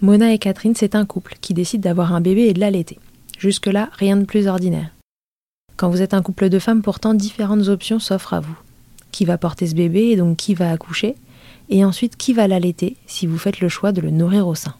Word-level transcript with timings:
Mona 0.00 0.32
et 0.32 0.38
Catherine, 0.38 0.76
c'est 0.76 0.94
un 0.94 1.04
couple 1.04 1.34
qui 1.40 1.54
décide 1.54 1.80
d'avoir 1.80 2.14
un 2.14 2.20
bébé 2.20 2.42
et 2.42 2.52
de 2.52 2.60
l'allaiter. 2.60 3.00
Jusque-là, 3.36 3.88
rien 3.94 4.16
de 4.16 4.24
plus 4.24 4.46
ordinaire. 4.46 4.90
Quand 5.76 5.90
vous 5.90 6.02
êtes 6.02 6.14
un 6.14 6.22
couple 6.22 6.48
de 6.48 6.60
femmes, 6.60 6.82
pourtant 6.82 7.14
différentes 7.14 7.66
options 7.66 7.98
s'offrent 7.98 8.34
à 8.34 8.40
vous. 8.40 8.56
Qui 9.10 9.24
va 9.24 9.38
porter 9.38 9.66
ce 9.66 9.74
bébé 9.74 10.10
et 10.10 10.16
donc 10.16 10.36
qui 10.36 10.54
va 10.54 10.70
accoucher? 10.70 11.16
Et 11.68 11.84
ensuite 11.84 12.16
qui 12.16 12.32
va 12.32 12.46
l'allaiter 12.46 12.96
si 13.08 13.26
vous 13.26 13.38
faites 13.38 13.58
le 13.58 13.68
choix 13.68 13.90
de 13.90 14.00
le 14.00 14.10
nourrir 14.10 14.46
au 14.46 14.54
sein? 14.54 14.76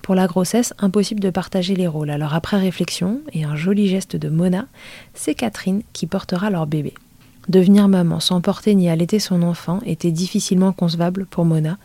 Pour 0.00 0.14
la 0.14 0.26
grossesse, 0.26 0.72
impossible 0.78 1.20
de 1.20 1.30
partager 1.30 1.76
les 1.76 1.86
rôles, 1.86 2.10
alors 2.10 2.32
après 2.32 2.58
réflexion 2.58 3.20
et 3.34 3.44
un 3.44 3.56
joli 3.56 3.88
geste 3.88 4.16
de 4.16 4.30
Mona, 4.30 4.68
c'est 5.12 5.34
Catherine 5.34 5.82
qui 5.92 6.06
portera 6.06 6.48
leur 6.48 6.66
bébé. 6.66 6.94
Devenir 7.48 7.86
maman 7.86 8.18
sans 8.18 8.40
porter 8.40 8.74
ni 8.74 8.88
allaiter 8.88 9.20
son 9.20 9.42
enfant 9.42 9.80
était 9.86 10.10
difficilement 10.10 10.72
concevable 10.72 11.26
pour 11.26 11.44
Mona, 11.44 11.78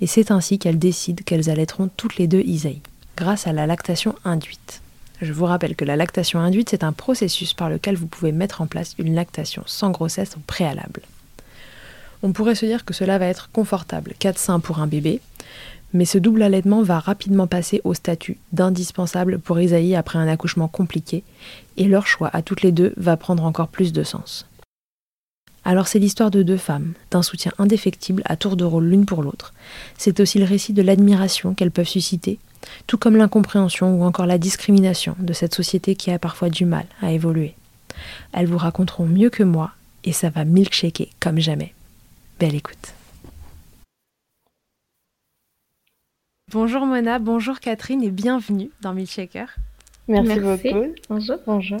et 0.00 0.06
c'est 0.06 0.30
ainsi 0.30 0.58
qu'elle 0.58 0.78
décide 0.78 1.24
qu'elles 1.24 1.50
allaiteront 1.50 1.90
toutes 1.96 2.16
les 2.16 2.26
deux 2.26 2.40
Isaïe, 2.40 2.82
grâce 3.16 3.46
à 3.46 3.52
la 3.52 3.66
lactation 3.66 4.14
induite. 4.24 4.80
Je 5.22 5.32
vous 5.32 5.44
rappelle 5.44 5.76
que 5.76 5.84
la 5.84 5.96
lactation 5.96 6.40
induite, 6.40 6.70
c'est 6.70 6.84
un 6.84 6.92
processus 6.92 7.54
par 7.54 7.70
lequel 7.70 7.96
vous 7.96 8.06
pouvez 8.06 8.32
mettre 8.32 8.60
en 8.60 8.66
place 8.66 8.94
une 8.98 9.14
lactation 9.14 9.62
sans 9.66 9.90
grossesse 9.90 10.36
au 10.36 10.40
préalable. 10.40 11.02
On 12.22 12.32
pourrait 12.32 12.54
se 12.54 12.66
dire 12.66 12.84
que 12.84 12.94
cela 12.94 13.18
va 13.18 13.26
être 13.26 13.50
confortable, 13.52 14.14
4 14.18 14.38
seins 14.38 14.60
pour 14.60 14.80
un 14.80 14.86
bébé, 14.86 15.20
mais 15.92 16.04
ce 16.04 16.18
double 16.18 16.42
allaitement 16.42 16.82
va 16.82 16.98
rapidement 16.98 17.46
passer 17.46 17.80
au 17.84 17.94
statut 17.94 18.38
d'indispensable 18.52 19.38
pour 19.38 19.60
Isaïe 19.60 19.94
après 19.94 20.18
un 20.18 20.26
accouchement 20.26 20.68
compliqué, 20.68 21.22
et 21.76 21.84
leur 21.84 22.06
choix 22.06 22.30
à 22.32 22.42
toutes 22.42 22.62
les 22.62 22.72
deux 22.72 22.92
va 22.96 23.16
prendre 23.16 23.44
encore 23.44 23.68
plus 23.68 23.92
de 23.92 24.02
sens. 24.02 24.46
Alors 25.64 25.88
c'est 25.88 25.98
l'histoire 25.98 26.30
de 26.30 26.42
deux 26.42 26.58
femmes, 26.58 26.92
d'un 27.10 27.22
soutien 27.22 27.52
indéfectible 27.58 28.22
à 28.26 28.36
tour 28.36 28.56
de 28.56 28.64
rôle 28.64 28.86
l'une 28.86 29.06
pour 29.06 29.22
l'autre. 29.22 29.54
C'est 29.96 30.20
aussi 30.20 30.38
le 30.38 30.44
récit 30.44 30.74
de 30.74 30.82
l'admiration 30.82 31.54
qu'elles 31.54 31.70
peuvent 31.70 31.88
susciter, 31.88 32.38
tout 32.86 32.98
comme 32.98 33.16
l'incompréhension 33.16 33.94
ou 33.94 34.04
encore 34.04 34.26
la 34.26 34.38
discrimination 34.38 35.16
de 35.18 35.32
cette 35.32 35.54
société 35.54 35.94
qui 35.94 36.10
a 36.10 36.18
parfois 36.18 36.50
du 36.50 36.66
mal 36.66 36.86
à 37.00 37.12
évoluer. 37.12 37.54
Elles 38.32 38.46
vous 38.46 38.58
raconteront 38.58 39.06
mieux 39.06 39.30
que 39.30 39.42
moi, 39.42 39.70
et 40.04 40.12
ça 40.12 40.28
va 40.28 40.44
milkshaker 40.44 41.08
comme 41.20 41.38
jamais. 41.38 41.72
Belle 42.38 42.54
écoute. 42.54 42.92
Bonjour 46.52 46.84
Mona, 46.84 47.18
bonjour 47.18 47.58
Catherine 47.58 48.02
et 48.02 48.10
bienvenue 48.10 48.70
dans 48.82 48.92
Milkshaker. 48.92 49.56
Merci, 50.06 50.40
beaucoup. 50.40 50.94
Bonjour. 51.08 51.36
Bonjour. 51.46 51.80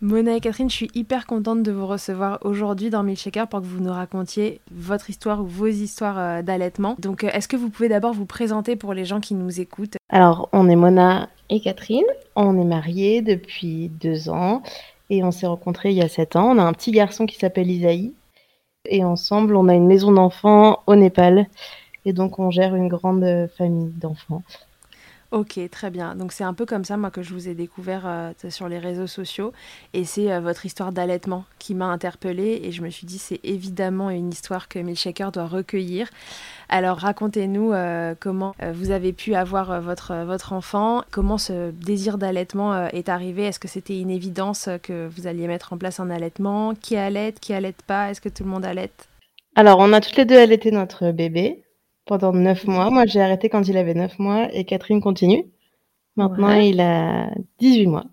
Mona 0.00 0.36
et 0.36 0.40
Catherine, 0.40 0.70
je 0.70 0.74
suis 0.74 0.90
hyper 0.94 1.26
contente 1.26 1.62
de 1.62 1.72
vous 1.72 1.86
recevoir 1.86 2.38
aujourd'hui 2.42 2.90
dans 2.90 3.02
Milkshaker 3.02 3.48
pour 3.48 3.60
que 3.60 3.66
vous 3.66 3.80
nous 3.80 3.92
racontiez 3.92 4.60
votre 4.70 5.10
histoire 5.10 5.40
ou 5.40 5.46
vos 5.46 5.66
histoires 5.66 6.18
euh, 6.18 6.42
d'allaitement. 6.42 6.96
Donc, 6.98 7.24
euh, 7.24 7.30
est-ce 7.32 7.48
que 7.48 7.56
vous 7.56 7.70
pouvez 7.70 7.88
d'abord 7.88 8.12
vous 8.12 8.26
présenter 8.26 8.76
pour 8.76 8.94
les 8.94 9.04
gens 9.04 9.20
qui 9.20 9.34
nous 9.34 9.60
écoutent? 9.60 9.96
Alors, 10.08 10.48
on 10.52 10.68
est 10.68 10.76
Mona 10.76 11.28
et 11.50 11.60
Catherine. 11.60 12.04
On 12.36 12.58
est 12.60 12.64
mariés 12.64 13.22
depuis 13.22 13.88
deux 14.00 14.28
ans 14.28 14.62
et 15.10 15.22
on 15.24 15.30
s'est 15.30 15.46
rencontrés 15.46 15.90
il 15.90 15.96
y 15.96 16.02
a 16.02 16.08
sept 16.08 16.36
ans. 16.36 16.50
On 16.50 16.58
a 16.58 16.62
un 16.62 16.72
petit 16.72 16.92
garçon 16.92 17.26
qui 17.26 17.36
s'appelle 17.36 17.70
Isaïe 17.70 18.12
et 18.84 19.04
ensemble, 19.04 19.56
on 19.56 19.68
a 19.68 19.74
une 19.74 19.86
maison 19.86 20.12
d'enfants 20.12 20.82
au 20.86 20.94
Népal. 20.94 21.46
Et 22.04 22.12
donc, 22.12 22.38
on 22.38 22.50
gère 22.50 22.74
une 22.74 22.88
grande 22.88 23.48
famille 23.56 23.92
d'enfants. 23.96 24.42
Ok, 25.30 25.60
très 25.70 25.90
bien. 25.90 26.14
Donc 26.14 26.32
c'est 26.32 26.44
un 26.44 26.54
peu 26.54 26.64
comme 26.64 26.84
ça, 26.84 26.96
moi, 26.96 27.10
que 27.10 27.20
je 27.20 27.34
vous 27.34 27.48
ai 27.50 27.54
découvert 27.54 28.04
euh, 28.06 28.32
sur 28.48 28.66
les 28.66 28.78
réseaux 28.78 29.06
sociaux. 29.06 29.52
Et 29.92 30.04
c'est 30.04 30.32
euh, 30.32 30.40
votre 30.40 30.64
histoire 30.64 30.90
d'allaitement 30.90 31.44
qui 31.58 31.74
m'a 31.74 31.84
interpellée. 31.84 32.62
Et 32.64 32.72
je 32.72 32.80
me 32.80 32.88
suis 32.88 33.06
dit, 33.06 33.18
c'est 33.18 33.40
évidemment 33.44 34.08
une 34.08 34.30
histoire 34.30 34.68
que 34.68 34.78
Milkshaker 34.78 35.30
doit 35.30 35.46
recueillir. 35.46 36.08
Alors 36.70 36.96
racontez-nous 36.96 37.72
euh, 37.72 38.14
comment 38.18 38.54
vous 38.72 38.90
avez 38.90 39.12
pu 39.12 39.34
avoir 39.34 39.82
votre, 39.82 40.52
enfant, 40.52 41.02
comment 41.10 41.36
ce 41.36 41.72
désir 41.72 42.16
d'allaitement 42.16 42.88
est 42.88 43.10
arrivé? 43.10 43.44
Est-ce 43.44 43.58
que 43.58 43.68
c'était 43.68 43.98
une 43.98 44.10
évidence 44.10 44.68
que 44.82 45.08
vous 45.08 45.26
alliez 45.26 45.46
mettre 45.46 45.72
en 45.74 45.78
place 45.78 46.00
un 46.00 46.10
allaitement? 46.10 46.74
Qui 46.74 46.96
allaite 46.96 47.40
Qui 47.40 47.52
allaite 47.52 47.82
pas? 47.82 48.10
Est-ce 48.10 48.20
que 48.20 48.28
tout 48.28 48.44
le 48.44 48.50
monde 48.50 48.64
allaite 48.64 49.08
Alors, 49.56 49.78
on 49.78 49.92
a 49.92 50.00
toutes 50.00 50.16
les 50.16 50.24
deux 50.24 50.38
allaité 50.38 50.70
notre 50.70 51.10
bébé 51.10 51.62
pendant 52.08 52.32
neuf 52.32 52.66
mois. 52.66 52.90
Moi, 52.90 53.06
j'ai 53.06 53.20
arrêté 53.20 53.48
quand 53.48 53.68
il 53.68 53.76
avait 53.76 53.94
neuf 53.94 54.18
mois 54.18 54.48
et 54.52 54.64
Catherine 54.64 55.00
continue. 55.00 55.44
Maintenant, 56.16 56.52
il 56.54 56.80
a 56.80 57.30
18 57.60 57.86
mois. 57.86 58.06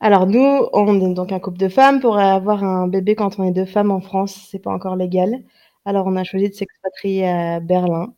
Alors 0.00 0.26
nous, 0.26 0.66
on 0.72 0.98
est 1.00 1.14
donc 1.14 1.30
un 1.32 1.40
couple 1.40 1.58
de 1.58 1.68
femmes. 1.68 2.00
Pour 2.00 2.18
avoir 2.18 2.64
un 2.64 2.88
bébé 2.88 3.14
quand 3.14 3.38
on 3.38 3.44
est 3.44 3.50
deux 3.50 3.66
femmes 3.66 3.90
en 3.90 4.00
France, 4.00 4.48
c'est 4.50 4.60
pas 4.60 4.72
encore 4.72 4.96
légal. 4.96 5.42
Alors 5.84 6.06
on 6.06 6.16
a 6.16 6.24
choisi 6.24 6.48
de 6.48 6.54
s'expatrier 6.54 7.28
à 7.28 7.60
Berlin, 7.60 8.14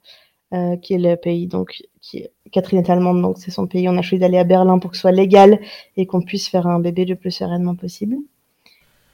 euh, 0.54 0.76
qui 0.76 0.94
est 0.94 0.98
le 0.98 1.16
pays 1.16 1.48
donc 1.48 1.82
qui 2.00 2.28
Catherine 2.52 2.80
est 2.80 2.90
allemande 2.90 3.22
donc 3.22 3.38
c'est 3.38 3.50
son 3.50 3.66
pays. 3.66 3.88
On 3.88 3.96
a 3.98 4.02
choisi 4.02 4.20
d'aller 4.20 4.38
à 4.38 4.44
Berlin 4.44 4.78
pour 4.78 4.90
que 4.90 4.96
ce 4.96 5.02
soit 5.02 5.12
légal 5.12 5.60
et 5.96 6.06
qu'on 6.06 6.22
puisse 6.22 6.48
faire 6.48 6.66
un 6.68 6.78
bébé 6.78 7.04
le 7.04 7.16
plus 7.16 7.32
sereinement 7.32 7.74
possible. 7.74 8.16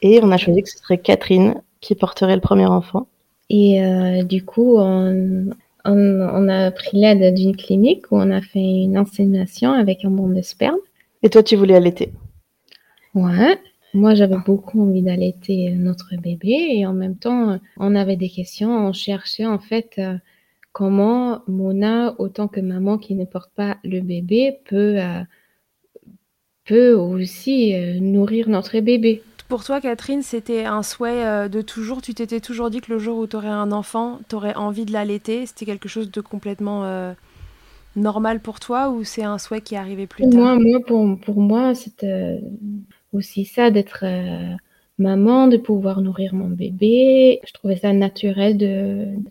Et 0.03 0.21
on 0.23 0.31
a 0.31 0.37
choisi 0.37 0.63
que 0.63 0.69
ce 0.69 0.79
serait 0.79 0.99
Catherine 0.99 1.63
qui 1.81 1.95
porterait 1.95 2.35
le 2.35 2.43
premier 2.43 2.67
enfant. 2.67 3.09
Et 3.51 3.83
euh, 3.83 4.25
du 4.25 4.45
coup, 4.45 4.77
on, 4.79 5.51
on, 5.91 6.49
a 6.49 6.71
pris 6.71 6.99
l'aide 6.99 7.35
d'une 7.35 7.57
clinique 7.57 8.11
où 8.11 8.17
on 8.17 8.31
a 8.31 8.41
fait 8.41 8.59
une 8.59 8.97
insémination 8.97 9.73
avec 9.73 10.05
un 10.05 10.11
bon 10.11 10.29
de 10.29 10.43
sperme. 10.43 10.79
Et 11.23 11.31
toi, 11.31 11.43
tu 11.43 11.57
voulais 11.57 11.75
allaiter? 11.75 12.13
Ouais. 13.15 13.59
Moi, 13.95 14.15
j'avais 14.15 14.37
beaucoup 14.45 14.83
envie 14.83 15.03
d'allaiter 15.03 15.71
notre 15.71 16.15
bébé 16.21 16.69
et 16.73 16.87
en 16.87 16.93
même 16.93 17.17
temps, 17.17 17.59
on 17.79 17.95
avait 17.95 18.17
des 18.17 18.29
questions. 18.29 18.71
On 18.71 18.93
cherchait 18.93 19.47
en 19.47 19.59
fait 19.59 19.95
euh, 19.99 20.17
comment 20.73 21.41
Mona, 21.49 22.15
autant 22.19 22.49
que 22.49 22.61
maman 22.61 22.99
qui 22.99 23.15
ne 23.15 23.25
porte 23.25 23.51
pas 23.55 23.79
le 23.85 24.01
bébé, 24.01 24.59
peut, 24.67 25.01
euh, 25.01 25.23
peut 26.67 26.93
aussi 26.93 27.75
euh, 27.75 27.99
nourrir 27.99 28.49
notre 28.49 28.79
bébé. 28.81 29.23
Pour 29.49 29.65
toi, 29.65 29.81
Catherine, 29.81 30.23
c'était 30.23 30.67
un 30.67 30.83
souhait 30.83 31.25
euh, 31.25 31.49
de 31.49 31.63
toujours 31.63 32.03
Tu 32.03 32.13
t'étais 32.13 32.41
toujours 32.41 32.69
dit 32.69 32.83
que 32.83 32.93
le 32.93 32.99
jour 32.99 33.19
où 33.19 33.27
tu 33.27 33.35
aurais 33.35 33.49
un 33.49 33.73
enfant, 33.73 34.21
tu 34.29 34.37
aurais 34.37 34.55
envie 34.55 34.85
de 34.85 34.93
l'allaiter 34.93 35.47
C'était 35.47 35.65
quelque 35.65 35.89
chose 35.89 36.11
de 36.11 36.21
complètement 36.21 36.85
euh, 36.85 37.15
normal 37.97 38.41
pour 38.41 38.61
toi 38.61 38.91
ou 38.91 39.05
c'est 39.05 39.25
un 39.25 39.39
souhait 39.39 39.63
qui 39.63 39.75
arrivé 39.75 40.07
plus 40.07 40.29
tard? 40.29 40.39
Moi, 40.39 40.59
moi, 40.59 40.81
pour, 41.25 41.41
moi, 41.41 41.75
c'était 41.75 42.41
aussi 43.15 43.47
ça 43.47 43.71
d'être 43.71 44.01
euh, 44.03 44.55
maman, 44.99 45.49
de 45.49 45.57
pouvoir 45.57 46.03
nourrir 46.03 46.35
mon 46.35 46.49
bébé. 46.49 47.41
Je 47.47 47.53
trouvais 47.55 47.77
ça 47.77 47.95
naturel 47.95 48.59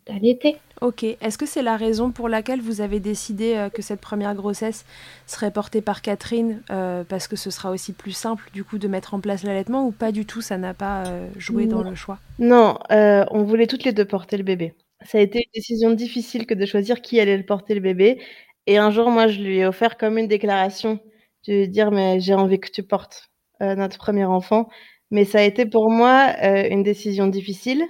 d'allaiter. 0.07 0.57
Ok. 0.81 1.03
Est-ce 1.03 1.37
que 1.37 1.45
c'est 1.45 1.63
la 1.63 1.75
raison 1.75 2.11
pour 2.11 2.29
laquelle 2.29 2.61
vous 2.61 2.81
avez 2.81 2.99
décidé 2.99 3.55
euh, 3.55 3.69
que 3.69 3.81
cette 3.81 3.99
première 3.99 4.35
grossesse 4.35 4.85
serait 5.25 5.51
portée 5.51 5.81
par 5.81 6.01
Catherine 6.01 6.61
euh, 6.69 7.03
parce 7.03 7.27
que 7.27 7.35
ce 7.35 7.49
sera 7.49 7.71
aussi 7.71 7.93
plus 7.93 8.11
simple 8.11 8.49
du 8.53 8.63
coup 8.63 8.77
de 8.77 8.87
mettre 8.87 9.13
en 9.13 9.19
place 9.19 9.43
l'allaitement 9.43 9.85
ou 9.85 9.91
pas 9.91 10.11
du 10.11 10.25
tout 10.25 10.41
Ça 10.41 10.57
n'a 10.57 10.73
pas 10.73 11.05
euh, 11.07 11.27
joué 11.37 11.65
dans 11.65 11.81
le 11.81 11.95
choix? 11.95 12.19
Non, 12.39 12.77
on 12.89 13.43
voulait 13.43 13.67
toutes 13.67 13.83
les 13.83 13.91
deux 13.91 14.05
porter 14.05 14.37
le 14.37 14.43
bébé. 14.43 14.73
Ça 15.05 15.17
a 15.17 15.21
été 15.21 15.39
une 15.39 15.51
décision 15.53 15.91
difficile 15.91 16.45
que 16.45 16.53
de 16.53 16.65
choisir 16.65 17.01
qui 17.01 17.19
allait 17.19 17.37
le 17.37 17.45
porter 17.45 17.73
le 17.73 17.81
bébé. 17.81 18.21
Et 18.65 18.77
un 18.77 18.91
jour, 18.91 19.09
moi, 19.09 19.27
je 19.27 19.39
lui 19.39 19.59
ai 19.59 19.65
offert 19.65 19.97
comme 19.97 20.17
une 20.17 20.27
déclaration 20.27 20.99
de 21.47 21.65
dire 21.65 21.91
mais 21.91 22.19
j'ai 22.19 22.33
envie 22.33 22.59
que 22.59 22.69
tu 22.69 22.83
portes 22.83 23.29
notre 23.61 23.97
premier 23.97 24.25
enfant. 24.25 24.67
Mais 25.09 25.23
ça 25.23 25.39
a 25.39 25.43
été 25.43 25.65
pour 25.65 25.89
moi 25.89 26.35
une 26.67 26.83
décision 26.83 27.27
difficile 27.27 27.83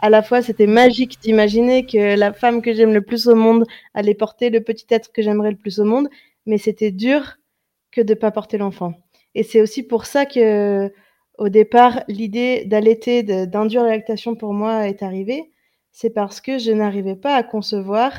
à 0.00 0.10
la 0.10 0.22
fois 0.22 0.42
c'était 0.42 0.66
magique 0.66 1.18
d'imaginer 1.20 1.86
que 1.86 2.16
la 2.16 2.32
femme 2.32 2.62
que 2.62 2.72
j'aime 2.72 2.92
le 2.92 3.02
plus 3.02 3.28
au 3.28 3.34
monde 3.34 3.64
allait 3.94 4.14
porter 4.14 4.50
le 4.50 4.60
petit 4.60 4.86
être 4.90 5.12
que 5.12 5.22
j'aimerais 5.22 5.50
le 5.50 5.56
plus 5.56 5.78
au 5.80 5.84
monde, 5.84 6.08
mais 6.46 6.58
c'était 6.58 6.90
dur 6.90 7.36
que 7.90 8.00
de 8.00 8.14
pas 8.14 8.30
porter 8.30 8.58
l'enfant. 8.58 8.94
Et 9.34 9.42
c'est 9.42 9.60
aussi 9.60 9.82
pour 9.82 10.06
ça 10.06 10.26
que 10.26 10.92
au 11.38 11.48
départ 11.48 12.02
l'idée 12.08 12.64
d'allaiter, 12.64 13.22
d'induire 13.22 13.82
la 13.82 13.90
lactation 13.90 14.36
pour 14.36 14.52
moi 14.52 14.88
est 14.88 15.02
arrivée, 15.02 15.50
c'est 15.92 16.10
parce 16.10 16.40
que 16.40 16.58
je 16.58 16.72
n'arrivais 16.72 17.16
pas 17.16 17.34
à 17.34 17.42
concevoir 17.42 18.12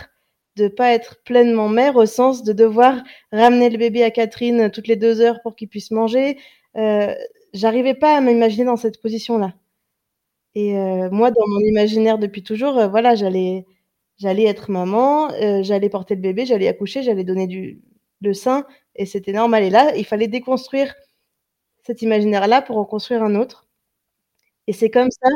de 0.55 0.67
pas 0.69 0.93
être 0.93 1.21
pleinement 1.23 1.67
mère 1.67 1.97
au 1.97 2.05
sens 2.05 2.43
de 2.43 2.53
devoir 2.53 3.03
ramener 3.31 3.69
le 3.69 3.77
bébé 3.77 4.03
à 4.03 4.11
Catherine 4.11 4.71
toutes 4.71 4.87
les 4.87 4.95
deux 4.95 5.19
heures 5.21 5.41
pour 5.41 5.55
qu'il 5.55 5.67
puisse 5.67 5.91
manger. 5.91 6.37
Euh, 6.77 7.13
J'arrivais 7.55 7.93
pas 7.93 8.17
à 8.17 8.21
m'imaginer 8.21 8.65
dans 8.65 8.75
cette 8.75 9.01
position-là. 9.01 9.53
Et 10.55 10.77
euh, 10.77 11.09
moi, 11.11 11.31
dans 11.31 11.47
mon 11.47 11.59
imaginaire 11.59 12.17
depuis 12.17 12.43
toujours, 12.43 12.77
euh, 12.79 12.87
voilà, 12.87 13.15
j'allais 13.15 13.65
j'allais 14.17 14.45
être 14.45 14.71
maman, 14.71 15.29
euh, 15.33 15.61
j'allais 15.63 15.89
porter 15.89 16.15
le 16.15 16.21
bébé, 16.21 16.45
j'allais 16.45 16.67
accoucher, 16.69 17.03
j'allais 17.03 17.25
donner 17.25 17.47
du 17.47 17.81
le 18.21 18.33
sein 18.33 18.65
et 18.95 19.05
c'était 19.05 19.33
normal 19.33 19.63
et 19.63 19.69
là, 19.69 19.93
il 19.97 20.05
fallait 20.05 20.27
déconstruire 20.29 20.95
cet 21.83 22.01
imaginaire-là 22.03 22.61
pour 22.63 22.77
en 22.77 22.85
construire 22.85 23.23
un 23.23 23.35
autre 23.35 23.67
et 24.67 24.73
c'est 24.73 24.89
comme 24.89 25.09
ça 25.11 25.29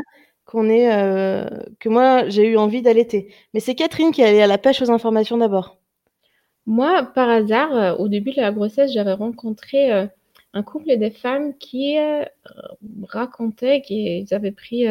qu'on 0.46 0.70
est 0.70 0.90
que 1.80 1.90
moi, 1.90 2.28
j'ai 2.30 2.48
eu 2.50 2.58
envie 2.58 2.82
d'allaiter. 2.82 3.34
Mais 3.54 3.60
c'est 3.60 3.76
Catherine 3.76 4.12
qui 4.12 4.22
est 4.22 4.26
allée 4.26 4.42
à 4.42 4.48
la 4.48 4.58
pêche 4.58 4.82
aux 4.82 4.92
informations 4.92 5.38
d'abord. 5.38 5.80
Moi, 6.66 7.04
par 7.16 7.30
hasard, 7.30 8.00
au 8.00 8.08
début 8.10 8.32
de 8.34 8.42
la 8.42 8.52
grossesse, 8.52 8.92
j'avais 8.94 9.14
rencontré, 9.14 10.08
un 10.54 10.64
couple 10.64 10.98
de 10.98 11.10
femmes 11.10 11.56
qui 11.58 11.98
racontaient 13.08 13.82
qu'ils 13.82 14.34
avaient 14.34 14.52
pris 14.52 14.88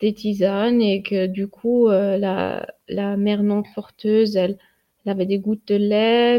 des 0.00 0.14
tisanes 0.14 0.80
et 0.80 1.02
que 1.02 1.26
du 1.26 1.46
coup, 1.46 1.88
euh, 1.88 2.16
la, 2.16 2.66
la 2.88 3.16
mère 3.16 3.42
non 3.42 3.62
porteuse, 3.74 4.36
elle, 4.36 4.58
avait 5.06 5.26
des 5.26 5.38
gouttes 5.38 5.66
de 5.66 5.76
lait, 5.76 6.38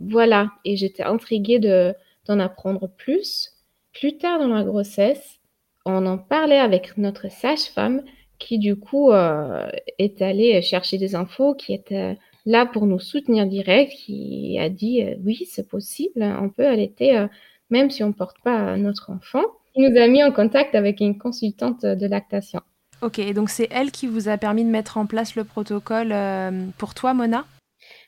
voilà. 0.00 0.50
Et 0.64 0.76
j'étais 0.76 1.02
intriguée 1.02 1.58
de, 1.58 1.94
d'en 2.26 2.38
apprendre 2.38 2.88
plus. 2.96 3.50
Plus 3.92 4.16
tard 4.16 4.38
dans 4.38 4.48
la 4.48 4.64
grossesse, 4.64 5.40
on 5.84 6.06
en 6.06 6.16
parlait 6.16 6.58
avec 6.58 6.96
notre 6.96 7.30
sage-femme 7.30 8.02
qui 8.38 8.58
du 8.58 8.76
coup 8.76 9.10
euh, 9.10 9.68
est 9.98 10.22
allée 10.22 10.62
chercher 10.62 10.96
des 10.96 11.14
infos, 11.14 11.54
qui 11.54 11.74
était 11.74 12.16
là 12.46 12.64
pour 12.66 12.86
nous 12.86 12.98
soutenir 12.98 13.46
direct, 13.46 13.92
qui 13.92 14.56
a 14.58 14.68
dit 14.68 15.02
euh, 15.02 15.16
oui 15.24 15.46
c'est 15.50 15.68
possible, 15.68 16.22
on 16.22 16.48
peut 16.48 16.66
allaiter 16.66 17.26
même 17.72 17.90
si 17.90 18.04
on 18.04 18.12
porte 18.12 18.36
pas 18.44 18.76
notre 18.76 19.10
enfant. 19.10 19.42
Il 19.74 19.88
nous 19.88 19.98
a 19.98 20.06
mis 20.06 20.22
en 20.22 20.30
contact 20.30 20.74
avec 20.74 21.00
une 21.00 21.18
consultante 21.18 21.84
de 21.84 22.06
lactation. 22.06 22.60
Ok, 23.00 23.18
donc 23.32 23.48
c'est 23.48 23.68
elle 23.72 23.90
qui 23.90 24.06
vous 24.06 24.28
a 24.28 24.36
permis 24.36 24.64
de 24.64 24.70
mettre 24.70 24.98
en 24.98 25.06
place 25.06 25.34
le 25.34 25.44
protocole 25.44 26.12
euh, 26.12 26.66
pour 26.78 26.94
toi, 26.94 27.14
Mona? 27.14 27.46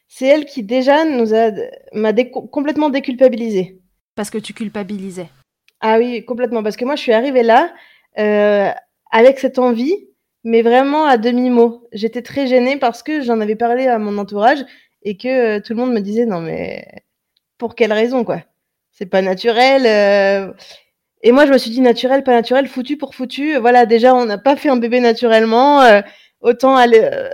C'est 0.07 0.27
elle 0.27 0.45
qui 0.45 0.63
déjà 0.63 1.05
nous 1.05 1.35
a 1.35 1.51
m'a 1.95 2.13
complètement 2.53 2.91
déculpabilisée. 2.91 3.81
Parce 4.15 4.31
que 4.31 4.39
tu 4.39 4.53
culpabilisais. 4.53 5.29
Ah 5.81 5.99
oui, 5.99 6.25
complètement. 6.25 6.63
Parce 6.63 6.77
que 6.77 6.85
moi, 6.85 6.95
je 6.95 7.01
suis 7.01 7.13
arrivée 7.13 7.43
là 7.43 7.73
euh, 8.19 8.71
avec 9.11 9.39
cette 9.39 9.59
envie, 9.59 9.97
mais 10.45 10.63
vraiment 10.63 11.07
à 11.07 11.17
demi 11.17 11.51
mot. 11.51 11.89
J'étais 11.93 12.23
très 12.23 12.47
gênée 12.47 12.77
parce 12.77 13.03
que 13.03 13.23
j'en 13.23 13.41
avais 13.41 13.57
parlé 13.57 13.89
à 13.89 13.99
mon 13.99 14.19
entourage 14.19 14.65
et 15.03 15.17
que 15.17 15.57
euh, 15.57 15.61
tout 15.61 15.73
le 15.73 15.81
monde 15.81 15.93
me 15.93 16.01
disait 16.01 16.27
non 16.27 16.41
mais 16.41 16.87
pour 17.59 17.75
quelle 17.75 17.93
raison 17.93 18.25
quoi? 18.25 18.43
C'est 18.95 19.07
pas 19.07 19.23
naturel. 19.23 20.55
Et 21.25 21.33
moi, 21.33 21.47
je 21.47 21.53
me 21.53 21.59
suis 21.59 21.71
dit 21.71 21.81
naturel, 21.81 22.23
pas 22.23 22.33
naturel, 22.33 22.69
foutu 22.69 22.99
pour 22.99 23.15
foutu. 23.15 23.57
Voilà, 23.57 23.87
déjà, 23.87 24.15
on 24.15 24.27
n'a 24.27 24.37
pas 24.37 24.57
fait 24.57 24.69
un 24.69 24.77
bébé 24.77 25.01
naturellement. 25.01 25.81
Euh, 25.81 26.03
autant 26.43 26.77
aller. 26.77 27.01
Euh, 27.03 27.31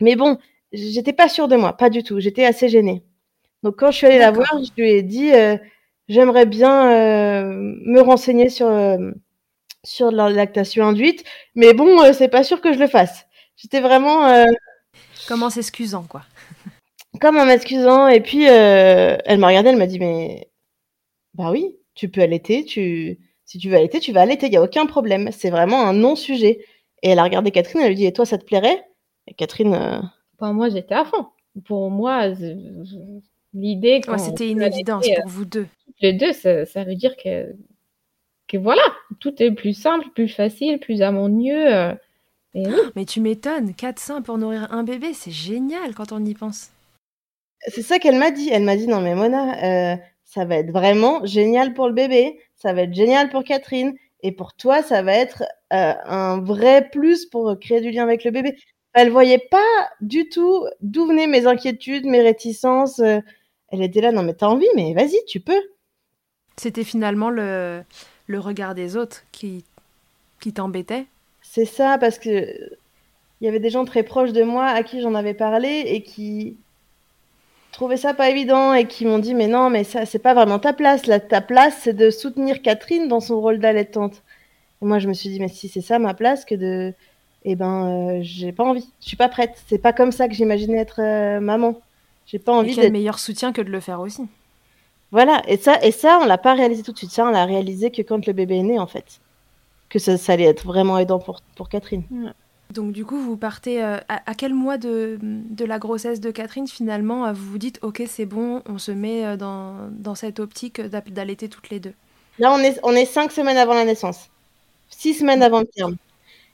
mais 0.00 0.16
bon, 0.16 0.36
j'étais 0.72 1.12
pas 1.12 1.28
sûre 1.28 1.46
de 1.46 1.54
moi, 1.54 1.76
pas 1.76 1.90
du 1.90 2.02
tout. 2.02 2.18
J'étais 2.18 2.44
assez 2.44 2.68
gênée. 2.68 3.04
Donc, 3.62 3.76
quand 3.78 3.92
je 3.92 3.98
suis 3.98 4.06
allée 4.08 4.18
la 4.18 4.32
voir, 4.32 4.48
je 4.52 4.82
lui 4.82 4.90
ai 4.90 5.02
dit 5.02 5.32
euh, 5.32 5.56
j'aimerais 6.08 6.44
bien 6.44 6.86
me 7.44 8.00
renseigner 8.00 8.48
sur 8.48 8.68
sur 9.84 10.10
la 10.10 10.28
lactation 10.28 10.84
induite, 10.84 11.24
mais 11.54 11.74
bon, 11.74 12.12
c'est 12.12 12.28
pas 12.28 12.42
sûr 12.42 12.60
que 12.60 12.72
je 12.72 12.80
le 12.80 12.88
fasse. 12.88 13.26
J'étais 13.56 13.80
vraiment. 13.80 14.44
Comme 15.28 15.44
en 15.44 15.50
s'excusant, 15.50 16.02
quoi. 16.02 16.22
Comme 17.20 17.38
en 17.38 17.46
m'excusant. 17.46 18.08
Et 18.08 18.20
puis, 18.20 18.42
elle 18.44 19.38
m'a 19.38 19.48
regardé, 19.48 19.70
elle 19.70 19.76
m'a 19.76 19.86
dit 19.86 20.00
mais 20.00 20.48
bah 21.38 21.50
oui, 21.52 21.76
tu 21.94 22.08
peux 22.08 22.20
allaiter, 22.20 22.64
tu, 22.64 23.18
si 23.44 23.58
tu 23.58 23.70
veux 23.70 23.76
allaiter, 23.76 24.00
tu 24.00 24.12
vas 24.12 24.22
allaiter, 24.22 24.46
il 24.46 24.50
n'y 24.50 24.56
a 24.56 24.62
aucun 24.62 24.86
problème. 24.86 25.30
C'est 25.32 25.50
vraiment 25.50 25.86
un 25.86 25.94
non-sujet. 25.94 26.64
Et 27.02 27.10
elle 27.10 27.18
a 27.20 27.24
regardé 27.24 27.52
Catherine, 27.52 27.80
elle 27.80 27.90
lui 27.90 27.94
dit, 27.94 28.06
et 28.06 28.12
toi, 28.12 28.26
ça 28.26 28.36
te 28.36 28.44
plairait? 28.44 28.84
Et 29.26 29.34
Catherine... 29.34 29.72
Euh... 29.72 30.00
Pour 30.36 30.48
moi, 30.48 30.68
j'étais 30.68 30.94
à 30.94 31.04
fond. 31.04 31.28
Pour 31.64 31.90
moi, 31.90 32.28
l'idée... 33.54 34.00
C'était 34.18 34.50
une 34.50 34.62
évidence 34.62 35.06
pour 35.08 35.28
vous 35.28 35.44
deux. 35.44 35.66
Les 36.00 36.12
deux, 36.12 36.32
ça, 36.32 36.84
veut 36.84 36.96
dire 36.96 37.16
que, 37.16 37.54
que 38.48 38.56
voilà, 38.56 38.82
tout 39.20 39.40
est 39.42 39.52
plus 39.52 39.74
simple, 39.74 40.08
plus 40.14 40.28
facile, 40.28 40.78
plus 40.80 41.02
harmonieux. 41.02 41.74
Euh, 41.74 41.94
Mais 42.96 43.04
tu 43.04 43.20
m'étonnes, 43.20 43.74
quatre 43.74 44.00
seins 44.00 44.22
pour 44.22 44.38
nourrir 44.38 44.72
un 44.72 44.82
bébé, 44.82 45.12
c'est 45.12 45.30
génial 45.30 45.94
quand 45.94 46.12
on 46.12 46.24
y 46.24 46.34
pense. 46.34 46.70
C'est 47.68 47.82
ça 47.82 47.98
qu'elle 47.98 48.18
m'a 48.18 48.30
dit. 48.30 48.48
Elle 48.50 48.62
m'a 48.62 48.76
dit 48.76 48.86
non 48.86 49.00
mais 49.00 49.14
Mona, 49.14 49.92
euh, 49.92 49.96
ça 50.28 50.44
va 50.44 50.56
être 50.56 50.70
vraiment 50.70 51.24
génial 51.24 51.72
pour 51.72 51.88
le 51.88 51.94
bébé, 51.94 52.38
ça 52.54 52.74
va 52.74 52.82
être 52.82 52.92
génial 52.92 53.30
pour 53.30 53.44
Catherine 53.44 53.94
et 54.22 54.30
pour 54.30 54.52
toi 54.54 54.82
ça 54.82 55.00
va 55.00 55.14
être 55.14 55.42
euh, 55.72 55.94
un 56.04 56.38
vrai 56.42 56.90
plus 56.90 57.24
pour 57.24 57.58
créer 57.58 57.80
du 57.80 57.90
lien 57.90 58.02
avec 58.02 58.24
le 58.24 58.30
bébé. 58.30 58.54
Elle 58.92 59.10
voyait 59.10 59.38
pas 59.50 59.88
du 60.02 60.28
tout 60.28 60.66
d'où 60.82 61.06
venaient 61.06 61.26
mes 61.26 61.46
inquiétudes, 61.46 62.04
mes 62.04 62.20
réticences. 62.20 62.98
euh, 62.98 63.20
elle 63.70 63.82
était 63.82 64.02
là 64.02 64.12
non 64.12 64.22
mais 64.22 64.34
t'as 64.34 64.48
envie 64.48 64.68
mais 64.76 64.92
vas-y 64.92 65.16
tu 65.26 65.40
peux. 65.40 65.62
C'était 66.58 66.84
finalement 66.84 67.30
le, 67.30 67.82
le 68.26 68.38
regard 68.38 68.74
des 68.74 68.98
autres 68.98 69.22
qui, 69.32 69.64
qui 70.40 70.52
t'embêtait. 70.52 71.06
C'est 71.40 71.64
ça 71.64 71.96
parce 71.96 72.18
que 72.18 72.28
il 73.40 73.44
y 73.44 73.48
avait 73.48 73.60
des 73.60 73.70
gens 73.70 73.86
très 73.86 74.02
proches 74.02 74.32
de 74.32 74.42
moi 74.42 74.66
à 74.66 74.82
qui 74.82 75.00
j'en 75.00 75.14
avais 75.14 75.32
parlé 75.34 75.84
et 75.86 76.02
qui 76.02 76.58
trouvaient 77.78 77.96
ça 77.96 78.12
pas 78.12 78.28
évident 78.28 78.74
et 78.74 78.86
qui 78.86 79.06
m'ont 79.06 79.20
dit 79.20 79.34
mais 79.34 79.46
non 79.46 79.70
mais 79.70 79.84
ça 79.84 80.04
c'est 80.04 80.18
pas 80.18 80.34
vraiment 80.34 80.58
ta 80.58 80.72
place 80.72 81.06
là 81.06 81.20
ta 81.20 81.40
place 81.40 81.78
c'est 81.82 81.92
de 81.92 82.10
soutenir 82.10 82.60
Catherine 82.60 83.06
dans 83.06 83.20
son 83.20 83.40
rôle 83.40 83.60
d'allaitante. 83.60 84.24
Et 84.82 84.84
moi 84.84 84.98
je 84.98 85.06
me 85.06 85.14
suis 85.14 85.28
dit 85.28 85.38
mais 85.38 85.46
si 85.48 85.68
c'est 85.68 85.80
ça 85.80 86.00
ma 86.00 86.12
place 86.12 86.44
que 86.44 86.56
de 86.56 86.92
eh 87.44 87.54
ben 87.54 87.86
euh, 87.86 88.18
j'ai 88.22 88.50
pas 88.50 88.64
envie, 88.64 88.90
je 89.00 89.06
suis 89.06 89.16
pas 89.16 89.28
prête, 89.28 89.52
c'est 89.68 89.78
pas 89.78 89.92
comme 89.92 90.10
ça 90.10 90.26
que 90.26 90.34
j'imaginais 90.34 90.78
être 90.78 91.00
euh, 91.00 91.38
maman. 91.38 91.80
J'ai 92.26 92.40
pas 92.40 92.52
envie 92.52 92.74
d'être 92.74 92.92
meilleur 92.92 93.20
soutien 93.20 93.52
que 93.52 93.62
de 93.62 93.70
le 93.70 93.80
faire 93.80 94.00
aussi. 94.00 94.26
voilà, 95.12 95.42
et 95.46 95.56
ça, 95.56 95.82
et 95.82 95.92
ça, 95.92 96.18
on 96.20 96.26
l'a 96.26 96.36
pas 96.36 96.54
réalisé 96.54 96.82
tout 96.82 96.92
de 96.92 96.98
suite. 96.98 97.12
Ça, 97.12 97.24
on 97.24 97.30
l'a 97.30 97.44
réalisé 97.46 97.90
que 97.92 98.02
quand 98.02 98.26
le 98.26 98.32
bébé 98.32 98.58
est 98.58 98.62
né, 98.64 98.78
en 98.78 98.88
fait. 98.88 99.20
Que 99.88 99.98
ça, 99.98 100.18
ça 100.18 100.32
allait 100.34 100.44
être 100.44 100.66
vraiment 100.66 100.98
aidant 100.98 101.20
pour, 101.20 101.40
pour 101.54 101.68
Catherine. 101.70 102.02
Donc 102.70 102.92
du 102.92 103.04
coup, 103.04 103.18
vous 103.18 103.36
partez 103.38 103.82
euh, 103.82 103.96
à, 104.08 104.30
à 104.30 104.34
quel 104.34 104.52
mois 104.54 104.76
de, 104.78 105.18
de 105.22 105.64
la 105.64 105.78
grossesse 105.78 106.20
de 106.20 106.30
Catherine 106.30 106.66
finalement 106.68 107.26
euh, 107.26 107.32
vous 107.32 107.50
vous 107.52 107.58
dites 107.58 107.78
ok 107.82 108.02
c'est 108.06 108.26
bon, 108.26 108.62
on 108.66 108.78
se 108.78 108.92
met 108.92 109.24
euh, 109.24 109.36
dans, 109.36 109.88
dans 109.90 110.14
cette 110.14 110.38
optique 110.38 110.80
d'a- 110.80 111.00
d'allaiter 111.00 111.48
toutes 111.48 111.70
les 111.70 111.80
deux? 111.80 111.94
Là, 112.38 112.52
on 112.52 112.58
est, 112.60 112.78
on 112.84 112.92
est 112.92 113.04
cinq 113.04 113.32
semaines 113.32 113.56
avant 113.56 113.74
la 113.74 113.84
naissance. 113.84 114.28
Six 114.90 115.14
semaines 115.14 115.42
avant 115.42 115.60
le 115.60 115.66
terme. 115.66 115.96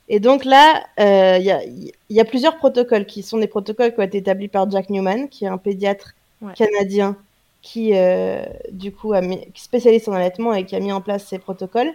Et 0.09 0.19
donc 0.19 0.45
là, 0.45 0.83
euh, 0.99 1.37
il 1.39 1.45
y, 1.45 1.51
a, 1.51 1.63
il 1.65 1.93
y 2.09 2.21
a 2.21 2.25
plusieurs 2.25 2.57
protocoles 2.57 3.05
qui 3.07 3.23
sont 3.23 3.39
des 3.39 3.47
protocoles 3.47 3.93
qui 3.93 3.99
ont 4.01 4.03
été 4.03 4.19
établis 4.19 4.49
par 4.49 4.69
Jack 4.71 4.89
Newman, 4.91 5.29
qui 5.29 5.45
est 5.45 5.49
un 5.49 5.57
pédiatre 5.59 6.13
Ouais. 6.41 6.55
canadien 6.55 7.17
qui, 7.61 7.95
euh, 7.95 8.45
du 8.71 8.93
coup, 8.93 9.13
a 9.13 9.21
mis, 9.21 9.41
spécialiste 9.55 10.07
en 10.09 10.13
allaitement 10.13 10.53
et 10.53 10.65
qui 10.65 10.75
a 10.75 10.79
mis 10.81 10.91
en 10.93 11.01
place 11.01 11.27
ces 11.27 11.39
protocoles. 11.39 11.93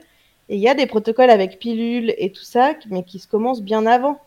Et 0.51 0.57
il 0.57 0.61
y 0.61 0.69
a 0.69 0.75
des 0.75 0.87
protocoles 0.87 1.31
avec 1.31 1.59
pilules 1.59 2.13
et 2.19 2.31
tout 2.31 2.43
ça, 2.43 2.75
mais 2.91 3.03
qui 3.05 3.19
se 3.19 3.27
commencent 3.27 3.63
bien 3.63 3.87
avant. 3.87 4.21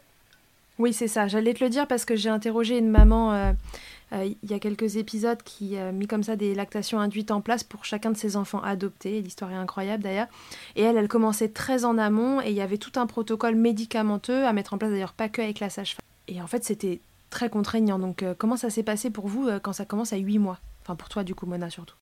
Oui 0.79 0.91
c'est 0.91 1.07
ça, 1.07 1.27
j'allais 1.27 1.53
te 1.53 1.63
le 1.63 1.69
dire 1.69 1.85
parce 1.85 2.03
que 2.03 2.15
j'ai 2.15 2.29
interrogé 2.29 2.79
une 2.79 2.89
maman 2.89 3.33
euh, 3.33 3.51
euh, 4.13 4.29
il 4.43 4.51
y 4.51 4.53
a 4.53 4.59
quelques 4.59 4.97
épisodes 4.97 5.41
qui 5.43 5.77
a 5.77 5.91
mis 5.91 6.07
comme 6.07 6.23
ça 6.23 6.35
des 6.35 6.53
lactations 6.53 6.99
induites 6.99 7.31
en 7.31 7.41
place 7.41 7.63
pour 7.63 7.85
chacun 7.85 8.11
de 8.11 8.17
ses 8.17 8.35
enfants 8.37 8.61
adoptés. 8.61 9.21
L'histoire 9.21 9.51
est 9.51 9.55
incroyable 9.55 10.03
d'ailleurs. 10.03 10.27
Et 10.75 10.83
elle, 10.83 10.97
elle 10.97 11.07
commençait 11.07 11.49
très 11.49 11.85
en 11.85 11.97
amont 11.97 12.41
et 12.41 12.49
il 12.49 12.55
y 12.55 12.61
avait 12.61 12.77
tout 12.77 12.91
un 12.99 13.07
protocole 13.07 13.55
médicamenteux 13.55 14.45
à 14.45 14.53
mettre 14.53 14.73
en 14.73 14.77
place 14.77 14.91
d'ailleurs 14.91 15.13
pas 15.13 15.29
que 15.29 15.41
avec 15.41 15.59
la 15.59 15.69
sage-femme. 15.69 16.05
Et 16.27 16.41
en 16.41 16.47
fait 16.47 16.63
c'était 16.63 16.99
très 17.29 17.49
contraignant. 17.49 17.97
Donc 17.97 18.23
euh, 18.23 18.33
comment 18.37 18.57
ça 18.57 18.69
s'est 18.69 18.83
passé 18.83 19.09
pour 19.09 19.27
vous 19.27 19.47
euh, 19.47 19.59
quand 19.59 19.73
ça 19.73 19.85
commence 19.85 20.13
à 20.13 20.17
8 20.17 20.37
mois? 20.37 20.59
Enfin 20.83 20.95
pour 20.95 21.09
toi 21.09 21.23
du 21.23 21.33
coup 21.33 21.45
Mona 21.45 21.69
surtout. 21.69 21.95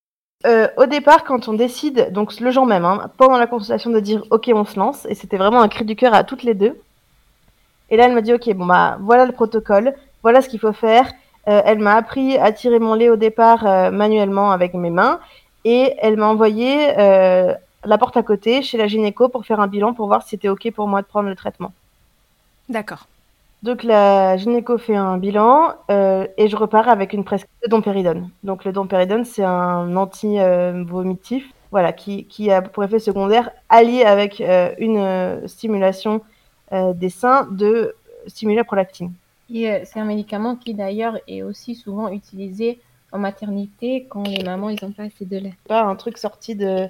Euh, 0.46 0.68
au 0.78 0.86
départ, 0.86 1.24
quand 1.24 1.48
on 1.48 1.54
décide, 1.54 2.12
donc 2.12 2.40
le 2.40 2.52
jour 2.52 2.66
même, 2.66 2.86
hein, 2.86 3.12
pendant 3.18 3.38
la 3.38 3.48
consultation, 3.48 3.92
de 3.92 4.00
dire 4.00 4.24
OK, 4.32 4.50
on 4.54 4.66
se 4.66 4.80
lance, 4.80 5.06
et 5.06 5.16
c'était 5.16 5.38
vraiment 5.38 5.62
un 5.62 5.68
cri 5.68 5.86
du 5.86 5.96
cœur 5.96 6.14
à 6.14 6.24
toutes 6.24 6.44
les 6.44 6.54
deux. 6.54 6.80
Et 7.90 7.98
là, 7.98 8.06
elle 8.06 8.14
m'a 8.14 8.22
dit 8.22 8.34
OK, 8.34 8.52
bon 8.54 8.66
bah 8.66 8.98
voilà 9.02 9.26
le 9.26 9.34
protocole, 9.34 9.94
voilà 10.24 10.42
ce 10.42 10.50
qu'il 10.50 10.60
faut 10.60 10.74
faire. 10.74 11.12
Euh, 11.48 11.62
elle 11.66 11.80
m'a 11.80 11.96
appris 11.96 12.38
à 12.38 12.52
tirer 12.52 12.80
mon 12.80 12.94
lait 12.94 13.10
au 13.10 13.16
départ 13.16 13.66
euh, 13.66 13.92
manuellement 13.92 14.52
avec 14.52 14.74
mes 14.74 14.90
mains, 14.90 15.20
et 15.66 15.96
elle 16.00 16.18
m'a 16.18 16.28
envoyé 16.28 16.98
euh, 16.98 17.54
la 17.84 17.98
porte 17.98 18.18
à 18.18 18.24
côté 18.24 18.62
chez 18.62 18.78
la 18.78 18.88
gynéco 18.88 19.30
pour 19.30 19.46
faire 19.46 19.60
un 19.60 19.68
bilan 19.68 19.94
pour 19.94 20.08
voir 20.08 20.24
si 20.24 20.30
c'était 20.30 20.50
OK 20.50 20.72
pour 20.72 20.88
moi 20.88 21.02
de 21.02 21.08
prendre 21.08 21.30
le 21.30 21.36
traitement. 21.36 21.74
D'accord. 22.70 23.08
Donc 23.64 23.84
la 23.84 24.38
gynéco 24.38 24.78
fait 24.80 24.96
un 24.96 25.18
bilan 25.18 25.76
euh, 25.92 26.26
et 26.38 26.48
je 26.48 26.56
repars 26.56 26.90
avec 26.90 27.14
une 27.14 27.24
prescription 27.24 27.60
de 27.64 27.70
dompéridone. 27.70 28.30
Donc 28.44 28.66
le 28.66 28.72
dompéridone, 28.72 29.24
c'est 29.24 29.44
un 29.44 29.96
anti-vomitif 29.96 31.48
voilà, 31.70 31.94
qui, 31.94 32.26
qui 32.26 32.52
a 32.52 32.62
pour 32.62 32.84
effet 32.84 33.00
secondaire, 33.00 33.52
allié 33.70 34.04
avec 34.04 34.42
euh, 34.42 34.74
une 34.80 34.98
euh, 34.98 35.48
stimulation 35.48 36.22
des 36.96 37.10
seins, 37.10 37.50
de 37.52 37.94
stimuler 38.28 38.56
la 38.56 38.64
prolactine. 38.64 39.12
Et 39.54 39.82
c'est 39.84 40.00
un 40.00 40.06
médicament 40.06 40.56
qui 40.56 40.74
d'ailleurs 40.74 41.18
est 41.28 41.42
aussi 41.42 41.76
souvent 41.76 42.08
utilisé 42.08 42.80
en 43.12 43.20
maternité 43.20 44.08
quand 44.10 44.26
les 44.26 44.42
mamans 44.42 44.70
ils 44.70 44.84
ont 44.86 44.94
pas 44.94 45.04
assez 45.04 45.26
de 45.26 45.38
lait. 45.38 45.54
Pas 45.68 45.84
un 45.84 45.98
truc 45.98 46.18
sorti 46.18 46.56
de, 46.56 46.88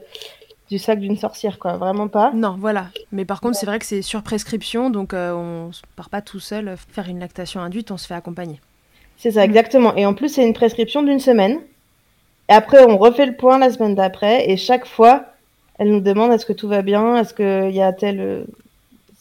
du 0.71 0.79
sac 0.79 0.99
d'une 1.01 1.17
sorcière, 1.17 1.59
quoi. 1.59 1.73
Vraiment 1.75 2.07
pas. 2.07 2.31
Non, 2.33 2.55
voilà. 2.57 2.87
Mais 3.11 3.25
par 3.25 3.41
contre, 3.41 3.57
c'est 3.57 3.65
vrai 3.65 3.77
que 3.77 3.85
c'est 3.85 4.01
sur 4.01 4.23
prescription, 4.23 4.89
donc 4.89 5.13
euh, 5.13 5.33
on 5.33 5.67
ne 5.67 5.71
part 5.97 6.09
pas 6.09 6.21
tout 6.21 6.39
seul 6.39 6.69
euh, 6.69 6.75
faire 6.77 7.09
une 7.09 7.19
lactation 7.19 7.59
induite, 7.59 7.91
on 7.91 7.97
se 7.97 8.07
fait 8.07 8.13
accompagner. 8.13 8.61
C'est 9.17 9.31
ça, 9.31 9.43
exactement. 9.43 9.93
Et 9.97 10.05
en 10.05 10.13
plus, 10.13 10.29
c'est 10.29 10.47
une 10.47 10.53
prescription 10.53 11.03
d'une 11.03 11.19
semaine. 11.19 11.59
Et 12.49 12.53
après, 12.53 12.83
on 12.85 12.97
refait 12.97 13.25
le 13.25 13.35
point 13.35 13.59
la 13.59 13.69
semaine 13.69 13.95
d'après. 13.95 14.49
Et 14.49 14.55
chaque 14.55 14.87
fois, 14.87 15.25
elle 15.77 15.91
nous 15.91 15.99
demande 15.99 16.31
est-ce 16.31 16.45
que 16.45 16.53
tout 16.53 16.69
va 16.69 16.81
bien? 16.81 17.17
Est-ce 17.17 17.33
qu'il 17.33 17.75
y 17.75 17.81
a 17.81 17.91
tel. 17.91 18.21
euh, 18.21 18.43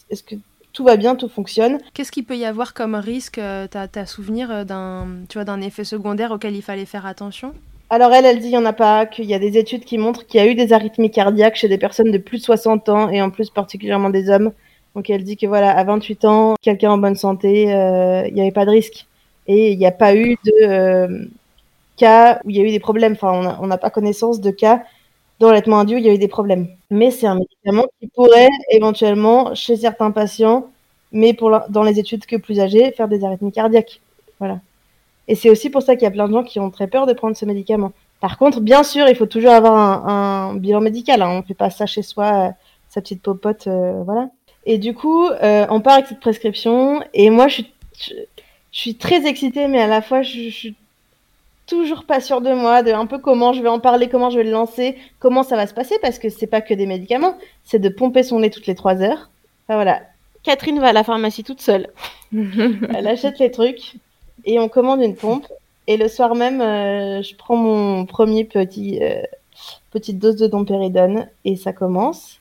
Est-ce 0.09 0.23
que 0.23 0.37
tout 0.73 0.85
va 0.85 0.97
bien 0.97 1.17
Tout 1.17 1.29
fonctionne? 1.29 1.79
Qu'est-ce 1.95 2.13
qu'il 2.13 2.25
peut 2.25 2.37
y 2.37 2.45
avoir 2.45 2.75
comme 2.75 2.95
risque 2.95 3.41
T'as 3.71 3.89
as 3.93 4.07
souvenir 4.07 4.65
d'un 4.65 5.09
tu 5.29 5.37
vois, 5.39 5.45
d'un 5.45 5.61
effet 5.63 5.83
secondaire 5.83 6.31
auquel 6.31 6.55
il 6.55 6.63
fallait 6.63 6.87
faire 6.87 7.07
attention? 7.07 7.55
Alors, 7.91 8.13
elle, 8.13 8.25
elle 8.25 8.39
dit 8.39 8.47
il 8.47 8.51
n'y 8.51 8.57
en 8.57 8.65
a 8.67 8.73
pas, 8.73 9.05
qu'il 9.05 9.25
y 9.25 9.35
a 9.35 9.41
des 9.41 9.59
études 9.59 9.85
qui 9.85 9.99
montrent 9.99 10.25
qu'il 10.25 10.41
y 10.41 10.43
a 10.43 10.47
eu 10.47 10.55
des 10.55 10.73
arythmies 10.73 11.11
cardiaques 11.11 11.57
chez 11.57 11.69
des 11.69 11.79
personnes 11.79 12.13
de 12.13 12.19
plus 12.19 12.39
de 12.39 12.45
60 12.45 12.89
ans 12.89 13.11
et 13.11 13.21
en 13.21 13.31
plus 13.31 13.51
particulièrement 13.51 14.11
des 14.11 14.31
hommes. 14.31 14.53
Donc, 14.95 15.11
elle 15.11 15.25
dit 15.25 15.37
que 15.37 15.47
voilà, 15.47 15.77
à 15.77 15.83
28 15.85 16.25
ans, 16.25 16.55
quelqu'un 16.63 16.93
en 16.93 16.99
bonne 16.99 17.17
santé, 17.17 17.75
euh, 17.75 18.27
il 18.29 18.35
n'y 18.35 18.41
avait 18.43 18.53
pas 18.53 18.65
de 18.65 18.71
risque. 18.71 19.07
Et 19.49 19.73
il 19.73 19.79
n'y 19.79 19.87
a 19.87 19.93
pas 19.93 20.15
eu 20.15 20.37
de 20.45 20.53
euh, 20.63 21.25
cas 21.97 22.41
où 22.45 22.51
il 22.51 22.57
y 22.57 22.61
a 22.61 22.65
eu 22.65 22.71
des 22.71 22.81
problèmes. 22.81 23.15
Enfin, 23.15 23.59
on 23.61 23.67
n'a 23.67 23.79
pas 23.79 23.91
connaissance 23.91 24.41
de 24.41 24.51
cas 24.51 24.85
dans 25.41 25.49
l'allaitement 25.49 25.81
induit 25.81 25.97
où 25.97 25.99
il 25.99 26.07
y 26.07 26.11
a 26.11 26.15
eu 26.15 26.19
des 26.19 26.29
problèmes. 26.29 26.69
Mais 26.91 27.11
c'est 27.11 27.27
un 27.27 27.37
médicament 27.37 27.87
qui 28.01 28.09
pourrait 28.09 28.49
éventuellement, 28.71 29.55
chez 29.55 29.77
certains 29.77 30.13
patients, 30.13 30.71
mais 31.13 31.35
pour 31.35 31.51
dans 31.71 31.83
les 31.83 31.99
études 31.99 32.27
que 32.27 32.37
plus 32.37 32.61
âgés, 32.61 32.93
faire 32.93 33.09
des 33.09 33.25
arythmies 33.25 33.53
cardiaques. 33.53 34.01
Voilà. 34.39 34.61
Et 35.29 35.35
c'est 35.35 35.51
aussi 35.51 35.71
pour 35.71 35.83
ça 35.83 35.95
qu'il 35.95 36.05
y 36.05 36.07
a 36.07 36.11
plein 36.11 36.29
de 36.29 36.33
gens 36.33 36.43
qui 36.43 36.61
ont 36.61 36.71
très 36.71 36.87
peur 36.87 37.07
de 37.07 37.13
prendre 37.13 37.37
ce 37.37 37.45
médicament. 37.45 37.93
Par 38.21 38.37
contre, 38.37 38.61
bien 38.61 38.83
sûr, 38.83 39.09
il 39.09 39.17
faut 39.17 39.27
toujours 39.27 39.53
avoir 39.53 39.75
un, 39.75 40.51
un 40.51 40.55
bilan 40.57 40.81
médical. 40.81 41.23
Hein. 41.23 41.31
On 41.31 41.37
ne 41.39 41.43
fait 41.43 41.55
pas 41.55 41.71
ça 41.71 41.87
chez 41.87 42.03
soi, 42.03 42.49
euh, 42.49 42.51
sa 42.89 43.01
petite 43.01 43.23
popote, 43.23 43.67
euh, 43.67 44.03
voilà. 44.05 44.31
Et 44.67 44.79
du 44.79 44.95
coup, 44.95 45.27
euh, 45.27 45.67
on 45.71 45.81
part 45.81 45.95
avec 45.95 46.07
cette 46.07 46.21
prescription. 46.21 47.03
Et 47.15 47.31
moi, 47.31 47.49
je 47.49 47.55
suis, 47.55 47.73
je, 47.99 48.15
je 48.73 48.79
suis 48.79 48.95
très 48.97 49.27
excitée, 49.27 49.69
mais 49.69 49.81
à 49.81 49.87
la 49.87 50.03
fois, 50.03 50.23
je, 50.23 50.39
je 50.43 50.51
suis 50.51 50.77
toujours 51.67 52.05
pas 52.05 52.21
sûre 52.21 52.41
de 52.41 52.53
moi, 52.53 52.83
de 52.83 52.91
un 52.91 53.07
peu 53.07 53.19
comment 53.19 53.53
je 53.53 53.63
vais 53.63 53.69
en 53.69 53.79
parler, 53.79 54.09
comment 54.09 54.29
je 54.29 54.39
vais 54.39 54.45
le 54.45 54.51
lancer, 54.51 54.99
comment 55.21 55.45
ça 55.45 55.57
va 55.57 55.67
se 55.67 55.75
passer, 55.75 55.97
parce 56.03 56.19
que 56.19 56.29
c'est 56.29 56.49
pas 56.49 56.61
que 56.61 56.75
des 56.75 56.87
médicaments, 56.87 57.37
c'est 57.63 57.79
de 57.79 57.89
pomper 57.89 58.25
son 58.25 58.41
lait 58.41 58.51
toutes 58.51 58.67
les 58.67 58.75
trois 58.75 59.01
heures. 59.01 59.31
Enfin, 59.67 59.77
voilà. 59.77 60.03
Catherine 60.43 60.81
va 60.81 60.89
à 60.89 60.93
la 60.93 61.05
pharmacie 61.05 61.45
toute 61.45 61.61
seule. 61.61 61.89
Elle 62.33 63.07
achète 63.07 63.39
les 63.39 63.51
trucs 63.51 63.95
et 64.45 64.59
on 64.59 64.69
commande 64.69 65.03
une 65.03 65.17
pompe. 65.17 65.47
Et 65.87 65.97
le 65.97 66.09
soir 66.09 66.35
même, 66.35 66.61
euh, 66.61 67.23
je 67.23 67.35
prends 67.35 67.57
mon 67.57 68.07
premier 68.07 68.45
petit 68.45 68.99
euh, 69.03 69.23
petite 69.91 70.19
dose 70.19 70.37
de 70.37 70.47
dompéridone 70.47 71.29
et 71.45 71.57
ça 71.57 71.73
commence. 71.73 72.39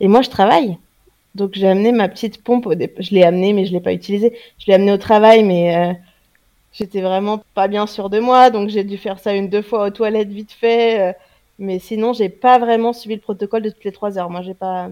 Et 0.00 0.08
moi, 0.08 0.22
je 0.22 0.30
travaille. 0.30 0.76
Donc 1.34 1.52
j'ai 1.54 1.68
amené 1.68 1.92
ma 1.92 2.08
petite 2.08 2.42
pompe. 2.42 2.68
Je 2.98 3.14
l'ai 3.14 3.22
amenée, 3.22 3.52
mais 3.52 3.64
je 3.64 3.72
l'ai 3.72 3.80
pas 3.80 3.92
utilisée. 3.92 4.36
Je 4.58 4.66
l'ai 4.66 4.74
amenée 4.74 4.92
au 4.92 4.98
travail, 4.98 5.44
mais 5.44 5.76
euh, 5.76 5.92
j'étais 6.72 7.00
vraiment 7.00 7.42
pas 7.54 7.68
bien 7.68 7.86
sûre 7.86 8.10
de 8.10 8.18
moi. 8.20 8.50
Donc 8.50 8.68
j'ai 8.68 8.84
dû 8.84 8.98
faire 8.98 9.18
ça 9.18 9.34
une 9.34 9.48
deux 9.48 9.62
fois 9.62 9.86
aux 9.86 9.90
toilettes 9.90 10.28
vite 10.30 10.52
fait. 10.52 11.00
euh, 11.00 11.12
mais 11.60 11.78
sinon, 11.78 12.14
j'ai 12.14 12.30
pas 12.30 12.58
vraiment 12.58 12.94
suivi 12.94 13.16
le 13.16 13.20
protocole 13.20 13.62
de 13.62 13.68
toutes 13.68 13.84
les 13.84 13.92
trois 13.92 14.18
heures. 14.18 14.30
Moi, 14.30 14.40
j'ai 14.40 14.54
pas, 14.54 14.88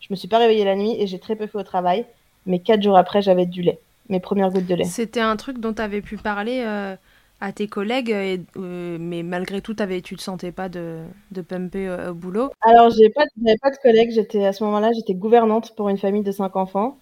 je 0.00 0.06
me 0.10 0.16
suis 0.16 0.28
pas 0.28 0.38
réveillée 0.38 0.64
la 0.64 0.74
nuit 0.74 0.96
et 0.98 1.06
j'ai 1.06 1.18
très 1.18 1.36
peu 1.36 1.46
fait 1.46 1.58
au 1.58 1.62
travail. 1.62 2.06
Mais 2.46 2.58
quatre 2.58 2.82
jours 2.82 2.96
après, 2.96 3.20
j'avais 3.20 3.44
du 3.44 3.60
lait, 3.60 3.78
mes 4.08 4.20
premières 4.20 4.50
gouttes 4.50 4.66
de 4.66 4.74
lait. 4.74 4.84
C'était 4.84 5.20
un 5.20 5.36
truc 5.36 5.58
dont 5.58 5.72
tu 5.72 5.82
avais 5.82 6.00
pu 6.00 6.16
parler 6.16 6.62
euh, 6.64 6.96
à 7.40 7.52
tes 7.52 7.66
collègues, 7.66 8.10
et, 8.10 8.40
euh, 8.56 8.96
mais 9.00 9.22
malgré 9.22 9.60
tout, 9.60 9.76
avais, 9.78 10.00
tu 10.00 10.16
te 10.16 10.22
sentais 10.22 10.52
pas 10.52 10.68
de, 10.68 11.00
de 11.30 11.40
pumper 11.42 11.88
euh, 11.88 12.10
au 12.10 12.14
boulot? 12.14 12.50
Alors, 12.60 12.90
j'ai 12.90 13.10
pas, 13.10 13.24
j'avais 13.44 13.58
pas 13.58 13.70
de 13.70 13.76
collègues. 13.76 14.10
J'étais 14.12 14.44
à 14.46 14.52
ce 14.52 14.64
moment-là, 14.64 14.90
j'étais 14.94 15.14
gouvernante 15.14 15.74
pour 15.76 15.88
une 15.88 15.98
famille 15.98 16.22
de 16.22 16.32
cinq 16.32 16.56
enfants. 16.56 16.98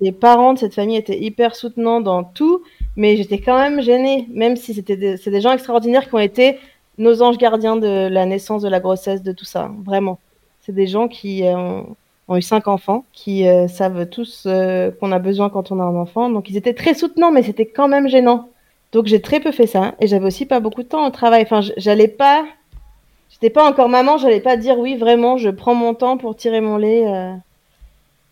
Les 0.00 0.12
parents 0.12 0.54
de 0.54 0.58
cette 0.58 0.74
famille 0.74 0.96
étaient 0.96 1.18
hyper 1.18 1.54
soutenants 1.54 2.00
dans 2.00 2.24
tout, 2.24 2.62
mais 2.96 3.16
j'étais 3.18 3.38
quand 3.40 3.58
même 3.58 3.82
gênée, 3.82 4.26
même 4.30 4.56
si 4.56 4.72
c'était 4.72 4.96
des, 4.96 5.16
c'est 5.18 5.30
des 5.30 5.42
gens 5.42 5.52
extraordinaires 5.52 6.08
qui 6.08 6.14
ont 6.14 6.18
été 6.18 6.58
nos 6.96 7.20
anges 7.20 7.36
gardiens 7.36 7.76
de 7.76 8.08
la 8.08 8.24
naissance, 8.24 8.62
de 8.62 8.70
la 8.70 8.80
grossesse, 8.80 9.22
de 9.22 9.32
tout 9.32 9.44
ça. 9.44 9.70
Vraiment, 9.84 10.18
c'est 10.62 10.72
des 10.72 10.86
gens 10.86 11.08
qui 11.08 11.42
ont, 11.44 11.94
ont 12.28 12.36
eu 12.36 12.42
cinq 12.42 12.68
enfants, 12.68 13.04
qui 13.12 13.48
euh, 13.48 13.68
savent 13.68 14.06
tous 14.06 14.44
euh, 14.46 14.90
qu'on 15.00 15.12
a 15.12 15.18
besoin 15.18 15.48
quand 15.50 15.72
on 15.72 15.80
a 15.80 15.84
un 15.84 15.96
enfant. 15.96 16.30
Donc, 16.30 16.50
ils 16.50 16.56
étaient 16.56 16.74
très 16.74 16.94
soutenants, 16.94 17.32
mais 17.32 17.42
c'était 17.42 17.66
quand 17.66 17.88
même 17.88 18.08
gênant. 18.08 18.48
Donc 18.90 19.04
j'ai 19.04 19.20
très 19.20 19.38
peu 19.38 19.52
fait 19.52 19.66
ça 19.66 19.94
et 20.00 20.06
j'avais 20.06 20.24
aussi 20.24 20.46
pas 20.46 20.60
beaucoup 20.60 20.82
de 20.82 20.88
temps 20.88 21.06
au 21.06 21.10
travail. 21.10 21.42
Enfin, 21.42 21.60
j'allais 21.76 22.08
pas, 22.08 22.46
j'étais 23.28 23.50
pas 23.50 23.68
encore 23.68 23.90
maman, 23.90 24.16
j'allais 24.16 24.40
pas 24.40 24.56
dire 24.56 24.78
oui 24.78 24.96
vraiment, 24.96 25.36
je 25.36 25.50
prends 25.50 25.74
mon 25.74 25.92
temps 25.92 26.16
pour 26.16 26.36
tirer 26.36 26.62
mon 26.62 26.78
lait. 26.78 27.06
euh. 27.06 27.34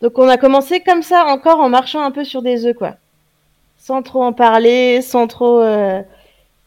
Donc 0.01 0.19
on 0.19 0.27
a 0.29 0.39
commencé 0.39 0.81
comme 0.81 1.03
ça, 1.03 1.27
encore 1.27 1.61
en 1.61 1.69
marchant 1.69 2.01
un 2.01 2.11
peu 2.11 2.25
sur 2.25 2.41
des 2.41 2.65
œufs 2.65 2.75
quoi, 2.75 2.95
sans 3.77 4.01
trop 4.03 4.23
en 4.23 4.33
parler, 4.33 5.03
sans 5.03 5.27
trop. 5.27 5.63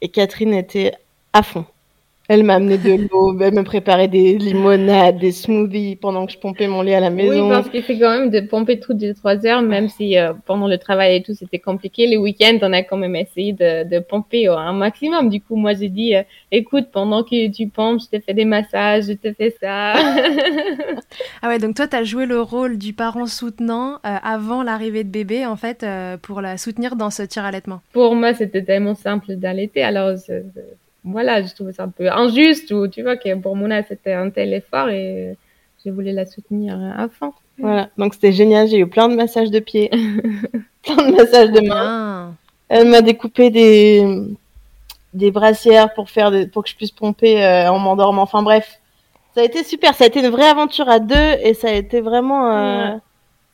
Et 0.02 0.10
Catherine 0.10 0.54
était 0.54 0.94
à 1.34 1.42
fond. 1.42 1.66
Elle 2.32 2.44
m'a 2.44 2.56
amené 2.56 2.78
de 2.78 3.08
l'eau, 3.10 3.38
elle 3.42 3.56
me 3.56 3.64
préparait 3.64 4.08
des 4.08 4.38
limonades, 4.38 5.18
des 5.18 5.32
smoothies 5.32 5.96
pendant 5.96 6.28
que 6.28 6.32
je 6.32 6.38
pompais 6.38 6.68
mon 6.68 6.84
lait 6.84 6.94
à 6.94 7.00
la 7.00 7.10
maison. 7.10 7.46
Oui, 7.46 7.50
parce 7.50 7.70
qu'il 7.70 7.82
fait 7.82 7.98
quand 7.98 8.12
même 8.20 8.30
de 8.30 8.40
pomper 8.42 8.80
toutes 8.80 9.02
les 9.02 9.16
trois 9.16 9.44
heures, 9.48 9.64
même 9.64 9.90
si 9.90 10.16
euh, 10.16 10.34
pendant 10.46 10.68
le 10.68 10.78
travail 10.78 11.16
et 11.16 11.24
tout 11.24 11.34
c'était 11.34 11.58
compliqué. 11.58 12.06
Les 12.06 12.18
week-ends, 12.18 12.60
on 12.62 12.72
a 12.72 12.84
quand 12.84 12.98
même 12.98 13.16
essayé 13.16 13.54
de, 13.54 13.84
de 13.90 13.98
pomper 13.98 14.48
au- 14.48 14.54
un 14.54 14.74
maximum. 14.74 15.30
Du 15.30 15.42
coup, 15.42 15.56
moi 15.56 15.74
j'ai 15.74 15.90
dit, 15.90 16.16
euh, 16.16 16.22
écoute, 16.52 16.90
pendant 16.92 17.24
que 17.24 17.50
tu 17.50 17.68
pompes, 17.68 18.00
je 18.02 18.16
te 18.18 18.24
fais 18.24 18.36
des 18.36 18.46
massages, 18.46 19.06
je 19.08 19.14
te 19.14 19.34
fais 19.34 19.56
ça. 19.60 19.94
Ah 21.42 21.48
ouais, 21.48 21.58
donc 21.58 21.76
toi, 21.76 21.88
tu 21.88 21.96
as 21.96 22.04
joué 22.04 22.26
le 22.28 22.40
rôle 22.42 22.78
du 22.78 22.94
parent 22.94 23.26
soutenant 23.26 23.94
euh, 24.06 24.16
avant 24.24 24.62
l'arrivée 24.62 25.04
de 25.04 25.10
bébé, 25.10 25.46
en 25.46 25.56
fait, 25.56 25.84
euh, 25.84 26.18
pour 26.18 26.42
la 26.42 26.58
soutenir 26.58 26.96
dans 26.96 27.10
ce 27.10 27.24
tir-allaitement. 27.24 27.82
Pour 27.92 28.14
moi, 28.16 28.34
c'était 28.34 28.64
tellement 28.64 28.96
simple 28.96 29.36
d'allaiter. 29.36 29.82
Alors, 29.84 30.18
c'est- 30.18 30.46
voilà, 31.04 31.42
je 31.42 31.54
trouvais 31.54 31.74
ça 31.74 31.84
un 31.84 31.90
peu 31.90 32.10
injuste. 32.12 32.72
Ou 32.72 32.88
tu 32.88 33.02
vois 33.04 33.18
que 33.18 33.34
pour 33.36 33.56
Mona, 33.56 33.84
c'était 33.84 34.14
un 34.14 34.30
tel 34.30 34.54
effort 34.54 34.90
et 34.90 35.36
je 35.86 35.92
voulais 35.92 36.14
la 36.14 36.26
soutenir 36.26 36.80
à 36.98 37.08
fond. 37.08 37.34
Voilà, 37.58 37.90
donc 37.98 38.14
c'était 38.14 38.32
génial. 38.32 38.68
J'ai 38.68 38.80
eu 38.80 38.88
plein 38.88 39.10
de 39.10 39.16
massages 39.16 39.52
de 39.52 39.60
pieds, 39.60 39.90
plein 40.84 40.96
de 40.96 41.16
massages 41.16 41.52
de 41.52 41.62
mains. 41.62 42.28
Bien. 42.28 42.36
Elle 42.70 42.88
m'a 42.88 43.02
découpé 43.02 43.50
des 43.50 44.06
des 45.14 45.32
brassières 45.32 45.94
pour 45.94 46.10
faire 46.10 46.30
des, 46.32 46.46
pour 46.46 46.64
que 46.64 46.70
je 46.70 46.76
puisse 46.76 46.92
pomper 46.92 47.44
euh, 47.44 47.72
en 47.72 47.80
m'endormant. 47.80 48.22
Enfin 48.22 48.44
bref, 48.44 48.80
ça 49.34 49.42
a 49.42 49.44
été 49.44 49.64
super. 49.64 49.96
Ça 49.96 50.04
a 50.04 50.08
été 50.08 50.20
une 50.20 50.30
vraie 50.30 50.48
aventure 50.48 50.88
à 50.88 51.00
deux 51.00 51.36
et 51.44 51.54
ça 51.54 51.70
a 51.70 51.74
été 51.74 52.02
vraiment. 52.02 52.52
Euh, 52.52 52.94
Ouais. 52.94 52.98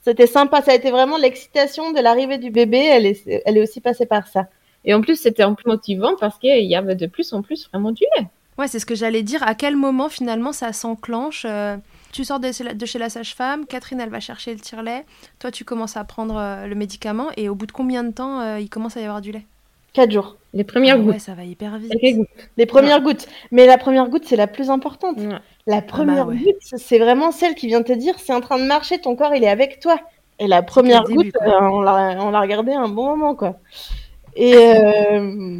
C'était 0.03 0.27
sympa. 0.27 0.61
Ça 0.61 0.71
a 0.71 0.75
été 0.75 0.91
vraiment 0.91 1.17
l'excitation 1.17 1.91
de 1.91 1.99
l'arrivée 1.99 2.37
du 2.37 2.51
bébé. 2.51 2.77
Elle 2.77 3.07
est 3.07 3.41
elle 3.43 3.57
est 3.57 3.61
aussi 3.61 3.81
passée 3.81 4.05
par 4.05 4.27
ça. 4.27 4.45
Et 4.85 4.93
en 4.93 5.01
plus, 5.01 5.15
c'était 5.19 5.43
en 5.43 5.55
plus 5.55 5.67
motivant 5.67 6.13
parce 6.19 6.37
qu'il 6.37 6.63
y 6.65 6.75
avait 6.75 6.95
de 6.95 7.07
plus 7.07 7.33
en 7.33 7.41
plus 7.41 7.67
vraiment 7.71 7.91
du 7.91 8.03
lait. 8.17 8.27
Ouais, 8.57 8.67
c'est 8.67 8.79
ce 8.79 8.85
que 8.85 8.95
j'allais 8.95 9.23
dire. 9.23 9.43
À 9.43 9.53
quel 9.55 9.75
moment, 9.75 10.07
finalement, 10.07 10.53
ça 10.53 10.71
s'enclenche 10.71 11.45
euh, 11.47 11.75
Tu 12.13 12.23
sors 12.23 12.39
de, 12.39 12.51
chez 12.53 12.63
la- 12.63 12.73
de 12.73 12.85
chez 12.85 12.99
la 12.99 13.09
sage-femme, 13.09 13.65
Catherine, 13.65 13.99
elle 13.99 14.09
va 14.09 14.21
chercher 14.21 14.53
le 14.53 14.59
tire-lait. 14.61 15.03
Toi, 15.39 15.51
tu 15.51 15.65
commences 15.65 15.97
à 15.97 16.03
prendre 16.05 16.37
euh, 16.37 16.65
le 16.67 16.75
médicament. 16.75 17.27
Et 17.35 17.49
au 17.49 17.55
bout 17.55 17.65
de 17.65 17.73
combien 17.73 18.03
de 18.05 18.11
temps 18.11 18.39
euh, 18.39 18.59
il 18.59 18.69
commence 18.69 18.95
à 18.95 19.01
y 19.01 19.03
avoir 19.03 19.19
du 19.19 19.31
lait? 19.33 19.45
Quatre 19.91 20.11
jours. 20.11 20.37
Les 20.53 20.63
premières 20.63 20.95
Ah 20.95 20.99
gouttes. 20.99 21.13
Ouais, 21.13 21.19
ça 21.19 21.33
va 21.33 21.43
hyper 21.43 21.77
vite. 21.77 21.91
Gouttes. 22.15 22.27
Les 22.57 22.65
premières 22.65 23.01
gouttes. 23.01 23.27
Mais 23.51 23.65
la 23.65 23.77
première 23.77 24.07
goutte, 24.07 24.25
c'est 24.25 24.35
la 24.37 24.47
plus 24.47 24.69
importante. 24.69 25.17
Ouais. 25.17 25.29
La 25.67 25.81
première 25.81 26.27
ouais. 26.27 26.37
goutte, 26.37 26.61
c'est 26.61 26.99
vraiment 26.99 27.31
celle 27.31 27.55
qui 27.55 27.67
vient 27.67 27.81
te 27.81 27.91
dire 27.93 28.13
c'est 28.19 28.33
en 28.33 28.41
train 28.41 28.59
de 28.59 28.65
marcher, 28.65 28.99
ton 28.99 29.15
corps 29.15 29.33
il 29.35 29.43
est 29.43 29.49
avec 29.49 29.79
toi. 29.79 29.97
Et 30.39 30.47
la 30.47 30.61
première 30.61 31.03
début, 31.05 31.31
goutte, 31.31 31.35
euh, 31.41 31.59
on 31.61 31.81
l'a 31.81 32.17
on 32.19 32.29
l'a 32.29 32.41
regardé 32.41 32.73
un 32.73 32.87
bon 32.89 33.05
moment 33.07 33.35
quoi. 33.35 33.55
Et 34.35 34.53
euh, 34.55 35.59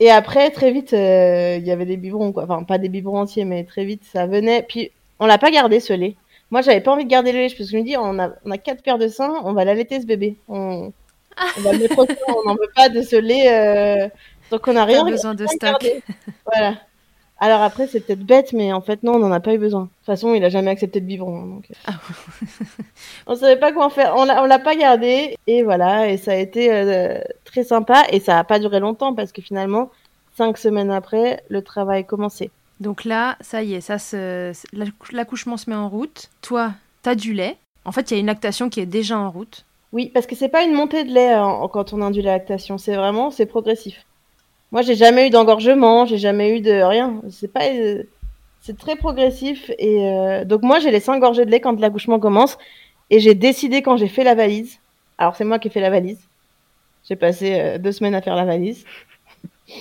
et 0.00 0.10
après 0.10 0.50
très 0.50 0.70
vite 0.72 0.92
euh, 0.92 1.56
il 1.58 1.66
y 1.66 1.70
avait 1.72 1.86
des 1.86 1.96
biberons 1.96 2.32
quoi, 2.32 2.44
enfin 2.44 2.62
pas 2.62 2.78
des 2.78 2.88
biberons 2.88 3.20
entiers 3.20 3.44
mais 3.44 3.64
très 3.64 3.84
vite 3.84 4.02
ça 4.04 4.26
venait. 4.26 4.64
Puis 4.68 4.90
on 5.20 5.26
l'a 5.26 5.38
pas 5.38 5.50
gardé 5.50 5.80
ce 5.80 5.92
lait. 5.92 6.16
Moi 6.50 6.60
j'avais 6.62 6.80
pas 6.80 6.92
envie 6.92 7.04
de 7.04 7.10
garder 7.10 7.32
le 7.32 7.38
lait 7.38 7.46
parce 7.48 7.58
que 7.58 7.64
je 7.64 7.76
me 7.76 7.82
dis 7.82 7.96
on 7.96 8.18
a 8.18 8.30
on 8.44 8.50
a 8.50 8.58
quatre 8.58 8.82
paires 8.82 8.98
de 8.98 9.08
seins, 9.08 9.34
on 9.44 9.52
va 9.52 9.64
l'allaiter 9.64 10.00
ce 10.00 10.06
bébé. 10.06 10.36
On, 10.48 10.92
on 11.58 11.60
va 11.62 11.72
le 11.72 11.78
mettre 11.80 11.98
au 11.98 12.06
sein, 12.06 12.14
on 12.36 12.48
n'en 12.48 12.54
veut 12.54 12.70
pas 12.76 12.88
de 12.88 13.02
ce 13.02 13.16
lait. 13.16 14.04
euh, 14.04 14.08
donc 14.50 14.68
on 14.68 14.76
a 14.76 14.84
rien 14.84 15.04
Pas 15.04 15.10
besoin 15.10 15.34
de 15.34 15.46
stock. 15.46 15.84
Voilà. 16.46 16.74
Alors 17.44 17.60
après, 17.62 17.88
c'est 17.88 17.98
peut-être 17.98 18.22
bête, 18.24 18.52
mais 18.52 18.72
en 18.72 18.80
fait, 18.80 19.02
non, 19.02 19.14
on 19.14 19.18
n'en 19.18 19.32
a 19.32 19.40
pas 19.40 19.52
eu 19.52 19.58
besoin. 19.58 19.80
De 19.82 19.86
toute 19.88 20.06
façon, 20.06 20.32
il 20.32 20.44
a 20.44 20.48
jamais 20.48 20.70
accepté 20.70 21.00
de 21.00 21.06
biberon. 21.06 21.38
hein, 21.42 21.46
Donc... 21.46 21.64
Ah. 21.88 21.94
on 23.26 23.34
savait 23.34 23.58
pas 23.58 23.72
quoi 23.72 23.86
en 23.86 23.90
faire. 23.90 24.14
On 24.16 24.24
l'a, 24.24 24.58
pas 24.60 24.76
gardé. 24.76 25.36
Et 25.48 25.64
voilà. 25.64 26.08
Et 26.08 26.18
ça 26.18 26.32
a 26.32 26.36
été 26.36 26.72
euh, 26.72 27.18
très 27.44 27.64
sympa. 27.64 28.04
Et 28.10 28.20
ça 28.20 28.38
a 28.38 28.44
pas 28.44 28.60
duré 28.60 28.78
longtemps 28.78 29.12
parce 29.12 29.32
que 29.32 29.42
finalement, 29.42 29.90
cinq 30.36 30.56
semaines 30.56 30.92
après, 30.92 31.42
le 31.48 31.62
travail 31.62 32.04
commençait. 32.04 32.50
Donc 32.78 33.04
là, 33.04 33.36
ça 33.40 33.62
y 33.64 33.74
est, 33.74 33.80
ça 33.80 33.98
se... 33.98 34.52
l'accou- 34.72 35.12
l'accouchement 35.12 35.56
se 35.56 35.68
met 35.68 35.74
en 35.76 35.88
route. 35.88 36.30
Toi, 36.42 36.70
t'as 37.02 37.16
du 37.16 37.32
lait. 37.32 37.56
En 37.84 37.90
fait, 37.90 38.10
il 38.10 38.14
y 38.14 38.16
a 38.18 38.20
une 38.20 38.26
lactation 38.26 38.68
qui 38.70 38.78
est 38.78 38.86
déjà 38.86 39.18
en 39.18 39.30
route. 39.32 39.64
Oui, 39.92 40.12
parce 40.14 40.26
que 40.26 40.36
c'est 40.36 40.48
pas 40.48 40.62
une 40.62 40.74
montée 40.74 41.02
de 41.02 41.12
lait 41.12 41.32
hein, 41.32 41.58
quand 41.72 41.92
on 41.92 42.02
induit 42.02 42.22
la 42.22 42.32
lactation. 42.34 42.78
C'est 42.78 42.94
vraiment, 42.94 43.32
c'est 43.32 43.46
progressif. 43.46 44.04
Moi, 44.72 44.82
j'ai 44.82 44.94
jamais 44.96 45.26
eu 45.28 45.30
d'engorgement. 45.30 46.06
J'ai 46.06 46.18
jamais 46.18 46.56
eu 46.56 46.60
de 46.60 46.72
rien. 46.82 47.20
C'est 47.30 47.52
pas, 47.52 47.66
euh, 47.66 48.02
c'est 48.62 48.76
très 48.76 48.96
progressif. 48.96 49.70
Et 49.78 49.98
euh, 50.08 50.44
donc 50.44 50.62
moi, 50.62 50.78
j'ai 50.80 50.98
cinq 50.98 51.20
gorgées 51.20 51.44
de 51.44 51.50
lait 51.50 51.60
quand 51.60 51.78
l'accouchement 51.78 52.18
commence. 52.18 52.58
Et 53.10 53.20
j'ai 53.20 53.34
décidé 53.34 53.82
quand 53.82 53.96
j'ai 53.98 54.08
fait 54.08 54.24
la 54.24 54.34
valise. 54.34 54.78
Alors 55.18 55.36
c'est 55.36 55.44
moi 55.44 55.58
qui 55.58 55.68
ai 55.68 55.70
fait 55.70 55.80
la 55.80 55.90
valise. 55.90 56.20
J'ai 57.08 57.16
passé 57.16 57.54
euh, 57.60 57.78
deux 57.78 57.92
semaines 57.92 58.14
à 58.14 58.22
faire 58.22 58.34
la 58.34 58.44
valise. 58.44 58.84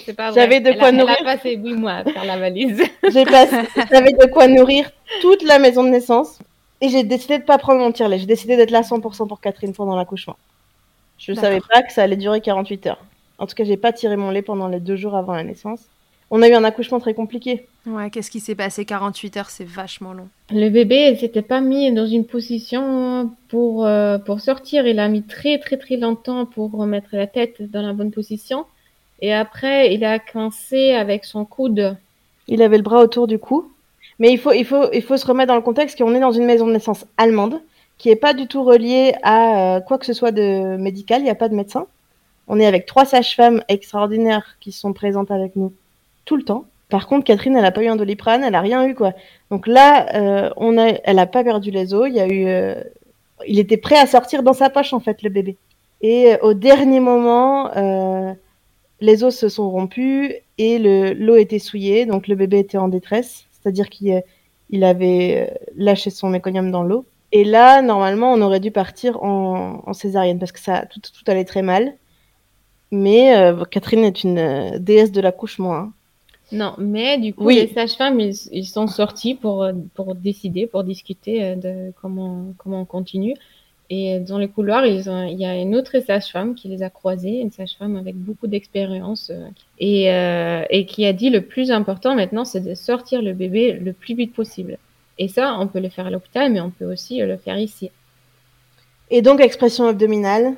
C'est 0.05 0.13
pas 0.13 0.31
vrai. 0.31 0.41
J'avais 0.41 0.59
de 0.59 0.69
Elle 0.69 0.77
quoi 0.77 0.87
a- 0.89 0.91
nourrir. 0.91 1.15
a 1.21 1.23
passé 1.23 1.55
huit 1.55 1.73
mois 1.75 1.93
à 1.93 2.03
faire 2.03 2.25
la 2.25 2.37
valise. 2.37 2.83
J'ai 3.11 3.25
passé, 3.25 3.55
j'avais 3.91 4.11
de 4.13 4.25
quoi 4.27 4.47
nourrir 4.47 4.89
toute 5.21 5.41
la 5.43 5.57
maison 5.59 5.83
de 5.83 5.89
naissance. 5.89 6.39
Et 6.81 6.89
j'ai 6.89 7.03
décidé 7.03 7.37
de 7.39 7.43
pas 7.43 7.57
prendre 7.57 7.79
mon 7.79 7.91
tire-lait. 7.91 8.17
J'ai 8.17 8.25
décidé 8.25 8.57
d'être 8.57 8.71
là 8.71 8.81
100% 8.81 9.27
pour 9.27 9.39
Catherine 9.39 9.71
pendant 9.73 9.95
l'accouchement. 9.95 10.35
Je 11.19 11.31
D'accord. 11.33 11.43
savais 11.49 11.61
pas 11.71 11.83
que 11.83 11.91
ça 11.93 12.03
allait 12.03 12.15
durer 12.15 12.41
48 12.41 12.87
heures. 12.87 13.03
En 13.41 13.47
tout 13.47 13.55
cas, 13.55 13.63
j'ai 13.63 13.75
pas 13.75 13.91
tiré 13.91 14.17
mon 14.17 14.29
lait 14.29 14.43
pendant 14.43 14.67
les 14.67 14.79
deux 14.79 14.95
jours 14.95 15.15
avant 15.15 15.33
la 15.33 15.43
naissance. 15.43 15.81
On 16.29 16.43
a 16.43 16.47
eu 16.47 16.53
un 16.53 16.63
accouchement 16.63 16.99
très 16.99 17.15
compliqué. 17.15 17.65
Ouais, 17.87 18.11
qu'est-ce 18.11 18.29
qui 18.29 18.39
s'est 18.39 18.53
passé? 18.53 18.85
48 18.85 19.37
heures, 19.37 19.49
c'est 19.49 19.67
vachement 19.67 20.13
long. 20.13 20.27
Le 20.51 20.69
bébé, 20.69 21.09
il 21.11 21.17
s'était 21.17 21.41
pas 21.41 21.59
mis 21.59 21.91
dans 21.91 22.05
une 22.05 22.25
position 22.25 23.31
pour, 23.49 23.87
euh, 23.87 24.19
pour 24.19 24.41
sortir. 24.41 24.85
Il 24.85 24.99
a 24.99 25.07
mis 25.07 25.23
très, 25.23 25.57
très, 25.57 25.77
très 25.77 25.97
longtemps 25.97 26.45
pour 26.45 26.71
remettre 26.71 27.09
la 27.13 27.25
tête 27.25 27.63
dans 27.71 27.81
la 27.81 27.93
bonne 27.93 28.11
position. 28.11 28.65
Et 29.21 29.33
après, 29.33 29.91
il 29.91 30.05
a 30.05 30.19
coincé 30.19 30.91
avec 30.91 31.25
son 31.25 31.43
coude. 31.43 31.97
Il 32.47 32.61
avait 32.61 32.77
le 32.77 32.83
bras 32.83 33.01
autour 33.01 33.25
du 33.25 33.39
cou. 33.39 33.71
Mais 34.19 34.31
il 34.31 34.37
faut, 34.37 34.51
il 34.51 34.65
faut, 34.65 34.85
il 34.93 35.01
faut 35.01 35.17
se 35.17 35.25
remettre 35.25 35.47
dans 35.47 35.55
le 35.55 35.63
contexte 35.63 35.97
qu'on 35.97 36.13
est 36.13 36.19
dans 36.19 36.31
une 36.31 36.45
maison 36.45 36.67
de 36.67 36.73
naissance 36.73 37.07
allemande 37.17 37.59
qui 37.97 38.09
est 38.09 38.15
pas 38.15 38.35
du 38.35 38.45
tout 38.45 38.63
reliée 38.63 39.15
à 39.23 39.77
euh, 39.77 39.79
quoi 39.81 39.97
que 39.97 40.05
ce 40.05 40.13
soit 40.13 40.31
de 40.31 40.77
médical. 40.77 41.21
Il 41.21 41.23
n'y 41.23 41.31
a 41.31 41.35
pas 41.35 41.49
de 41.49 41.55
médecin. 41.55 41.87
On 42.53 42.59
est 42.59 42.65
avec 42.65 42.85
trois 42.85 43.05
sages-femmes 43.05 43.63
extraordinaires 43.69 44.57
qui 44.59 44.73
sont 44.73 44.91
présentes 44.91 45.31
avec 45.31 45.55
nous 45.55 45.71
tout 46.25 46.35
le 46.35 46.43
temps. 46.43 46.65
Par 46.89 47.07
contre, 47.07 47.23
Catherine, 47.23 47.55
elle 47.55 47.63
a 47.63 47.71
pas 47.71 47.81
eu 47.81 47.87
un 47.87 47.95
doliprane, 47.95 48.43
elle 48.43 48.55
a 48.55 48.59
rien 48.59 48.85
eu 48.85 48.93
quoi. 48.93 49.13
Donc 49.49 49.67
là, 49.67 50.13
euh, 50.15 50.49
on 50.57 50.77
a, 50.77 50.87
elle 51.05 51.19
a 51.19 51.27
pas 51.27 51.45
perdu 51.45 51.71
les 51.71 51.93
os. 51.93 52.09
Il 52.09 52.15
y 52.15 52.19
a 52.19 52.27
eu, 52.27 52.47
euh, 52.47 52.75
il 53.47 53.57
était 53.57 53.77
prêt 53.77 53.97
à 53.97 54.05
sortir 54.05 54.43
dans 54.43 54.51
sa 54.51 54.69
poche 54.69 54.91
en 54.91 54.99
fait 54.99 55.23
le 55.23 55.29
bébé. 55.29 55.55
Et 56.01 56.33
euh, 56.33 56.37
au 56.41 56.53
dernier 56.53 56.99
moment, 56.99 57.71
les 58.99 59.23
os 59.23 59.33
se 59.33 59.47
sont 59.47 59.69
rompus 59.69 60.33
et 60.57 60.77
le 60.77 61.13
l'eau 61.13 61.37
était 61.37 61.57
souillée, 61.57 62.05
donc 62.05 62.27
le 62.27 62.35
bébé 62.35 62.59
était 62.59 62.77
en 62.77 62.89
détresse, 62.89 63.45
c'est-à-dire 63.51 63.89
qu'il 63.89 64.21
il 64.71 64.83
avait 64.83 65.57
lâché 65.77 66.09
son 66.09 66.27
méconium 66.27 66.69
dans 66.69 66.83
l'eau. 66.83 67.05
Et 67.31 67.45
là, 67.45 67.81
normalement, 67.81 68.33
on 68.33 68.41
aurait 68.41 68.59
dû 68.59 68.71
partir 68.71 69.23
en, 69.23 69.83
en 69.85 69.93
césarienne 69.93 70.37
parce 70.37 70.51
que 70.51 70.59
ça 70.59 70.83
tout 70.85 71.23
allait 71.31 71.45
très 71.45 71.61
mal. 71.61 71.93
Mais 72.91 73.35
euh, 73.37 73.63
Catherine 73.65 74.03
est 74.03 74.23
une 74.23 74.37
euh, 74.37 74.79
déesse 74.79 75.11
de 75.11 75.21
l'accouchement. 75.21 75.75
Hein. 75.75 75.91
Non, 76.51 76.73
mais 76.77 77.17
du 77.17 77.33
coup, 77.33 77.45
Oui. 77.45 77.55
les 77.55 77.67
sages-femmes, 77.67 78.19
ils, 78.19 78.35
ils 78.51 78.65
sont 78.65 78.87
sortis 78.87 79.35
pour, 79.35 79.63
euh, 79.63 79.71
pour 79.95 80.15
décider, 80.15 80.67
pour 80.67 80.83
discuter 80.83 81.43
euh, 81.43 81.55
de 81.55 81.93
comment, 82.01 82.47
comment 82.57 82.81
on 82.81 82.85
continue. 82.85 83.35
Et 83.89 84.19
dans 84.19 84.37
les 84.37 84.47
couloirs, 84.47 84.85
ils 84.85 85.09
ont, 85.09 85.25
il 85.25 85.37
y 85.39 85.45
a 85.45 85.55
une 85.55 85.75
autre 85.75 85.99
sage-femme 86.05 86.55
qui 86.55 86.67
les 86.69 86.81
a 86.83 86.89
croisés, 86.89 87.39
une 87.39 87.51
sage-femme 87.51 87.95
avec 87.97 88.15
beaucoup 88.15 88.47
d'expérience, 88.47 89.29
euh, 89.31 89.47
et, 89.79 90.11
euh, 90.11 90.63
et 90.69 90.85
qui 90.85 91.05
a 91.05 91.13
dit 91.13 91.29
le 91.29 91.41
plus 91.41 91.71
important 91.71 92.15
maintenant, 92.15 92.45
c'est 92.45 92.61
de 92.61 92.73
sortir 92.73 93.21
le 93.21 93.33
bébé 93.33 93.73
le 93.73 93.93
plus 93.93 94.15
vite 94.15 94.33
possible. 94.33 94.77
Et 95.19 95.27
ça, 95.27 95.57
on 95.59 95.67
peut 95.67 95.79
le 95.81 95.89
faire 95.89 96.07
à 96.07 96.09
l'hôpital, 96.09 96.51
mais 96.51 96.61
on 96.61 96.69
peut 96.71 96.89
aussi 96.91 97.21
euh, 97.21 97.27
le 97.27 97.37
faire 97.37 97.57
ici. 97.57 97.91
Et 99.09 99.21
donc 99.21 99.39
expression 99.41 99.85
abdominale? 99.87 100.55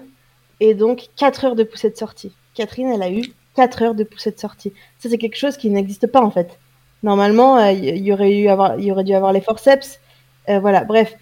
Et 0.59 0.73
donc 0.73 1.09
4 1.15 1.45
heures 1.45 1.55
de 1.55 1.63
poussée 1.63 1.89
de 1.89 1.97
sortie. 1.97 2.31
Catherine, 2.53 2.91
elle 2.91 3.03
a 3.03 3.11
eu 3.11 3.23
4 3.55 3.81
heures 3.81 3.95
de 3.95 4.03
poussée 4.03 4.31
de 4.31 4.39
sortie. 4.39 4.73
Ça, 4.99 5.09
c'est 5.09 5.17
quelque 5.17 5.37
chose 5.37 5.57
qui 5.57 5.69
n'existe 5.69 6.07
pas 6.07 6.21
en 6.21 6.31
fait. 6.31 6.59
Normalement, 7.03 7.57
euh, 7.57 7.71
il 7.71 7.97
y, 7.97 8.01
y 8.03 8.13
aurait 8.13 8.33
eu 8.33 8.47
avoir, 8.47 8.79
il 8.79 8.85
y 8.85 8.91
aurait 8.91 9.03
dû 9.03 9.13
avoir 9.13 9.33
les 9.33 9.41
forceps. 9.41 9.99
Euh, 10.49 10.59
voilà, 10.59 10.83
bref, 10.83 11.15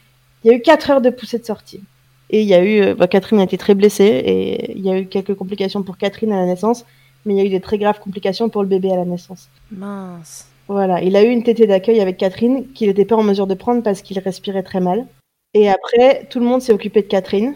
il 0.44 0.52
y 0.52 0.54
a 0.54 0.58
eu 0.58 0.62
4 0.62 0.92
heures 0.92 1.02
de 1.02 1.10
poussée 1.10 1.40
de 1.40 1.46
sortie. 1.46 1.82
Et 2.30 2.42
il 2.42 2.48
y 2.48 2.54
a 2.54 2.64
eu, 2.64 2.82
euh, 2.82 2.96
bah, 2.96 3.08
Catherine 3.08 3.40
a 3.40 3.44
été 3.44 3.58
très 3.58 3.76
blessée 3.76 4.06
et 4.06 4.72
il 4.72 4.86
y 4.86 4.90
a 4.90 4.98
eu 4.98 5.06
quelques 5.06 5.36
complications 5.36 5.84
pour 5.84 5.98
Catherine 5.98 6.32
à 6.32 6.38
la 6.38 6.46
naissance, 6.46 6.86
mais 7.26 7.34
il 7.34 7.38
y 7.38 7.42
a 7.42 7.46
eu 7.46 7.50
des 7.50 7.60
très 7.60 7.78
graves 7.78 8.00
complications 8.00 8.50
pour 8.50 8.64
le 8.64 8.70
bébé 8.70 8.92
à 8.92 8.96
la 8.96 9.06
naissance. 9.06 9.50
Mince. 9.72 10.48
Voilà, 10.68 11.02
il 11.02 11.16
a 11.18 11.24
eu 11.24 11.30
une 11.30 11.44
tétée 11.44 11.68
d'accueil 11.68 12.00
avec 12.00 12.18
Catherine 12.18 12.72
qu'il 12.74 12.88
n'était 12.88 13.04
pas 13.04 13.18
en 13.18 13.24
mesure 13.24 13.48
de 13.48 13.56
prendre 13.56 13.84
parce 13.84 14.02
qu'il 14.02 14.18
respirait 14.20 14.64
très 14.64 14.80
mal. 14.80 15.06
Et 15.54 15.70
après, 15.70 16.28
tout 16.30 16.40
le 16.40 16.46
monde 16.46 16.62
s'est 16.62 16.72
occupé 16.72 17.02
de 17.02 17.08
Catherine, 17.08 17.56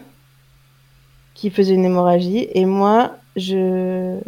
qui 1.36 1.50
faisait 1.50 1.74
une 1.74 1.84
hémorragie. 1.84 2.48
Et 2.54 2.64
moi, 2.64 3.12
je 3.36 4.18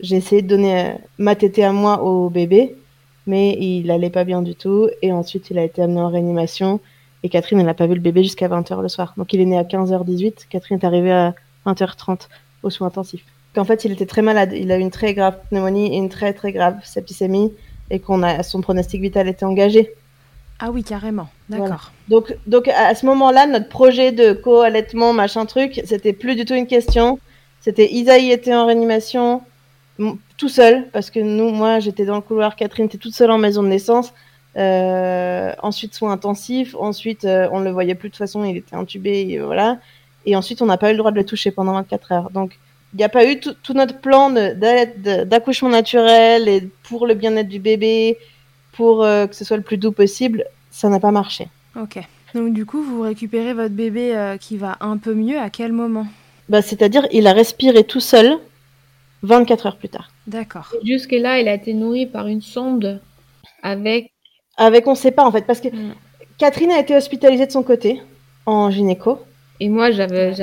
j'ai 0.00 0.16
essayé 0.16 0.42
de 0.42 0.48
donner 0.48 0.80
euh, 0.80 0.92
ma 1.18 1.34
tétée 1.34 1.64
à 1.64 1.72
moi 1.72 2.02
au 2.02 2.28
bébé, 2.28 2.76
mais 3.26 3.56
il 3.60 3.90
allait 3.90 4.10
pas 4.10 4.24
bien 4.24 4.42
du 4.42 4.54
tout. 4.54 4.88
Et 5.00 5.12
ensuite, 5.12 5.50
il 5.50 5.58
a 5.58 5.64
été 5.64 5.82
amené 5.82 6.00
en 6.00 6.08
réanimation. 6.08 6.80
Et 7.22 7.28
Catherine, 7.28 7.60
elle 7.60 7.66
n'a 7.66 7.74
pas 7.74 7.86
vu 7.86 7.94
le 7.94 8.00
bébé 8.00 8.22
jusqu'à 8.22 8.48
20h 8.48 8.82
le 8.82 8.88
soir. 8.88 9.14
Donc 9.16 9.32
il 9.32 9.40
est 9.40 9.44
né 9.46 9.56
à 9.58 9.62
15h18. 9.62 10.48
Catherine 10.50 10.78
est 10.78 10.84
arrivée 10.84 11.12
à 11.12 11.34
20h30 11.66 12.28
au 12.62 12.70
soin 12.70 12.88
intensif. 12.88 13.24
En 13.56 13.64
fait, 13.64 13.84
il 13.84 13.92
était 13.92 14.06
très 14.06 14.22
malade. 14.22 14.52
Il 14.54 14.72
a 14.72 14.78
eu 14.78 14.80
une 14.80 14.90
très 14.90 15.14
grave 15.14 15.38
pneumonie 15.50 15.94
et 15.94 15.98
une 15.98 16.08
très 16.08 16.32
très 16.32 16.52
grave 16.52 16.76
septicémie. 16.84 17.52
Et 17.90 17.98
qu'on 17.98 18.22
a, 18.22 18.42
son 18.42 18.60
pronostic 18.60 19.00
vital 19.00 19.28
était 19.28 19.44
engagé. 19.44 19.94
Ah 20.58 20.70
oui, 20.70 20.84
carrément. 20.84 21.28
D'accord. 21.48 21.66
Voilà. 21.66 21.80
Donc, 22.08 22.36
donc 22.46 22.68
à 22.68 22.94
ce 22.94 23.04
moment-là, 23.06 23.46
notre 23.46 23.68
projet 23.68 24.12
de 24.12 24.32
co-allaitement, 24.32 25.12
machin 25.12 25.46
truc, 25.46 25.80
c'était 25.84 26.12
plus 26.12 26.36
du 26.36 26.44
tout 26.44 26.54
une 26.54 26.66
question. 26.66 27.18
C'était 27.60 27.92
Isaïe 27.92 28.30
était 28.30 28.54
en 28.54 28.66
réanimation, 28.66 29.42
tout 30.36 30.48
seul, 30.48 30.88
parce 30.92 31.10
que 31.10 31.20
nous, 31.20 31.50
moi, 31.50 31.80
j'étais 31.80 32.04
dans 32.04 32.16
le 32.16 32.20
couloir, 32.20 32.56
Catherine 32.56 32.86
était 32.86 32.98
toute 32.98 33.14
seule 33.14 33.30
en 33.30 33.38
maison 33.38 33.62
de 33.62 33.68
naissance. 33.68 34.12
Euh, 34.56 35.52
ensuite, 35.62 35.94
soins 35.94 36.12
intensifs. 36.12 36.74
Ensuite, 36.78 37.24
euh, 37.24 37.48
on 37.52 37.60
ne 37.60 37.64
le 37.64 37.70
voyait 37.70 37.94
plus 37.94 38.08
de 38.08 38.12
toute 38.12 38.18
façon, 38.18 38.44
il 38.44 38.56
était 38.56 38.76
intubé, 38.76 39.26
et, 39.28 39.38
voilà. 39.38 39.78
Et 40.26 40.36
ensuite, 40.36 40.62
on 40.62 40.66
n'a 40.66 40.76
pas 40.76 40.88
eu 40.90 40.92
le 40.92 40.98
droit 40.98 41.10
de 41.10 41.16
le 41.16 41.24
toucher 41.24 41.50
pendant 41.50 41.72
24 41.74 42.12
heures. 42.12 42.30
Donc, 42.30 42.58
il 42.94 42.98
n'y 42.98 43.04
a 43.04 43.08
pas 43.08 43.24
eu 43.24 43.40
tout, 43.40 43.54
tout 43.62 43.72
notre 43.72 43.98
plan 43.98 44.30
d'accouchement 44.30 45.70
naturel 45.70 46.48
et 46.48 46.68
pour 46.82 47.06
le 47.06 47.14
bien-être 47.14 47.48
du 47.48 47.58
bébé, 47.58 48.18
pour 48.72 49.04
euh, 49.04 49.26
que 49.26 49.34
ce 49.34 49.44
soit 49.44 49.56
le 49.56 49.62
plus 49.62 49.76
doux 49.76 49.92
possible. 49.92 50.44
Ça 50.70 50.88
n'a 50.88 51.00
pas 51.00 51.10
marché. 51.10 51.48
Ok. 51.80 51.98
Donc, 52.34 52.54
du 52.54 52.64
coup, 52.64 52.82
vous 52.82 53.02
récupérez 53.02 53.52
votre 53.52 53.74
bébé 53.74 54.16
euh, 54.16 54.36
qui 54.38 54.56
va 54.56 54.76
un 54.80 54.96
peu 54.96 55.14
mieux 55.14 55.38
à 55.38 55.50
quel 55.50 55.72
moment? 55.72 56.06
Bah, 56.48 56.62
C'est-à-dire, 56.62 57.06
il 57.12 57.26
a 57.26 57.32
respiré 57.32 57.84
tout 57.84 58.00
seul 58.00 58.38
24 59.22 59.66
heures 59.66 59.76
plus 59.76 59.88
tard. 59.88 60.10
D'accord. 60.26 60.72
Jusque-là, 60.84 61.40
il 61.40 61.48
a 61.48 61.54
été 61.54 61.74
nourri 61.74 62.06
par 62.06 62.26
une 62.26 62.42
sonde 62.42 63.00
avec. 63.62 64.10
Avec, 64.56 64.86
on 64.86 64.92
ne 64.92 64.96
sait 64.96 65.10
pas 65.10 65.24
en 65.24 65.32
fait, 65.32 65.46
parce 65.46 65.60
que 65.60 65.68
mm. 65.68 65.94
Catherine 66.38 66.72
a 66.72 66.80
été 66.80 66.96
hospitalisée 66.96 67.46
de 67.46 67.52
son 67.52 67.62
côté 67.62 68.02
en 68.46 68.70
gynéco. 68.70 69.20
Et 69.60 69.68
moi, 69.68 69.90
j'avais 69.90 70.34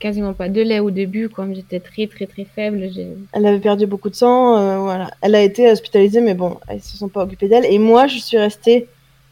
quasiment 0.00 0.32
pas 0.32 0.48
de 0.48 0.60
lait 0.60 0.80
au 0.80 0.90
début, 0.90 1.28
comme 1.28 1.54
j'étais 1.54 1.78
très 1.78 2.08
très 2.08 2.26
très 2.26 2.44
faible. 2.44 2.90
Elle 3.32 3.46
avait 3.46 3.60
perdu 3.60 3.86
beaucoup 3.86 4.10
de 4.10 4.16
sang, 4.16 4.56
euh, 4.56 4.78
voilà. 4.78 5.10
Elle 5.20 5.36
a 5.36 5.42
été 5.42 5.70
hospitalisée, 5.70 6.20
mais 6.20 6.34
bon, 6.34 6.56
elles 6.66 6.82
se 6.82 6.96
sont 6.96 7.08
pas 7.08 7.22
occupées 7.22 7.48
d'elle. 7.48 7.66
Et 7.66 7.78
moi, 7.78 8.08
je 8.08 8.18
suis 8.18 8.38
restée 8.38 8.88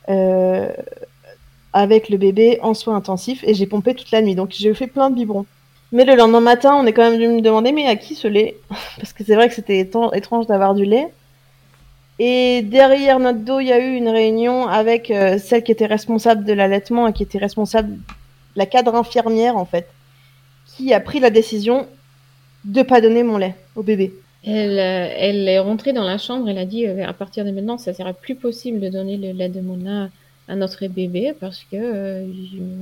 euh, 0.09 0.71
avec 1.73 2.09
le 2.09 2.19
bébé 2.19 2.61
en 2.63 2.75
soins 2.75 2.97
intensifs 2.97 3.43
et 3.45 3.55
j'ai 3.55 3.67
pompé 3.67 3.95
toute 3.95 4.11
la 4.13 4.23
nuit. 4.23 4.35
Donc 4.37 4.51
j'ai 4.53 4.73
fait 4.75 4.87
plein 4.87 5.11
de 5.11 5.17
biberons. 5.17 5.47
Mais 5.91 6.05
le 6.05 6.15
lendemain 6.15 6.41
matin, 6.41 6.75
on 6.75 6.87
est 6.87 6.93
quand 6.93 7.11
même 7.11 7.19
dû 7.19 7.27
me 7.27 7.41
demander, 7.41 7.73
mais 7.73 7.87
à 7.87 7.97
qui 7.97 8.15
ce 8.15 8.29
lait? 8.29 8.57
Parce 8.99 9.13
que 9.13 9.25
c'est 9.25 9.35
vrai 9.35 9.49
que 9.49 9.55
c'était 9.55 9.81
étrange 9.81 10.47
d'avoir 10.47 10.75
du 10.75 10.85
lait. 10.85 11.09
Et 12.19 12.63
derrière 12.63 13.21
notre 13.21 13.39
dos, 13.39 13.61
il 13.61 13.69
y 13.69 13.73
a 13.73 13.79
eu 13.79 13.95
une 13.95 14.09
réunion 14.09 14.67
avec 14.67 15.11
euh, 15.11 15.39
celle 15.39 15.63
qui 15.63 15.73
était 15.73 15.87
responsable 15.87 16.45
de 16.45 16.53
l'allaitement 16.53 17.07
et 17.07 17.13
qui 17.13 17.23
était 17.23 17.39
responsable, 17.39 17.97
la 18.57 18.67
cadre 18.67 18.95
infirmière 18.97 19.57
en 19.57 19.65
fait, 19.65 19.89
qui 20.79 20.95
a 20.95 21.01
pris 21.01 21.19
la 21.19 21.31
décision 21.31 21.87
de 22.65 22.83
pas 22.83 23.01
donner 23.01 23.25
mon 23.25 23.37
lait 23.37 23.57
au 23.75 23.83
bébé. 23.83 24.15
Elle, 24.45 24.79
euh, 24.79 25.47
est 25.51 25.59
rentrée 25.59 25.93
dans 25.93 26.05
la 26.05 26.19
chambre, 26.19 26.49
elle 26.49 26.59
a 26.59 26.65
dit 26.65 26.87
euh, 26.87 27.05
à 27.07 27.13
partir 27.13 27.45
de 27.45 27.51
maintenant, 27.51 27.79
ça 27.79 27.93
sera 27.93 28.13
plus 28.13 28.37
possible 28.37 28.79
de 28.79 28.89
donner 28.89 29.17
le 29.17 29.33
lait 29.33 29.49
de 29.49 29.61
Mona 29.61 30.09
à 30.47 30.55
notre 30.55 30.87
bébé 30.87 31.35
parce 31.39 31.65
que 31.65 31.77
euh, 31.77 32.27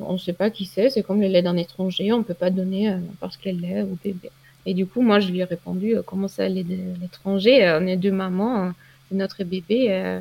on 0.07 0.13
ne 0.13 0.19
sait 0.19 0.35
pas 0.35 0.51
qui 0.51 0.67
c'est. 0.67 0.91
C'est 0.91 1.03
comme 1.03 1.23
le 1.23 1.29
lait 1.29 1.43
d'un 1.43 1.57
étranger, 1.57 2.13
on 2.13 2.19
ne 2.19 2.23
peut 2.23 2.35
pas 2.35 2.51
donner 2.51 2.91
euh, 2.91 2.97
n'importe 2.99 3.39
quel 3.43 3.61
lait 3.61 3.83
au 3.83 3.97
bébé. 4.05 4.31
Et 4.67 4.75
du 4.75 4.85
coup, 4.87 5.01
moi, 5.01 5.19
je 5.21 5.29
lui 5.31 5.41
ai 5.41 5.45
répondu 5.45 5.95
comment 6.05 6.29
ça, 6.29 6.49
l'étranger 6.49 7.79
On 7.81 7.87
est 7.87 7.97
deux 7.97 8.11
mamans, 8.11 8.73
c'est 9.09 9.15
notre 9.15 9.45
bébé 9.45 10.21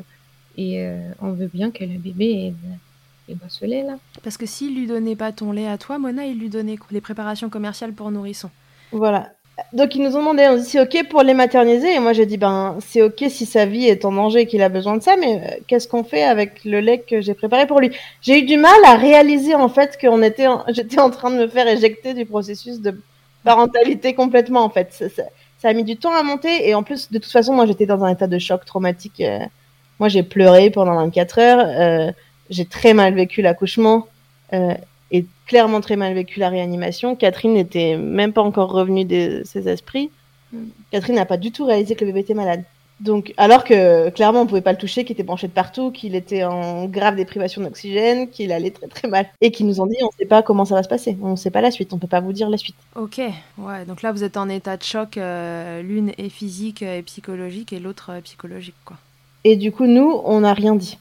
et 0.56 0.88
on 1.20 1.32
veut 1.32 1.50
bien 1.52 1.72
que 1.72 1.82
le 1.82 1.98
bébé 1.98 2.52
ait, 3.28 3.32
ait 3.32 3.36
ce 3.48 3.64
lait 3.64 3.82
là. 3.82 3.96
Parce 4.22 4.36
que 4.36 4.46
s'il 4.46 4.76
lui 4.76 4.86
donnait 4.86 5.16
pas 5.16 5.32
ton 5.32 5.52
lait 5.52 5.68
à 5.68 5.78
toi, 5.78 5.98
Mona, 5.98 6.24
il 6.26 6.38
lui 6.38 6.48
donnait 6.48 6.76
les 6.90 7.00
préparations 7.00 7.48
commerciales 7.48 7.92
pour 7.92 8.10
nourrissons. 8.10 8.50
Voilà. 8.92 9.30
Donc 9.72 9.94
ils 9.94 10.02
nous 10.02 10.16
ont 10.16 10.18
demandé, 10.18 10.46
on 10.50 10.56
dit 10.56 10.64
c'est 10.64 10.80
ok 10.80 11.08
pour 11.08 11.22
les 11.22 11.32
materniser? 11.32 11.94
Et 11.94 11.98
moi 11.98 12.12
j'ai 12.12 12.26
dit 12.26 12.36
ben 12.36 12.76
c'est 12.80 13.00
ok 13.00 13.24
si 13.28 13.46
sa 13.46 13.64
vie 13.64 13.86
est 13.86 14.04
en 14.04 14.12
danger 14.12 14.40
et 14.40 14.46
qu'il 14.46 14.62
a 14.62 14.68
besoin 14.68 14.96
de 14.98 15.02
ça, 15.02 15.16
mais 15.16 15.40
euh, 15.40 15.60
qu'est-ce 15.66 15.88
qu'on 15.88 16.04
fait 16.04 16.22
avec 16.22 16.64
le 16.64 16.80
lait 16.80 16.98
que 16.98 17.22
j'ai 17.22 17.32
préparé 17.32 17.66
pour 17.66 17.80
lui? 17.80 17.90
J'ai 18.20 18.40
eu 18.40 18.42
du 18.42 18.58
mal 18.58 18.78
à 18.84 18.96
réaliser 18.96 19.54
en 19.54 19.70
fait 19.70 19.98
qu'on 19.98 20.22
était, 20.22 20.46
j'étais 20.68 21.00
en 21.00 21.10
train 21.10 21.30
de 21.30 21.38
me 21.38 21.48
faire 21.48 21.66
éjecter 21.68 22.12
du 22.12 22.26
processus 22.26 22.80
de 22.80 23.00
parentalité 23.44 24.14
complètement 24.14 24.62
en 24.62 24.70
fait. 24.70 24.92
Ça, 24.92 25.08
ça, 25.58 25.68
a 25.68 25.72
mis 25.72 25.84
du 25.84 25.96
temps 25.96 26.12
à 26.12 26.22
monter 26.22 26.68
et 26.68 26.74
en 26.74 26.82
plus 26.82 27.10
de 27.10 27.18
toute 27.18 27.32
façon 27.32 27.54
moi 27.54 27.64
j'étais 27.64 27.86
dans 27.86 28.04
un 28.04 28.12
état 28.12 28.26
de 28.26 28.38
choc 28.38 28.64
traumatique. 28.66 29.20
Euh. 29.20 29.38
moi 29.98 30.08
j'ai 30.10 30.22
pleuré 30.22 30.68
pendant 30.68 30.96
24 30.96 31.38
heures, 31.38 31.66
euh, 31.66 32.12
j'ai 32.50 32.64
très 32.64 32.94
mal 32.94 33.14
vécu 33.14 33.42
l'accouchement 33.42 34.06
et 34.52 35.24
clairement 35.46 35.80
très 35.80 35.96
mal 35.96 36.14
vécu 36.14 36.40
la 36.40 36.48
réanimation. 36.48 37.16
Catherine 37.16 37.54
n'était 37.54 37.96
même 37.96 38.32
pas 38.32 38.42
encore 38.42 38.70
revenue 38.70 39.04
de 39.04 39.42
ses 39.44 39.68
esprits. 39.68 40.10
Mm. 40.52 40.58
Catherine 40.90 41.16
n'a 41.16 41.26
pas 41.26 41.36
du 41.36 41.52
tout 41.52 41.64
réalisé 41.64 41.94
que 41.94 42.04
le 42.04 42.08
bébé 42.10 42.20
était 42.20 42.34
malade. 42.34 42.64
Donc, 42.98 43.34
alors 43.36 43.64
que 43.64 44.08
clairement 44.08 44.40
on 44.40 44.46
pouvait 44.46 44.62
pas 44.62 44.72
le 44.72 44.78
toucher, 44.78 45.04
qu'il 45.04 45.12
était 45.12 45.22
branché 45.22 45.48
de 45.48 45.52
partout, 45.52 45.90
qu'il 45.90 46.14
était 46.14 46.44
en 46.44 46.86
grave 46.86 47.16
déprivation 47.16 47.60
d'oxygène, 47.60 48.30
qu'il 48.30 48.52
allait 48.52 48.70
très 48.70 48.86
très 48.86 49.06
mal, 49.06 49.26
et 49.42 49.50
qu'ils 49.50 49.66
nous 49.66 49.82
ont 49.82 49.86
dit 49.86 49.96
on 50.02 50.10
sait 50.18 50.24
pas 50.24 50.42
comment 50.42 50.64
ça 50.64 50.74
va 50.74 50.82
se 50.82 50.88
passer, 50.88 51.14
on 51.20 51.36
sait 51.36 51.50
pas 51.50 51.60
la 51.60 51.70
suite, 51.70 51.92
on 51.92 51.98
peut 51.98 52.06
pas 52.06 52.20
vous 52.20 52.32
dire 52.32 52.48
la 52.48 52.56
suite. 52.56 52.76
Ok, 52.94 53.20
ouais, 53.58 53.84
donc 53.86 54.00
là 54.00 54.12
vous 54.12 54.24
êtes 54.24 54.38
en 54.38 54.48
état 54.48 54.78
de 54.78 54.82
choc, 54.82 55.18
euh, 55.18 55.82
l'une 55.82 56.12
est 56.16 56.30
physique 56.30 56.80
et 56.80 57.02
psychologique 57.02 57.74
et 57.74 57.80
l'autre 57.80 58.12
psychologique 58.24 58.76
quoi. 58.86 58.96
Et 59.44 59.56
du 59.56 59.72
coup 59.72 59.86
nous 59.86 60.22
on 60.24 60.40
n'a 60.40 60.54
rien 60.54 60.74
dit. 60.74 60.96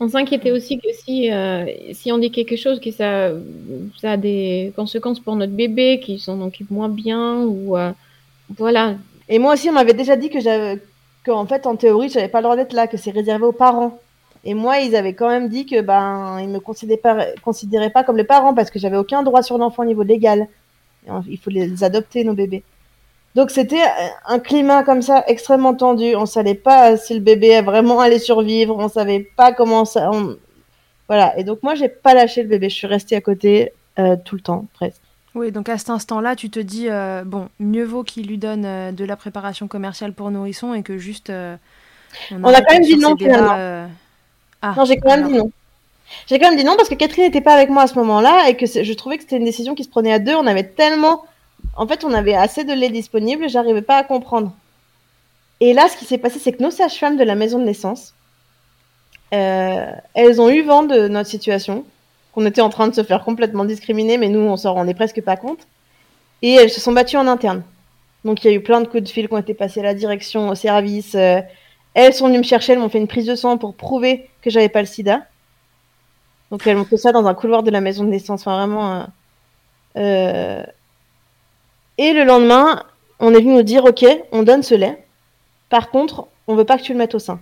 On 0.00 0.08
s'inquiétait 0.08 0.50
aussi 0.50 0.78
que 0.78 0.88
si, 0.92 1.32
euh, 1.32 1.66
si 1.92 2.10
on 2.12 2.18
dit 2.18 2.30
quelque 2.30 2.56
chose, 2.56 2.80
que 2.80 2.90
ça, 2.90 3.30
a 4.02 4.16
des 4.16 4.72
conséquences 4.76 5.20
pour 5.20 5.36
notre 5.36 5.52
bébé, 5.52 6.00
qu'il 6.00 6.18
s'en 6.20 6.40
occupe 6.40 6.70
moins 6.70 6.88
bien, 6.88 7.42
ou 7.44 7.76
euh, 7.76 7.92
voilà. 8.56 8.96
Et 9.28 9.38
moi 9.38 9.54
aussi, 9.54 9.68
on 9.70 9.72
m'avait 9.72 9.94
déjà 9.94 10.16
dit 10.16 10.30
que 10.30 10.76
qu'en 11.24 11.46
fait, 11.46 11.66
en 11.66 11.76
théorie, 11.76 12.08
j'avais 12.08 12.28
pas 12.28 12.38
le 12.38 12.44
droit 12.44 12.56
d'être 12.56 12.72
là, 12.72 12.86
que 12.86 12.96
c'est 12.96 13.12
réservé 13.12 13.44
aux 13.44 13.52
parents. 13.52 14.00
Et 14.44 14.54
moi, 14.54 14.78
ils 14.80 14.96
avaient 14.96 15.14
quand 15.14 15.28
même 15.28 15.48
dit 15.48 15.66
que 15.66 15.80
ben, 15.80 16.40
ils 16.40 16.48
me 16.48 16.58
considéraient 16.58 17.00
pas, 17.00 17.26
considéraient 17.42 17.90
pas 17.90 18.02
comme 18.02 18.16
les 18.16 18.24
parents 18.24 18.54
parce 18.54 18.70
que 18.70 18.78
j'avais 18.80 18.96
aucun 18.96 19.22
droit 19.22 19.42
sur 19.42 19.56
l'enfant 19.58 19.82
au 19.84 19.86
niveau 19.86 20.02
légal. 20.02 20.48
Il 21.28 21.38
faut 21.38 21.50
les 21.50 21.84
adopter, 21.84 22.24
nos 22.24 22.34
bébés. 22.34 22.64
Donc 23.34 23.50
c'était 23.50 23.82
un 24.26 24.38
climat 24.38 24.82
comme 24.82 25.00
ça 25.00 25.24
extrêmement 25.26 25.74
tendu. 25.74 26.14
On 26.16 26.26
savait 26.26 26.54
pas 26.54 26.96
si 26.96 27.14
le 27.14 27.20
bébé 27.20 27.62
vraiment 27.62 28.00
allait 28.00 28.18
survivre. 28.18 28.76
On 28.78 28.88
savait 28.88 29.20
pas 29.36 29.52
comment 29.52 29.84
ça. 29.84 30.10
Voilà. 31.08 31.38
Et 31.38 31.44
donc 31.44 31.62
moi 31.62 31.74
j'ai 31.74 31.88
pas 31.88 32.14
lâché 32.14 32.42
le 32.42 32.48
bébé. 32.48 32.68
Je 32.68 32.74
suis 32.74 32.86
restée 32.86 33.16
à 33.16 33.20
côté 33.20 33.72
euh, 33.98 34.16
tout 34.22 34.36
le 34.36 34.42
temps 34.42 34.66
presque. 34.74 35.00
Oui, 35.34 35.50
donc 35.50 35.70
à 35.70 35.78
cet 35.78 35.88
instant-là, 35.88 36.36
tu 36.36 36.50
te 36.50 36.60
dis 36.60 36.90
euh, 36.90 37.24
bon, 37.24 37.48
mieux 37.58 37.84
vaut 37.84 38.02
qu'il 38.02 38.26
lui 38.26 38.36
donne 38.36 38.66
euh, 38.66 38.92
de 38.92 39.04
la 39.04 39.16
préparation 39.16 39.66
commerciale 39.66 40.12
pour 40.12 40.30
nourrisson 40.30 40.74
et 40.74 40.82
que 40.82 40.98
juste. 40.98 41.30
on, 42.30 42.44
a, 42.44 42.60
quand 42.60 42.74
même 42.74 42.82
dit 42.82 42.98
non 42.98 43.16
finalement. 43.16 43.88
Ah, 44.60 44.74
non, 44.76 44.84
j'ai 44.84 44.98
quand 44.98 45.16
même 45.16 45.26
dit 45.26 45.38
non. 45.38 45.50
J'ai 46.26 46.38
quand 46.38 46.50
même 46.50 46.58
dit 46.58 46.64
non 46.64 46.76
parce 46.76 46.90
que 46.90 46.94
Catherine 46.94 47.24
n'était 47.24 47.40
pas 47.40 47.54
avec 47.54 47.70
moi 47.70 47.84
à 47.84 47.86
ce 47.86 47.94
moment-là 47.94 48.48
et 48.48 48.56
que 48.56 48.66
je 48.66 48.92
trouvais 48.92 49.16
que 49.16 49.22
c'était 49.22 49.38
une 49.38 49.46
décision 49.46 49.74
qui 49.74 49.84
se 49.84 49.88
prenait 49.88 50.12
à 50.12 50.18
deux. 50.18 50.34
On 50.34 50.46
avait 50.46 50.68
tellement 50.68 51.24
en 51.76 51.86
fait, 51.86 52.04
on 52.04 52.12
avait 52.12 52.34
assez 52.34 52.64
de 52.64 52.72
lait 52.72 52.90
disponible, 52.90 53.48
j'arrivais 53.48 53.82
pas 53.82 53.96
à 53.96 54.04
comprendre. 54.04 54.52
Et 55.60 55.72
là, 55.72 55.88
ce 55.88 55.96
qui 55.96 56.04
s'est 56.04 56.18
passé, 56.18 56.38
c'est 56.38 56.52
que 56.52 56.62
nos 56.62 56.70
sages-femmes 56.70 57.16
de 57.16 57.24
la 57.24 57.34
maison 57.34 57.58
de 57.58 57.64
naissance, 57.64 58.14
euh, 59.32 59.92
elles 60.14 60.40
ont 60.40 60.50
eu 60.50 60.62
vent 60.62 60.82
de 60.82 61.08
notre 61.08 61.30
situation, 61.30 61.84
qu'on 62.34 62.44
était 62.46 62.60
en 62.60 62.68
train 62.68 62.88
de 62.88 62.94
se 62.94 63.02
faire 63.02 63.24
complètement 63.24 63.64
discriminer, 63.64 64.18
mais 64.18 64.28
nous, 64.28 64.40
on 64.40 64.56
s'en 64.56 64.74
rendait 64.74 64.94
presque 64.94 65.22
pas 65.22 65.36
compte. 65.36 65.66
Et 66.42 66.54
elles 66.54 66.70
se 66.70 66.80
sont 66.80 66.92
battues 66.92 67.16
en 67.16 67.26
interne. 67.28 67.62
Donc, 68.24 68.44
il 68.44 68.50
y 68.50 68.50
a 68.50 68.56
eu 68.56 68.62
plein 68.62 68.80
de 68.80 68.88
coups 68.88 69.04
de 69.04 69.08
fil 69.08 69.28
qui 69.28 69.34
ont 69.34 69.38
été 69.38 69.54
passés 69.54 69.80
à 69.80 69.84
la 69.84 69.94
direction, 69.94 70.48
au 70.48 70.54
service. 70.54 71.14
Euh, 71.14 71.40
elles 71.94 72.14
sont 72.14 72.26
venues 72.26 72.38
me 72.38 72.42
chercher, 72.42 72.72
elles 72.72 72.78
m'ont 72.78 72.88
fait 72.88 72.98
une 72.98 73.08
prise 73.08 73.26
de 73.26 73.34
sang 73.34 73.58
pour 73.58 73.74
prouver 73.74 74.28
que 74.42 74.50
j'avais 74.50 74.68
pas 74.68 74.80
le 74.80 74.86
sida. 74.86 75.22
Donc, 76.50 76.66
elles 76.66 76.76
m'ont 76.76 76.84
fait 76.84 76.96
ça 76.96 77.12
dans 77.12 77.26
un 77.26 77.34
couloir 77.34 77.62
de 77.62 77.70
la 77.70 77.80
maison 77.80 78.04
de 78.04 78.10
naissance. 78.10 78.42
Enfin, 78.42 78.56
vraiment. 78.58 79.06
Euh, 79.96 80.64
et 81.98 82.12
le 82.12 82.24
lendemain, 82.24 82.84
on 83.20 83.34
est 83.34 83.40
venu 83.40 83.54
nous 83.54 83.62
dire, 83.62 83.84
ok, 83.84 84.04
on 84.32 84.42
donne 84.42 84.62
ce 84.62 84.74
lait. 84.74 85.04
Par 85.68 85.90
contre, 85.90 86.26
on 86.46 86.54
veut 86.54 86.64
pas 86.64 86.78
que 86.78 86.82
tu 86.82 86.92
le 86.92 86.98
mettes 86.98 87.14
au 87.14 87.18
sein. 87.18 87.40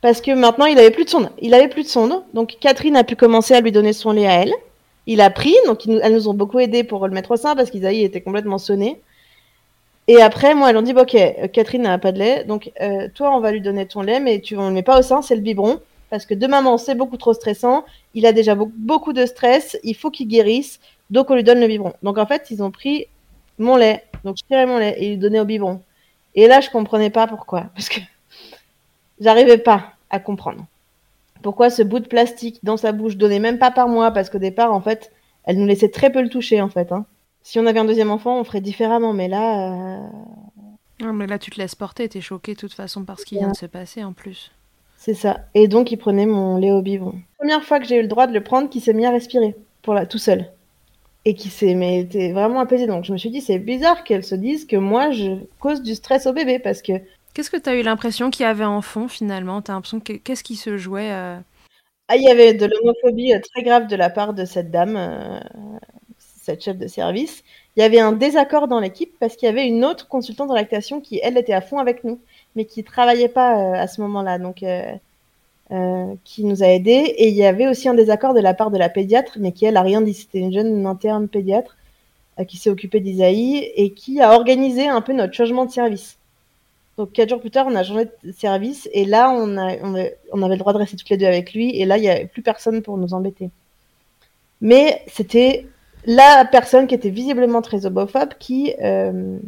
Parce 0.00 0.20
que 0.20 0.30
maintenant, 0.32 0.66
il 0.66 0.78
avait 0.78 0.90
plus 0.90 1.04
de 1.04 1.10
sonde. 1.10 1.30
Il 1.40 1.54
avait 1.54 1.68
plus 1.68 1.82
de 1.82 1.88
sonde. 1.88 2.22
Donc, 2.32 2.56
Catherine 2.60 2.96
a 2.96 3.04
pu 3.04 3.16
commencer 3.16 3.54
à 3.54 3.60
lui 3.60 3.72
donner 3.72 3.92
son 3.92 4.12
lait 4.12 4.26
à 4.26 4.42
elle. 4.42 4.52
Il 5.06 5.20
a 5.20 5.30
pris. 5.30 5.54
Donc, 5.66 5.86
elles 5.86 6.12
nous 6.12 6.28
ont 6.28 6.34
beaucoup 6.34 6.58
aidé 6.58 6.84
pour 6.84 7.06
le 7.06 7.12
mettre 7.12 7.32
au 7.32 7.36
sein 7.36 7.54
parce 7.54 7.70
qu'Isaïe 7.70 8.02
était 8.02 8.22
complètement 8.22 8.58
sonné. 8.58 9.00
Et 10.08 10.20
après, 10.22 10.54
moi, 10.54 10.70
elles 10.70 10.76
ont 10.76 10.82
dit, 10.82 10.94
ok, 10.94 11.16
Catherine 11.52 11.82
n'a 11.82 11.98
pas 11.98 12.12
de 12.12 12.18
lait. 12.18 12.44
Donc, 12.44 12.72
euh, 12.80 13.08
toi, 13.14 13.36
on 13.36 13.40
va 13.40 13.52
lui 13.52 13.60
donner 13.60 13.86
ton 13.86 14.00
lait, 14.00 14.20
mais 14.20 14.40
tu 14.40 14.56
ne 14.56 14.62
le 14.62 14.70
mets 14.70 14.82
pas 14.82 14.98
au 14.98 15.02
sein, 15.02 15.22
c'est 15.22 15.36
le 15.36 15.42
biberon. 15.42 15.80
Parce 16.08 16.26
que 16.26 16.34
de 16.34 16.46
maman, 16.46 16.78
c'est 16.78 16.96
beaucoup 16.96 17.18
trop 17.18 17.34
stressant. 17.34 17.84
Il 18.14 18.26
a 18.26 18.32
déjà 18.32 18.56
beaucoup 18.56 19.12
de 19.12 19.26
stress. 19.26 19.78
Il 19.84 19.94
faut 19.94 20.10
qu'il 20.10 20.26
guérisse. 20.26 20.80
Donc 21.10 21.30
on 21.30 21.34
lui 21.34 21.44
donne 21.44 21.60
le 21.60 21.66
biberon. 21.66 21.92
Donc 22.02 22.18
en 22.18 22.26
fait, 22.26 22.50
ils 22.50 22.62
ont 22.62 22.70
pris 22.70 23.06
mon 23.58 23.76
lait. 23.76 24.04
Donc 24.24 24.36
je 24.38 24.44
tirais 24.44 24.66
mon 24.66 24.78
lait 24.78 24.94
et 24.98 25.12
il 25.12 25.18
donnait 25.18 25.40
au 25.40 25.44
biberon. 25.44 25.80
Et 26.34 26.46
là, 26.46 26.60
je 26.60 26.70
comprenais 26.70 27.10
pas 27.10 27.26
pourquoi. 27.26 27.66
Parce 27.74 27.88
que 27.88 28.00
j'arrivais 29.20 29.58
pas 29.58 29.94
à 30.10 30.20
comprendre. 30.20 30.66
Pourquoi 31.42 31.70
ce 31.70 31.82
bout 31.82 32.00
de 32.00 32.08
plastique 32.08 32.58
dans 32.62 32.76
sa 32.76 32.92
bouche 32.92 33.16
donnait 33.16 33.38
même 33.38 33.58
pas 33.58 33.70
par 33.70 33.88
moi 33.88 34.10
Parce 34.10 34.28
qu'au 34.28 34.38
départ, 34.38 34.72
en 34.72 34.80
fait, 34.80 35.10
elle 35.44 35.58
nous 35.58 35.66
laissait 35.66 35.88
très 35.88 36.10
peu 36.10 36.20
le 36.20 36.28
toucher, 36.28 36.60
en 36.60 36.68
fait. 36.68 36.92
Hein. 36.92 37.06
Si 37.42 37.58
on 37.58 37.66
avait 37.66 37.80
un 37.80 37.84
deuxième 37.84 38.10
enfant, 38.10 38.38
on 38.38 38.44
ferait 38.44 38.60
différemment. 38.60 39.12
Mais 39.12 39.28
là. 39.28 39.72
Euh... 39.72 40.08
Non, 41.00 41.14
mais 41.14 41.26
là, 41.26 41.38
tu 41.38 41.50
te 41.50 41.58
laisses 41.58 41.74
porter. 41.74 42.08
T'es 42.08 42.20
choquée 42.20 42.54
de 42.54 42.60
toute 42.60 42.74
façon 42.74 43.04
par 43.04 43.18
ce 43.18 43.24
qui 43.24 43.38
vient 43.38 43.50
de 43.50 43.56
se 43.56 43.66
passer 43.66 44.04
en 44.04 44.12
plus. 44.12 44.52
C'est 44.96 45.14
ça. 45.14 45.40
Et 45.54 45.66
donc, 45.66 45.90
il 45.92 45.96
prenait 45.96 46.26
mon 46.26 46.58
lait 46.58 46.72
au 46.72 46.82
biberon. 46.82 47.14
Première 47.38 47.64
fois 47.64 47.80
que 47.80 47.86
j'ai 47.86 47.96
eu 47.96 48.02
le 48.02 48.08
droit 48.08 48.26
de 48.26 48.34
le 48.34 48.42
prendre, 48.42 48.68
qui 48.68 48.80
s'est 48.80 48.92
mis 48.92 49.06
à 49.06 49.10
respirer 49.10 49.56
pour 49.80 49.94
la... 49.94 50.04
tout 50.04 50.18
seul. 50.18 50.50
Et 51.24 51.34
qui 51.34 51.50
s'est 51.50 51.74
mais 51.74 52.00
était 52.00 52.32
vraiment 52.32 52.60
apaisé. 52.60 52.86
Donc, 52.86 53.04
je 53.04 53.12
me 53.12 53.18
suis 53.18 53.30
dit, 53.30 53.40
c'est 53.40 53.58
bizarre 53.58 54.04
qu'elle 54.04 54.24
se 54.24 54.34
dise 54.34 54.66
que 54.66 54.76
moi, 54.76 55.10
je 55.10 55.32
cause 55.58 55.82
du 55.82 55.94
stress 55.94 56.26
au 56.26 56.32
bébé 56.32 56.58
parce 56.58 56.82
que. 56.82 56.92
Qu'est-ce 57.34 57.50
que 57.50 57.58
tu 57.58 57.68
as 57.68 57.74
eu 57.74 57.82
l'impression 57.82 58.30
qu'il 58.30 58.44
y 58.44 58.48
avait 58.48 58.64
en 58.64 58.80
fond 58.80 59.06
finalement? 59.06 59.60
T'as 59.62 59.74
l'impression 59.74 60.00
que 60.00 60.14
qu'est-ce 60.14 60.42
qui 60.42 60.56
se 60.56 60.76
jouait 60.76 61.12
euh? 61.12 61.36
Ah, 62.08 62.16
il 62.16 62.22
y 62.22 62.28
avait 62.28 62.54
de 62.54 62.66
l'homophobie 62.66 63.34
euh, 63.34 63.40
très 63.40 63.62
grave 63.62 63.86
de 63.86 63.94
la 63.94 64.10
part 64.10 64.34
de 64.34 64.44
cette 64.44 64.70
dame, 64.72 64.96
euh, 64.96 65.38
cette 66.18 66.64
chef 66.64 66.76
de 66.76 66.88
service. 66.88 67.44
Il 67.76 67.80
y 67.80 67.84
avait 67.84 68.00
un 68.00 68.12
désaccord 68.12 68.66
dans 68.66 68.80
l'équipe 68.80 69.14
parce 69.20 69.36
qu'il 69.36 69.46
y 69.46 69.50
avait 69.50 69.66
une 69.66 69.84
autre 69.84 70.08
consultante 70.08 70.48
de 70.48 70.54
lactation 70.54 71.00
qui, 71.00 71.20
elle, 71.22 71.38
était 71.38 71.52
à 71.52 71.60
fond 71.60 71.78
avec 71.78 72.02
nous 72.02 72.20
mais 72.56 72.64
qui 72.64 72.82
travaillait 72.82 73.28
pas 73.28 73.78
à 73.78 73.86
ce 73.86 74.00
moment-là, 74.00 74.38
donc 74.38 74.64
euh, 75.70 75.74
euh, 75.74 76.14
qui 76.24 76.44
nous 76.44 76.62
a 76.62 76.66
aidés. 76.66 77.14
Et 77.16 77.28
il 77.28 77.34
y 77.34 77.44
avait 77.44 77.68
aussi 77.68 77.88
un 77.88 77.94
désaccord 77.94 78.34
de 78.34 78.40
la 78.40 78.54
part 78.54 78.70
de 78.70 78.78
la 78.78 78.88
pédiatre, 78.88 79.38
mais 79.38 79.52
qui 79.52 79.64
elle 79.64 79.76
a 79.76 79.82
rien 79.82 80.00
dit. 80.00 80.14
C'était 80.14 80.38
une 80.38 80.52
jeune 80.52 80.86
interne 80.86 81.28
pédiatre 81.28 81.76
qui 82.48 82.56
s'est 82.56 82.70
occupée 82.70 83.00
d'Isaïe 83.00 83.70
et 83.76 83.90
qui 83.90 84.22
a 84.22 84.32
organisé 84.32 84.88
un 84.88 85.02
peu 85.02 85.12
notre 85.12 85.34
changement 85.34 85.66
de 85.66 85.70
service. 85.70 86.16
Donc 86.96 87.12
quatre 87.12 87.28
jours 87.28 87.40
plus 87.40 87.50
tard, 87.50 87.66
on 87.68 87.74
a 87.74 87.82
changé 87.82 88.06
de 88.24 88.32
service 88.32 88.88
et 88.92 89.04
là, 89.04 89.30
on, 89.30 89.58
a, 89.58 89.76
on, 89.82 90.42
avait 90.42 90.54
le 90.54 90.58
droit 90.58 90.72
de 90.72 90.78
rester 90.78 90.96
toutes 90.96 91.10
les 91.10 91.18
deux 91.18 91.26
avec 91.26 91.52
lui 91.52 91.78
et 91.78 91.84
là, 91.84 91.98
il 91.98 92.02
n'y 92.02 92.08
avait 92.08 92.26
plus 92.26 92.42
personne 92.42 92.82
pour 92.82 92.96
nous 92.96 93.12
embêter. 93.12 93.50
Mais 94.60 95.02
c'était 95.06 95.66
la 96.06 96.46
personne 96.50 96.86
qui 96.86 96.94
était 96.94 97.10
visiblement 97.10 97.62
très 97.62 97.84
homophobe 97.84 98.34
qui 98.38 98.74
euh, 98.82 99.38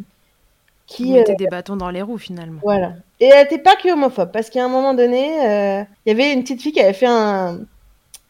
qui 0.85 1.11
mettait 1.11 1.35
des 1.35 1.47
bâtons 1.47 1.75
dans 1.75 1.89
les 1.89 2.01
roues 2.01 2.17
finalement. 2.17 2.59
Voilà. 2.63 2.93
Et 3.19 3.25
elle 3.25 3.43
n'était 3.43 3.57
pas 3.57 3.75
que 3.75 3.89
homophobe, 3.89 4.31
parce 4.31 4.49
qu'à 4.49 4.65
un 4.65 4.69
moment 4.69 4.93
donné, 4.93 5.39
euh, 5.47 5.83
il 6.05 6.09
y 6.09 6.11
avait 6.11 6.33
une 6.33 6.41
petite 6.41 6.61
fille 6.61 6.73
qui 6.73 6.81
avait 6.81 6.93
fait 6.93 7.07
un, 7.07 7.61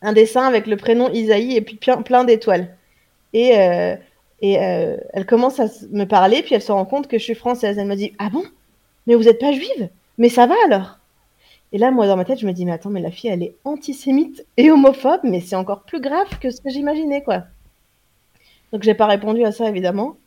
un 0.01 0.13
dessin 0.13 0.45
avec 0.45 0.67
le 0.67 0.77
prénom 0.77 1.09
Isaïe 1.11 1.55
et 1.55 1.61
puis 1.61 1.75
plein, 1.75 2.01
plein 2.01 2.23
d'étoiles. 2.23 2.75
Et, 3.33 3.57
euh, 3.57 3.95
et 4.41 4.61
euh, 4.61 4.97
elle 5.13 5.25
commence 5.25 5.59
à 5.59 5.65
me 5.91 6.03
parler, 6.03 6.43
puis 6.43 6.53
elle 6.53 6.61
se 6.61 6.71
rend 6.71 6.85
compte 6.85 7.07
que 7.07 7.17
je 7.17 7.23
suis 7.23 7.35
française. 7.35 7.77
Elle 7.77 7.87
me 7.87 7.95
dit 7.95 8.13
Ah 8.19 8.29
bon? 8.29 8.43
Mais 9.07 9.15
vous 9.15 9.23
n'êtes 9.23 9.39
pas 9.39 9.51
juive? 9.51 9.89
Mais 10.17 10.29
ça 10.29 10.45
va 10.45 10.55
alors? 10.65 10.99
Et 11.71 11.79
là, 11.79 11.89
moi, 11.89 12.05
dans 12.05 12.17
ma 12.17 12.25
tête, 12.25 12.39
je 12.39 12.45
me 12.45 12.51
dis 12.51 12.65
Mais 12.65 12.73
attends, 12.73 12.91
mais 12.91 13.01
la 13.01 13.09
fille, 13.09 13.31
elle 13.31 13.41
est 13.41 13.55
antisémite 13.63 14.45
et 14.57 14.69
homophobe, 14.69 15.21
mais 15.23 15.41
c'est 15.41 15.55
encore 15.55 15.83
plus 15.83 16.01
grave 16.01 16.37
que 16.39 16.51
ce 16.51 16.61
que 16.61 16.69
j'imaginais, 16.69 17.23
quoi. 17.23 17.43
Donc, 18.71 18.83
j'ai 18.83 18.93
pas 18.93 19.07
répondu 19.07 19.43
à 19.43 19.51
ça, 19.51 19.67
évidemment. 19.67 20.17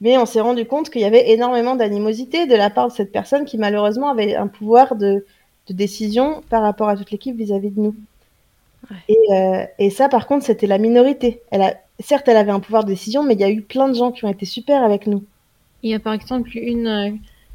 Mais 0.00 0.16
on 0.16 0.26
s'est 0.26 0.40
rendu 0.40 0.64
compte 0.64 0.90
qu'il 0.90 1.02
y 1.02 1.04
avait 1.04 1.30
énormément 1.30 1.76
d'animosité 1.76 2.46
de 2.46 2.54
la 2.54 2.70
part 2.70 2.88
de 2.88 2.92
cette 2.92 3.12
personne 3.12 3.44
qui 3.44 3.58
malheureusement 3.58 4.10
avait 4.10 4.34
un 4.34 4.46
pouvoir 4.46 4.96
de, 4.96 5.26
décision 5.68 6.42
par 6.50 6.62
rapport 6.62 6.88
à 6.88 6.96
toute 6.96 7.12
l'équipe 7.12 7.36
vis-à-vis 7.36 7.70
de 7.70 7.80
nous. 7.80 7.94
Euh, 9.30 9.64
et, 9.78 9.90
ça, 9.90 10.08
par 10.08 10.26
contre, 10.26 10.44
c'était 10.44 10.66
la 10.66 10.78
minorité. 10.78 11.42
Elle 11.52 11.62
a, 11.62 11.74
certes, 12.00 12.26
elle 12.26 12.36
avait 12.36 12.50
un 12.50 12.58
pouvoir 12.58 12.82
de 12.82 12.88
décision, 12.88 13.22
mais 13.22 13.34
il 13.34 13.40
y 13.40 13.44
a 13.44 13.50
eu 13.50 13.62
plein 13.62 13.88
de 13.88 13.94
gens 13.94 14.10
qui 14.10 14.24
ont 14.24 14.28
été 14.28 14.46
super 14.46 14.82
avec 14.82 15.06
nous. 15.06 15.24
Il 15.84 15.90
y 15.90 15.94
a 15.94 16.00
par 16.00 16.12
exemple 16.12 16.50
une 16.56 16.88
euh, 16.88 17.10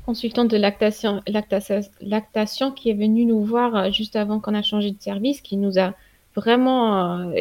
consultante 0.06 0.50
de 0.50 0.56
lactation, 0.56 1.22
lactation, 1.28 2.72
qui 2.72 2.90
est 2.90 2.94
venue 2.94 3.26
nous 3.26 3.44
voir 3.44 3.76
euh, 3.76 3.92
juste 3.92 4.16
avant 4.16 4.40
qu'on 4.40 4.54
a 4.54 4.62
changé 4.62 4.92
de 4.92 5.02
service, 5.02 5.42
qui 5.42 5.58
nous 5.58 5.78
a 5.78 5.94
vraiment 6.36 7.32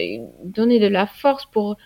donné 0.45 0.79
de 0.79 0.87
la 0.87 1.07
force 1.07 1.47
pour, 1.47 1.77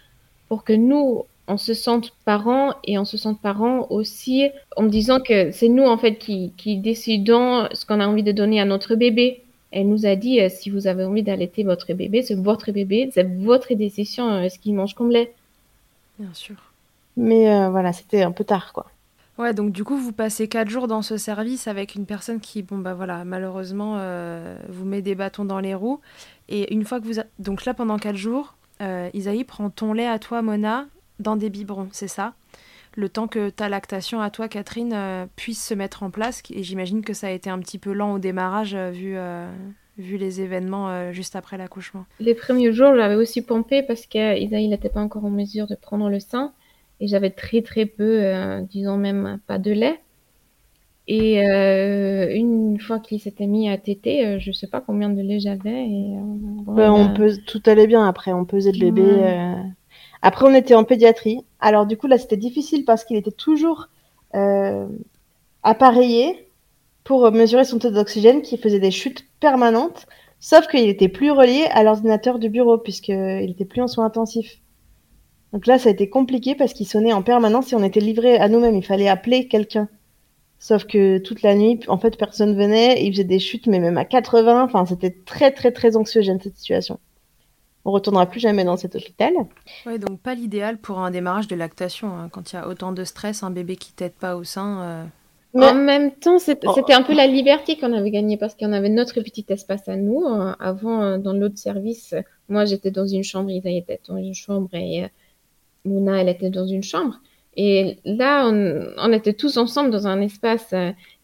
pour 0.49 0.65
que 0.65 0.75
nous, 0.75 1.25
on 1.49 1.57
se 1.57 1.75
sente 1.75 2.13
parents 2.25 2.75
et 2.85 2.99
on 2.99 3.05
se 3.05 3.17
sente 3.17 3.41
parents 3.41 3.87
aussi 3.91 4.49
en 4.77 4.85
disant 4.85 5.19
que 5.19 5.51
c'est 5.51 5.69
nous 5.69 5.85
en 5.85 5.97
fait 5.97 6.17
qui, 6.17 6.53
qui 6.57 6.77
décidons 6.77 7.69
ce 7.73 7.87
qu'on 7.87 8.01
a 8.01 8.07
envie 8.07 8.23
de 8.23 8.33
donner 8.33 8.61
à 8.61 8.67
notre 8.67 8.95
bébé. 8.95 9.43
Elle 9.71 9.89
nous 9.89 10.07
a 10.07 10.15
dit 10.15 10.41
euh, 10.41 10.49
si 10.51 10.71
vous 10.71 10.87
avez 10.87 11.05
envie 11.05 11.23
d'allaiter 11.23 11.65
votre 11.65 11.93
bébé, 11.95 12.23
c'est 12.23 12.35
votre 12.35 12.71
bébé, 12.71 13.11
c'est 13.13 13.27
votre 13.41 13.73
décision 13.75 14.31
euh, 14.31 14.49
ce 14.49 14.59
qu'il 14.59 14.75
mange 14.75 14.95
comme 14.95 15.11
lait. 15.11 15.35
Bien 16.19 16.33
sûr. 16.35 16.57
Mais 17.17 17.51
euh, 17.51 17.71
voilà, 17.71 17.93
c'était 17.93 18.23
un 18.23 18.33
peu 18.33 18.45
tard 18.45 18.73
quoi. 18.73 18.87
Ouais, 19.39 19.55
donc 19.55 19.71
du 19.71 19.85
coup, 19.85 19.97
vous 19.97 20.13
passez 20.13 20.49
quatre 20.49 20.69
jours 20.69 20.89
dans 20.89 21.01
ce 21.01 21.17
service 21.17 21.69
avec 21.69 21.95
une 21.95 22.07
personne 22.07 22.41
qui, 22.41 22.63
bon 22.63 22.79
bah 22.79 22.95
voilà, 22.95 23.25
malheureusement, 23.25 23.93
vous 24.69 24.85
met 24.85 25.01
des 25.01 25.15
bâtons 25.15 25.45
dans 25.45 25.61
les 25.61 25.77
roues. 25.77 26.01
Et 26.49 26.75
une 26.75 26.85
fois 26.85 26.99
que 26.99 27.05
vous, 27.05 27.21
donc 27.39 27.65
là 27.65 27.73
pendant 27.73 27.99
quatre 27.99 28.17
jours, 28.17 28.57
Isaïe 29.15 29.45
prend 29.45 29.71
ton 29.71 29.93
lait 29.93 30.09
à 30.09 30.19
toi, 30.19 30.43
Mona, 30.43 30.87
dans 31.19 31.37
des 31.37 31.51
biberons, 31.51 31.89
c'est 31.93 32.09
ça 32.09 32.35
le 32.99 33.09
temps 33.09 33.29
que 33.29 33.49
ta 33.49 33.69
lactation 33.69 34.21
à 34.21 34.29
toi, 34.29 34.49
Catherine, 34.49 34.93
euh, 34.93 35.27
puisse 35.37 35.65
se 35.65 35.73
mettre 35.73 36.03
en 36.03 36.11
place. 36.11 36.43
Et 36.53 36.65
j'imagine 36.65 37.03
que 37.03 37.13
ça 37.13 37.29
a 37.29 37.31
été 37.31 37.49
un 37.49 37.61
petit 37.61 37.79
peu 37.79 37.93
lent 37.93 38.15
au 38.15 38.19
démarrage 38.19 38.75
euh, 38.75 38.91
vu, 38.91 39.17
euh, 39.17 39.49
vu 39.99 40.17
les 40.17 40.41
événements 40.41 41.13
juste 41.13 41.37
après 41.37 41.57
l'accouchement. 41.57 42.07
Les 42.19 42.35
premiers 42.35 42.73
jours, 42.73 42.95
j'avais 42.97 43.15
aussi 43.15 43.43
pompé 43.43 43.83
parce 43.85 44.07
qu'Isaïe 44.07 44.69
n'était 44.69 44.89
pas 44.89 45.01
encore 45.01 45.25
en 45.25 45.31
mesure 45.31 45.69
de 45.69 45.77
prendre 45.77 46.11
le 46.11 46.19
sein. 46.19 46.53
Et 47.01 47.07
j'avais 47.07 47.31
très 47.31 47.63
très 47.63 47.87
peu, 47.87 48.23
disons 48.69 48.97
même 48.97 49.39
pas 49.47 49.59
de 49.59 49.71
lait. 49.71 50.01
Et 51.07 51.41
une 51.41 52.79
fois 52.81 52.99
qu'il 52.99 53.21
s'était 53.21 53.47
mis 53.47 53.69
à 53.69 53.79
téter, 53.79 54.39
je 54.41 54.53
sais 54.53 54.67
pas 54.67 54.81
combien 54.81 55.09
de 55.09 55.21
lait 55.21 55.41
j'avais. 55.41 55.87
Et, 55.87 56.17
ben, 56.67 56.93
on 56.93 57.15
peut, 57.15 57.33
tout 57.47 57.63
allait 57.67 57.87
bien 57.87 58.07
après, 58.07 58.33
on 58.33 58.45
pesait 58.45 58.73
le 58.73 58.79
bébé. 58.79 59.75
Après, 60.23 60.47
on 60.47 60.55
était 60.55 60.75
en 60.75 60.85
pédiatrie. 60.85 61.45
Alors, 61.61 61.87
du 61.87 61.97
coup, 61.97 62.07
là, 62.07 62.19
c'était 62.19 62.37
difficile 62.37 62.85
parce 62.85 63.05
qu'il 63.05 63.17
était 63.17 63.31
toujours 63.31 63.89
euh, 64.35 64.87
appareillé 65.63 66.49
pour 67.05 67.31
mesurer 67.33 67.65
son 67.65 67.79
taux 67.79 67.91
d'oxygène 67.91 68.43
qui 68.43 68.59
faisait 68.59 68.81
des 68.81 68.91
chutes 68.91 69.25
permanentes, 69.41 70.07
sauf 70.41 70.67
qu'il 70.67 70.89
était 70.89 71.09
plus 71.09 71.31
relié 71.31 71.65
à 71.71 71.83
l'ordinateur 71.83 72.39
du 72.39 72.51
bureau 72.51 72.79
puisqu'il 72.79 73.51
était 73.51 73.65
plus 73.65 73.81
en 73.81 73.89
soins 73.89 74.07
intensifs. 74.07 74.61
Donc 75.53 75.67
là, 75.67 75.79
ça 75.79 75.89
a 75.89 75.93
été 75.93 76.11
compliqué 76.11 76.55
parce 76.55 76.75
qu'il 76.75 76.87
sonnait 76.87 77.13
en 77.13 77.23
permanence 77.23 77.73
et 77.73 77.77
on 77.77 77.83
était 77.83 78.01
livré 78.01 78.37
à 78.37 78.49
nous-mêmes. 78.49 78.77
Il 78.77 78.85
fallait 78.85 79.09
appeler 79.09 79.49
quelqu'un. 79.49 79.89
Sauf 80.59 80.85
que 80.85 81.19
toute 81.19 81.43
la 81.43 81.55
nuit, 81.55 81.81
en 81.89 81.99
fait, 81.99 82.19
personne 82.19 82.57
venait. 82.57 83.03
Il 83.05 83.13
faisait 83.13 83.25
des 83.25 83.39
chutes, 83.39 83.67
mais 83.67 83.79
même 83.79 83.97
à 83.97 84.05
80. 84.05 84.65
Enfin, 84.65 84.85
c'était 84.85 85.15
très, 85.25 85.53
très, 85.53 85.71
très 85.71 85.97
anxiogène 85.97 86.41
cette 86.43 86.57
situation 86.57 86.99
on 87.85 87.93
retournera 87.93 88.27
plus 88.27 88.41
jamais 88.41 88.65
dans 88.65 88.77
cet 88.77 88.95
hôpital. 88.95 89.33
Oui, 89.87 89.99
donc 89.99 90.21
pas 90.21 90.35
l'idéal 90.35 90.79
pour 90.79 90.99
un 90.99 91.11
démarrage 91.11 91.49
de 91.49 91.57
lactation. 91.57 92.09
Hein. 92.09 92.29
Quand 92.31 92.53
il 92.53 92.57
y 92.57 92.59
a 92.59 92.69
autant 92.69 92.93
de 92.93 93.05
stress, 93.05 93.43
un 93.43 93.51
bébé 93.51 93.77
qui 93.77 93.93
t'aide 93.93 94.13
pas 94.13 94.37
au 94.37 94.45
sein. 94.45 94.83
Euh. 94.83 95.05
En 95.55 95.75
même 95.75 96.13
temps, 96.13 96.37
oh. 96.37 96.39
c'était 96.39 96.93
un 96.93 97.03
peu 97.03 97.15
la 97.15 97.27
liberté 97.27 97.77
qu'on 97.77 97.93
avait 97.93 98.11
gagnée 98.11 98.37
parce 98.37 98.55
qu'on 98.55 98.73
avait 98.73 98.91
notre 98.91 99.21
petit 99.23 99.47
espace 99.49 99.89
à 99.89 99.97
nous. 99.97 100.25
Hein. 100.27 100.57
Avant, 100.61 101.03
euh, 101.03 101.19
dans 101.19 101.33
l'autre 101.33 101.59
service, 101.59 102.15
moi 102.49 102.65
j'étais 102.65 102.91
dans 102.91 103.07
une 103.07 103.25
chambre, 103.25 103.51
il 103.51 103.67
était 103.67 104.01
dans 104.07 104.19
une 104.19 104.35
chambre 104.35 104.69
et 104.75 105.05
euh, 105.05 105.09
Luna, 105.85 106.21
elle 106.21 106.29
était 106.29 106.51
dans 106.51 106.67
une 106.67 106.83
chambre. 106.83 107.21
Et 107.57 107.97
là, 108.05 108.47
on, 108.47 109.13
était 109.13 109.33
tous 109.33 109.57
ensemble 109.57 109.91
dans 109.91 110.07
un 110.07 110.21
espace 110.21 110.73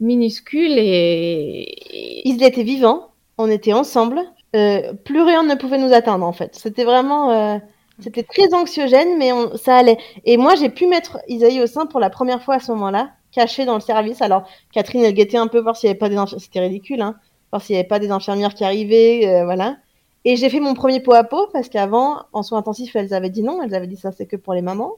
minuscule 0.01 0.73
et... 0.79 2.23
Ils 2.25 2.43
étaient 2.43 2.64
vivants, 2.64 3.12
on 3.38 3.49
était 3.49 3.73
ensemble, 3.73 4.21
euh, 4.55 4.93
plus 5.05 5.23
rien 5.23 5.43
ne 5.43 5.55
pouvait 5.55 5.79
nous 5.79 5.93
atteindre 5.93 6.25
en 6.25 6.33
fait. 6.33 6.55
C'était 6.55 6.85
vraiment, 6.85 7.31
euh, 7.31 7.59
c'était 7.99 8.23
très 8.23 8.55
anxiogène, 8.55 9.19
mais 9.19 9.31
ça 9.57 9.77
allait. 9.77 9.99
Et 10.25 10.37
moi, 10.37 10.55
j'ai 10.55 10.69
pu 10.69 10.87
mettre 10.87 11.19
Isaïe 11.29 11.61
au 11.61 11.67
sein 11.67 11.87
pour 11.87 11.99
la 12.01 12.11
première 12.11 12.43
fois 12.43 12.57
à 12.57 12.59
ce 12.61 12.71
moment-là, 12.73 13.11
caché 13.33 13.64
dans 13.64 13.75
le 13.75 13.81
service. 13.81 14.23
Alors, 14.23 14.45
Catherine, 14.73 15.03
elle 15.05 15.14
guettait 15.14 15.38
un 15.38 15.49
peu 15.49 15.59
voir 15.59 15.77
s'il 15.77 15.88
n'y 15.88 15.93
avait 15.93 15.99
pas 15.99 16.09
des 16.09 16.17
infirmières, 16.17 16.40
c'était 16.40 16.61
ridicule, 16.61 17.01
hein, 17.01 17.17
voir 17.51 17.62
s'il 17.62 17.75
n'y 17.75 17.81
avait 17.81 17.88
pas 17.88 17.99
des 17.99 18.11
infirmières 18.11 18.55
qui 18.55 18.64
arrivaient, 18.64 19.27
euh, 19.27 19.45
voilà. 19.45 19.77
Et 20.25 20.37
j'ai 20.37 20.49
fait 20.49 20.61
mon 20.61 20.75
premier 20.75 21.01
pot 21.01 21.12
à 21.12 21.25
pot 21.25 21.49
parce 21.53 21.69
qu'avant, 21.69 22.23
en 22.33 22.43
soins 22.43 22.59
intensifs, 22.59 22.95
elles 22.97 23.12
avaient 23.12 23.31
dit 23.31 23.43
non, 23.43 23.61
elles 23.62 23.75
avaient 23.75 23.87
dit 23.87 23.97
ça 23.97 24.11
c'est 24.11 24.27
que 24.27 24.37
pour 24.37 24.55
les 24.55 24.62
mamans. 24.62 24.93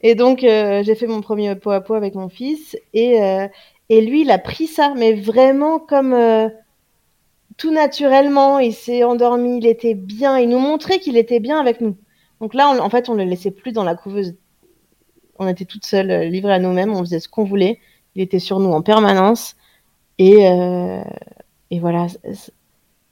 Et 0.00 0.14
donc, 0.16 0.40
j'ai 0.40 0.94
fait 0.96 1.06
mon 1.06 1.20
premier 1.20 1.54
pot 1.54 1.70
à 1.70 1.80
pot 1.80 1.94
avec 1.94 2.16
mon 2.16 2.28
fils 2.28 2.76
et 2.94 3.20
et 3.88 4.00
lui, 4.00 4.22
il 4.22 4.30
a 4.30 4.38
pris 4.38 4.66
ça, 4.66 4.94
mais 4.96 5.12
vraiment 5.12 5.78
comme 5.78 6.16
tout 7.56 7.72
naturellement, 7.72 8.58
il 8.58 8.74
s'est 8.74 9.04
endormi, 9.04 9.58
il 9.58 9.66
était 9.66 9.94
bien, 9.94 10.38
il 10.38 10.48
nous 10.48 10.58
montrait 10.58 10.98
qu'il 10.98 11.16
était 11.16 11.40
bien 11.40 11.58
avec 11.58 11.80
nous. 11.80 11.96
Donc 12.40 12.54
là, 12.54 12.68
en 12.68 12.90
fait, 12.90 13.08
on 13.08 13.14
le 13.14 13.24
laissait 13.24 13.50
plus 13.50 13.72
dans 13.72 13.84
la 13.84 13.94
couveuse. 13.94 14.36
On 15.38 15.48
était 15.48 15.64
toutes 15.64 15.86
seules, 15.86 16.10
euh, 16.10 16.24
livrées 16.24 16.54
à 16.54 16.58
nous-mêmes, 16.58 16.92
on 16.92 17.00
faisait 17.00 17.20
ce 17.20 17.28
qu'on 17.28 17.44
voulait. 17.44 17.78
Il 18.14 18.22
était 18.22 18.38
sur 18.38 18.60
nous 18.60 18.70
en 18.70 18.82
permanence. 18.82 19.56
Et, 20.18 20.48
euh, 20.48 21.02
et 21.70 21.80
voilà, 21.80 22.06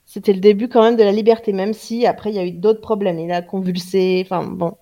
c'était 0.04 0.32
le 0.32 0.40
début 0.40 0.68
quand 0.68 0.82
même 0.82 0.96
de 0.96 1.02
la 1.02 1.12
liberté, 1.12 1.52
même 1.52 1.72
si 1.72 2.06
après, 2.06 2.30
il 2.30 2.36
y 2.36 2.38
a 2.38 2.44
eu 2.44 2.52
d'autres 2.52 2.80
problèmes. 2.80 3.18
Il 3.18 3.32
a 3.32 3.42
convulsé, 3.42 4.22
enfin 4.24 4.44
bon. 4.44 4.76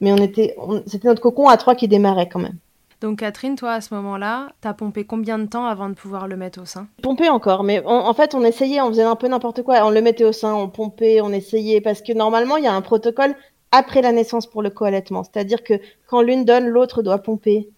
Mais 0.00 0.12
on 0.12 0.16
était, 0.16 0.56
c'était 0.86 1.08
notre 1.08 1.22
cocon 1.22 1.48
à 1.48 1.56
trois 1.56 1.74
qui 1.74 1.88
démarrait 1.88 2.28
quand 2.28 2.40
même. 2.40 2.58
Donc 3.02 3.18
Catherine, 3.18 3.56
toi 3.56 3.72
à 3.72 3.80
ce 3.80 3.92
moment-là, 3.94 4.50
t'as 4.60 4.74
pompé 4.74 5.04
combien 5.04 5.36
de 5.40 5.46
temps 5.46 5.66
avant 5.66 5.88
de 5.88 5.94
pouvoir 5.94 6.28
le 6.28 6.36
mettre 6.36 6.62
au 6.62 6.64
sein? 6.64 6.86
Pompé 7.02 7.28
encore, 7.28 7.64
mais 7.64 7.82
en 7.84 8.14
fait 8.14 8.32
on 8.36 8.44
essayait, 8.44 8.80
on 8.80 8.90
faisait 8.90 9.02
un 9.02 9.16
peu 9.16 9.26
n'importe 9.26 9.62
quoi. 9.62 9.84
On 9.84 9.90
le 9.90 10.00
mettait 10.00 10.24
au 10.24 10.30
sein, 10.30 10.54
on 10.54 10.68
pompait, 10.68 11.20
on 11.20 11.32
essayait, 11.32 11.80
parce 11.80 12.00
que 12.00 12.12
normalement 12.12 12.58
il 12.58 12.64
y 12.64 12.68
a 12.68 12.72
un 12.72 12.80
protocole 12.80 13.34
après 13.72 14.02
la 14.02 14.12
naissance 14.12 14.46
pour 14.46 14.62
le 14.62 14.70
co-allaitement. 14.70 15.24
C'est-à-dire 15.24 15.64
que 15.64 15.74
quand 16.06 16.22
l'une 16.22 16.44
donne, 16.44 16.68
l'autre 16.68 17.02
doit 17.02 17.18
pomper. 17.18 17.68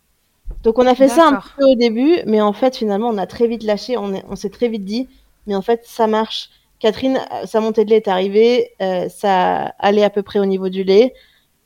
Donc 0.63 0.79
on 0.79 0.87
a 0.87 0.95
fait 0.95 1.09
ça 1.09 1.29
un 1.29 1.41
peu 1.57 1.65
au 1.65 1.75
début, 1.75 2.19
mais 2.27 2.43
en 2.43 2.53
fait 2.53 2.77
finalement 2.77 3.09
on 3.09 3.17
a 3.17 3.27
très 3.27 3.47
vite 3.47 3.63
lâché, 3.63 3.97
on, 3.97 4.37
s'est 4.37 4.51
très 4.51 4.69
vite 4.69 4.85
dit, 4.85 5.09
mais 5.47 5.55
en 5.55 5.63
fait 5.63 5.81
ça 5.85 6.07
marche. 6.07 6.51
Catherine, 6.81 7.19
euh, 7.33 7.47
sa 7.47 7.61
montée 7.61 7.87
de 7.87 7.91
lait 7.91 7.97
est 7.97 8.09
arrivée, 8.09 8.73
euh, 8.83 9.09
ça 9.09 9.73
allait 9.79 10.05
à 10.05 10.11
peu 10.11 10.23
près 10.23 10.39
au 10.39 10.45
niveau 10.45 10.69
du 10.69 10.85
lait, 10.85 11.15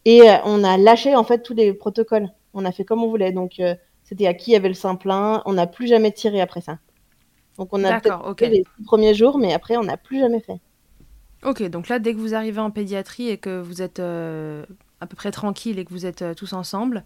et 0.05 0.31
euh, 0.31 0.35
on 0.45 0.63
a 0.63 0.77
lâché 0.77 1.17
en 1.17 1.25
fait 1.25 1.43
tous 1.43 1.55
les 1.55 1.73
protocoles. 1.73 2.29
On 2.59 2.65
a 2.65 2.73
fait 2.73 2.85
comme 2.85 3.03
on 3.03 3.09
voulait, 3.09 3.33
donc 3.33 3.61
c'était 4.03 4.27
à 4.27 4.35
qui 4.35 4.55
avait 4.55 4.69
le 4.69 4.75
sein 4.75 4.95
plein. 4.97 5.43
On 5.47 5.55
n'a 5.55 5.67
plus 5.67 5.87
jamais 5.87 6.13
tiré 6.13 6.41
après 6.41 6.61
ça. 6.61 6.79
Donc 7.57 7.69
on 7.73 7.85
a 7.85 8.01
fait 8.01 8.49
les 8.51 8.65
premiers 8.85 9.15
jours, 9.15 9.39
mais 9.39 9.53
après 9.53 9.77
on 9.77 9.85
n'a 9.85 9.97
plus 9.97 10.21
jamais 10.21 10.41
fait. 10.41 10.61
Ok, 11.45 11.63
donc 11.63 11.89
là 11.89 11.99
dès 11.99 12.13
que 12.15 12.19
vous 12.19 12.35
arrivez 12.35 12.61
en 12.61 12.71
pédiatrie 12.71 13.29
et 13.29 13.39
que 13.39 13.61
vous 13.61 13.81
êtes 13.81 14.01
à 14.01 15.07
peu 15.07 15.17
près 15.17 15.31
tranquille 15.31 15.79
et 15.79 15.85
que 15.85 15.91
vous 15.91 16.07
êtes 16.07 16.25
tous 16.37 16.53
ensemble, 16.53 17.05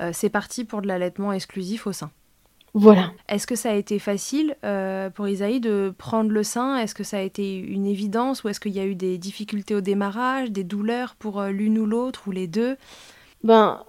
euh, 0.00 0.10
c'est 0.12 0.30
parti 0.30 0.64
pour 0.64 0.82
de 0.82 0.88
l'allaitement 0.88 1.32
exclusif 1.32 1.86
au 1.86 1.92
sein. 1.92 2.10
Voilà. 2.74 3.12
Est-ce 3.28 3.46
que 3.46 3.54
ça 3.54 3.70
a 3.70 3.74
été 3.74 3.98
facile 3.98 4.56
euh, 4.64 5.10
pour 5.10 5.28
Isaïe 5.28 5.60
de 5.60 5.94
prendre 5.98 6.30
le 6.30 6.42
sein? 6.42 6.78
Est-ce 6.78 6.94
que 6.94 7.04
ça 7.04 7.18
a 7.18 7.20
été 7.20 7.58
une 7.58 7.86
évidence? 7.86 8.44
Ou 8.44 8.48
est-ce 8.48 8.60
qu'il 8.60 8.72
y 8.72 8.80
a 8.80 8.86
eu 8.86 8.94
des 8.94 9.18
difficultés 9.18 9.74
au 9.74 9.82
démarrage, 9.82 10.50
des 10.50 10.64
douleurs 10.64 11.14
pour 11.16 11.40
euh, 11.40 11.50
l'une 11.50 11.78
ou 11.78 11.84
l'autre 11.84 12.28
ou 12.28 12.30
les 12.30 12.46
deux? 12.46 12.76
Ben 13.44 13.84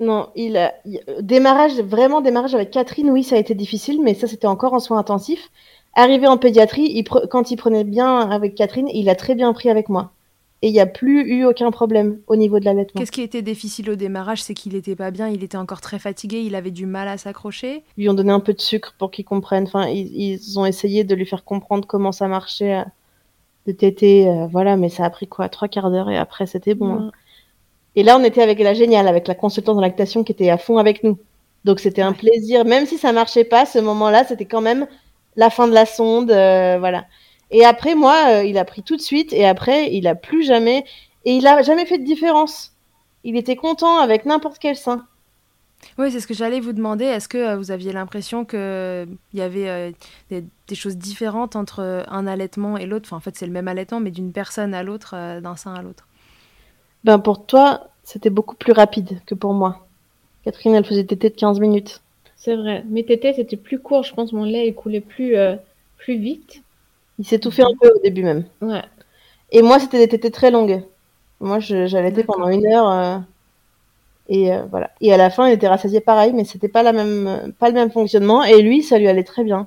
non, 0.00 0.28
il 0.36 0.56
a 0.56 0.74
démarrage 1.20 1.80
vraiment 1.80 2.20
démarrage 2.20 2.54
avec 2.54 2.70
Catherine. 2.70 3.10
Oui, 3.10 3.24
ça 3.24 3.36
a 3.36 3.38
été 3.38 3.54
difficile, 3.54 4.00
mais 4.02 4.14
ça 4.14 4.26
c'était 4.26 4.46
encore 4.46 4.74
en 4.74 4.80
soins 4.80 4.98
intensifs. 4.98 5.50
Arrivé 5.94 6.26
en 6.26 6.36
pédiatrie, 6.36 7.04
quand 7.30 7.50
il 7.50 7.56
prenait 7.56 7.84
bien 7.84 8.20
avec 8.30 8.54
Catherine, 8.54 8.88
il 8.92 9.08
a 9.08 9.16
très 9.16 9.34
bien 9.34 9.52
pris 9.52 9.70
avec 9.70 9.88
moi 9.88 10.12
et 10.62 10.68
il 10.68 10.72
n'y 10.72 10.80
a 10.80 10.86
plus 10.86 11.22
eu 11.22 11.44
aucun 11.44 11.70
problème 11.70 12.18
au 12.26 12.34
niveau 12.34 12.58
de 12.58 12.64
l'allaitement. 12.64 12.98
Qu'est-ce 13.00 13.12
qui 13.12 13.22
était 13.22 13.42
difficile 13.42 13.90
au 13.90 13.96
démarrage 13.96 14.42
C'est 14.42 14.54
qu'il 14.54 14.72
n'était 14.72 14.96
pas 14.96 15.10
bien, 15.10 15.28
il 15.28 15.44
était 15.44 15.56
encore 15.56 15.80
très 15.80 15.98
fatigué, 15.98 16.40
il 16.40 16.54
avait 16.54 16.72
du 16.72 16.86
mal 16.86 17.06
à 17.06 17.16
s'accrocher. 17.16 17.84
Ils 17.96 18.02
lui 18.02 18.08
ont 18.08 18.14
donné 18.14 18.32
un 18.32 18.40
peu 18.40 18.52
de 18.52 18.60
sucre 18.60 18.94
pour 18.98 19.10
qu'il 19.10 19.24
comprenne. 19.24 19.64
Enfin, 19.64 19.86
ils, 19.88 20.58
ont 20.58 20.66
essayé 20.66 21.04
de 21.04 21.14
lui 21.14 21.26
faire 21.26 21.44
comprendre 21.44 21.86
comment 21.86 22.10
ça 22.10 22.26
marchait 22.26 22.78
euh, 22.78 22.84
de 23.66 23.72
téter. 23.72 24.28
Euh, 24.28 24.46
voilà, 24.48 24.76
mais 24.76 24.88
ça 24.88 25.04
a 25.04 25.10
pris 25.10 25.28
quoi 25.28 25.48
Trois 25.48 25.68
quarts 25.68 25.90
d'heure 25.90 26.10
et 26.10 26.18
après 26.18 26.46
c'était 26.46 26.74
bon. 26.74 26.94
Hein. 26.94 27.12
Et 27.98 28.04
là, 28.04 28.16
on 28.16 28.22
était 28.22 28.42
avec 28.42 28.60
la 28.60 28.74
géniale, 28.74 29.08
avec 29.08 29.26
la 29.26 29.34
consultante 29.34 29.76
de 29.76 29.82
lactation 29.82 30.22
qui 30.22 30.30
était 30.30 30.50
à 30.50 30.56
fond 30.56 30.78
avec 30.78 31.02
nous. 31.02 31.18
Donc 31.64 31.80
c'était 31.80 32.00
un 32.00 32.12
plaisir, 32.12 32.64
même 32.64 32.86
si 32.86 32.96
ça 32.96 33.10
marchait 33.10 33.42
pas, 33.42 33.66
ce 33.66 33.80
moment-là, 33.80 34.22
c'était 34.22 34.44
quand 34.44 34.60
même 34.60 34.86
la 35.34 35.50
fin 35.50 35.66
de 35.66 35.74
la 35.74 35.84
sonde, 35.84 36.30
euh, 36.30 36.78
voilà. 36.78 37.06
Et 37.50 37.64
après, 37.64 37.96
moi, 37.96 38.14
euh, 38.28 38.44
il 38.44 38.56
a 38.56 38.64
pris 38.64 38.84
tout 38.84 38.96
de 38.96 39.02
suite. 39.02 39.32
Et 39.32 39.44
après, 39.44 39.92
il 39.92 40.06
a 40.06 40.14
plus 40.14 40.44
jamais. 40.44 40.84
Et 41.24 41.32
il 41.32 41.46
a 41.48 41.60
jamais 41.62 41.86
fait 41.86 41.98
de 41.98 42.04
différence. 42.04 42.72
Il 43.24 43.36
était 43.36 43.56
content 43.56 43.98
avec 43.98 44.26
n'importe 44.26 44.60
quel 44.60 44.76
sein. 44.76 45.04
Oui, 45.98 46.12
c'est 46.12 46.20
ce 46.20 46.28
que 46.28 46.34
j'allais 46.34 46.60
vous 46.60 46.72
demander. 46.72 47.04
Est-ce 47.04 47.28
que 47.28 47.38
euh, 47.38 47.56
vous 47.56 47.72
aviez 47.72 47.92
l'impression 47.92 48.44
qu'il 48.44 48.60
euh, 48.60 49.06
y 49.34 49.40
avait 49.40 49.92
des, 50.30 50.74
choses 50.76 50.96
différentes 50.96 51.56
entre 51.56 52.04
un 52.08 52.28
allaitement 52.28 52.76
et 52.76 52.86
l'autre? 52.86 53.08
Enfin, 53.08 53.16
En 53.16 53.20
fait, 53.20 53.36
c'est 53.36 53.46
le 53.46 53.52
même 53.52 53.66
allaitement, 53.66 53.98
mais 53.98 54.12
d'une 54.12 54.32
personne 54.32 54.72
à 54.72 54.84
l'autre, 54.84 55.40
d'un 55.40 55.56
sein 55.56 55.74
à 55.74 55.82
l'autre. 55.82 56.07
Ben, 57.04 57.18
pour 57.18 57.46
toi, 57.46 57.88
c'était 58.04 58.30
beaucoup 58.30 58.56
plus 58.56 58.72
rapide 58.72 59.20
que 59.26 59.34
pour 59.34 59.52
moi. 59.52 59.86
Catherine, 60.44 60.74
elle 60.74 60.84
faisait 60.84 61.04
tété 61.04 61.30
de 61.30 61.34
15 61.34 61.60
minutes. 61.60 62.00
C'est 62.36 62.56
vrai. 62.56 62.84
Mes 62.88 63.04
tétés, 63.04 63.32
c'était 63.32 63.56
plus 63.56 63.78
court. 63.78 64.02
Je 64.02 64.14
pense 64.14 64.32
mon 64.32 64.44
lait, 64.44 64.68
il 64.68 64.74
coulait 64.74 65.00
plus, 65.00 65.34
plus 65.96 66.16
vite. 66.16 66.62
Il 67.18 67.26
s'est 67.26 67.38
tout 67.38 67.50
fait 67.50 67.62
un 67.62 67.74
peu 67.80 67.90
au 67.94 68.00
début 68.00 68.22
même. 68.22 68.44
Ouais. 68.60 68.82
Et 69.50 69.62
moi, 69.62 69.78
c'était 69.78 69.98
des 69.98 70.08
tétés 70.08 70.30
très 70.30 70.50
longues. 70.50 70.82
Moi, 71.40 71.58
j'allaitais 71.60 72.24
pendant 72.24 72.48
une 72.48 72.66
heure. 72.66 72.88
Euh, 72.88 73.18
et 74.28 74.52
euh, 74.52 74.64
voilà. 74.70 74.90
Et 75.00 75.12
à 75.12 75.16
la 75.16 75.30
fin, 75.30 75.48
il 75.48 75.52
était 75.52 75.68
rassasié 75.68 76.00
pareil, 76.00 76.32
mais 76.32 76.44
c'était 76.44 76.68
pas 76.68 76.82
la 76.82 76.92
même, 76.92 77.52
pas 77.58 77.68
le 77.68 77.74
même 77.74 77.90
fonctionnement. 77.90 78.44
Et 78.44 78.62
lui, 78.62 78.82
ça 78.82 78.98
lui 78.98 79.08
allait 79.08 79.24
très 79.24 79.44
bien. 79.44 79.66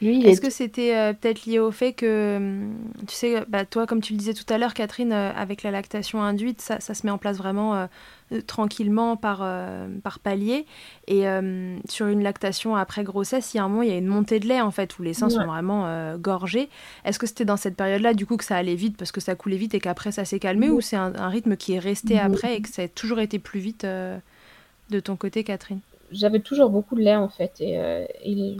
Est-ce 0.00 0.40
que 0.40 0.50
c'était 0.50 0.94
euh, 0.94 1.12
peut-être 1.12 1.44
lié 1.44 1.58
au 1.58 1.72
fait 1.72 1.92
que, 1.92 2.36
hum, 2.36 2.74
tu 3.06 3.14
sais, 3.14 3.44
bah, 3.48 3.64
toi, 3.64 3.86
comme 3.86 4.00
tu 4.00 4.12
le 4.12 4.18
disais 4.18 4.34
tout 4.34 4.44
à 4.52 4.58
l'heure, 4.58 4.74
Catherine, 4.74 5.12
avec 5.12 5.62
la 5.62 5.70
lactation 5.70 6.22
induite, 6.22 6.60
ça, 6.60 6.78
ça, 6.80 6.94
se 6.94 7.04
met 7.04 7.10
en 7.10 7.18
place 7.18 7.38
vraiment 7.38 7.88
euh, 8.32 8.42
tranquillement 8.46 9.16
par, 9.16 9.40
euh, 9.42 9.88
par 10.02 10.18
palier. 10.18 10.66
Et 11.06 11.26
euh, 11.26 11.78
sur 11.88 12.06
une 12.06 12.22
lactation 12.22 12.76
après 12.76 13.02
grossesse, 13.02 13.54
il 13.54 13.56
y 13.56 13.60
a 13.60 13.64
un 13.64 13.68
moment, 13.68 13.82
il 13.82 13.88
y 13.88 13.92
a 13.92 13.96
une 13.96 14.06
montée 14.06 14.38
de 14.38 14.46
lait 14.46 14.60
en 14.60 14.70
fait, 14.70 14.98
où 14.98 15.02
les 15.02 15.14
seins 15.14 15.30
sont 15.30 15.46
vraiment 15.46 16.14
gorgés. 16.16 16.68
Est-ce 17.04 17.18
que 17.18 17.26
c'était 17.26 17.44
dans 17.44 17.56
cette 17.56 17.76
période-là, 17.76 18.14
du 18.14 18.26
coup, 18.26 18.36
que 18.36 18.44
ça 18.44 18.56
allait 18.56 18.74
vite 18.74 18.96
parce 18.96 19.12
que 19.12 19.20
ça 19.20 19.34
coulait 19.34 19.56
vite 19.56 19.74
et 19.74 19.80
qu'après 19.80 20.12
ça 20.12 20.24
s'est 20.24 20.38
calmé, 20.38 20.68
ou 20.68 20.80
c'est 20.80 20.96
un, 20.96 21.28
rythme 21.28 21.56
qui 21.56 21.72
est 21.72 21.78
resté 21.78 22.18
après 22.18 22.56
et 22.56 22.60
que 22.60 22.68
ça 22.68 22.82
a 22.82 22.88
toujours 22.88 23.20
été 23.20 23.38
plus 23.38 23.60
vite 23.60 23.84
de 23.84 25.00
ton 25.00 25.16
côté, 25.16 25.44
Catherine? 25.44 25.80
J'avais 26.10 26.40
toujours 26.40 26.70
beaucoup 26.70 26.96
de 26.96 27.02
lait 27.02 27.16
en 27.16 27.28
fait, 27.28 27.52
et 27.60 28.06
il, 28.24 28.58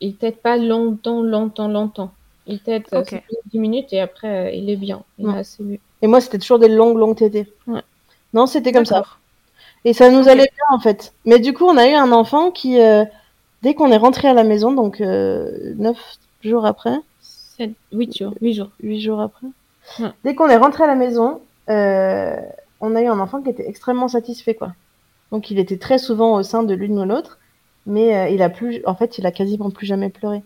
il 0.00 0.16
tète 0.16 0.42
pas 0.42 0.56
longtemps, 0.56 1.22
longtemps, 1.22 1.68
longtemps. 1.68 2.12
Il 2.46 2.60
tète 2.60 2.94
10 3.52 3.58
minutes 3.58 3.92
et 3.92 4.00
après 4.00 4.56
il 4.56 4.70
est 4.70 4.76
bien. 4.76 5.02
Et 6.02 6.06
moi, 6.06 6.20
c'était 6.20 6.38
toujours 6.38 6.58
des 6.58 6.68
longues, 6.68 6.98
longues 6.98 7.16
tétées. 7.16 7.52
Non, 8.32 8.46
c'était 8.46 8.72
comme 8.72 8.86
ça. 8.86 9.04
Et 9.84 9.92
ça 9.92 10.10
nous 10.10 10.28
allait 10.28 10.42
bien 10.42 10.76
en 10.76 10.78
fait. 10.78 11.12
Mais 11.24 11.38
du 11.38 11.52
coup, 11.52 11.64
on 11.64 11.76
a 11.76 11.88
eu 11.88 11.94
un 11.94 12.12
enfant 12.12 12.50
qui, 12.50 12.80
euh, 12.80 13.04
dès 13.62 13.74
qu'on 13.74 13.90
est 13.90 13.96
rentré 13.96 14.28
à 14.28 14.34
la 14.34 14.44
maison, 14.44 14.72
donc 14.72 15.00
euh, 15.00 15.74
9 15.76 15.96
jours 16.42 16.66
après. 16.66 16.98
8 17.92 18.16
jours. 18.16 18.34
8 18.40 18.54
jours. 18.54 18.70
8 18.82 19.00
jours 19.00 19.20
après. 19.20 19.46
Dès 20.24 20.34
qu'on 20.34 20.48
est 20.48 20.56
rentré 20.56 20.84
à 20.84 20.86
la 20.86 20.94
maison, 20.94 21.40
euh, 21.68 22.36
on 22.80 22.94
a 22.94 23.02
eu 23.02 23.06
un 23.06 23.18
enfant 23.18 23.42
qui 23.42 23.50
était 23.50 23.68
extrêmement 23.68 24.08
satisfait 24.08 24.54
quoi. 24.54 24.72
Donc 25.32 25.50
il 25.50 25.58
était 25.58 25.78
très 25.78 25.98
souvent 25.98 26.34
au 26.34 26.42
sein 26.42 26.62
de 26.62 26.74
l'une 26.74 26.98
ou 26.98 27.04
l'autre, 27.04 27.38
mais 27.86 28.16
euh, 28.16 28.28
il 28.28 28.42
a 28.42 28.50
plus, 28.50 28.80
en 28.86 28.94
fait, 28.94 29.18
il 29.18 29.26
a 29.26 29.32
quasiment 29.32 29.70
plus 29.70 29.86
jamais 29.86 30.10
pleuré. 30.10 30.42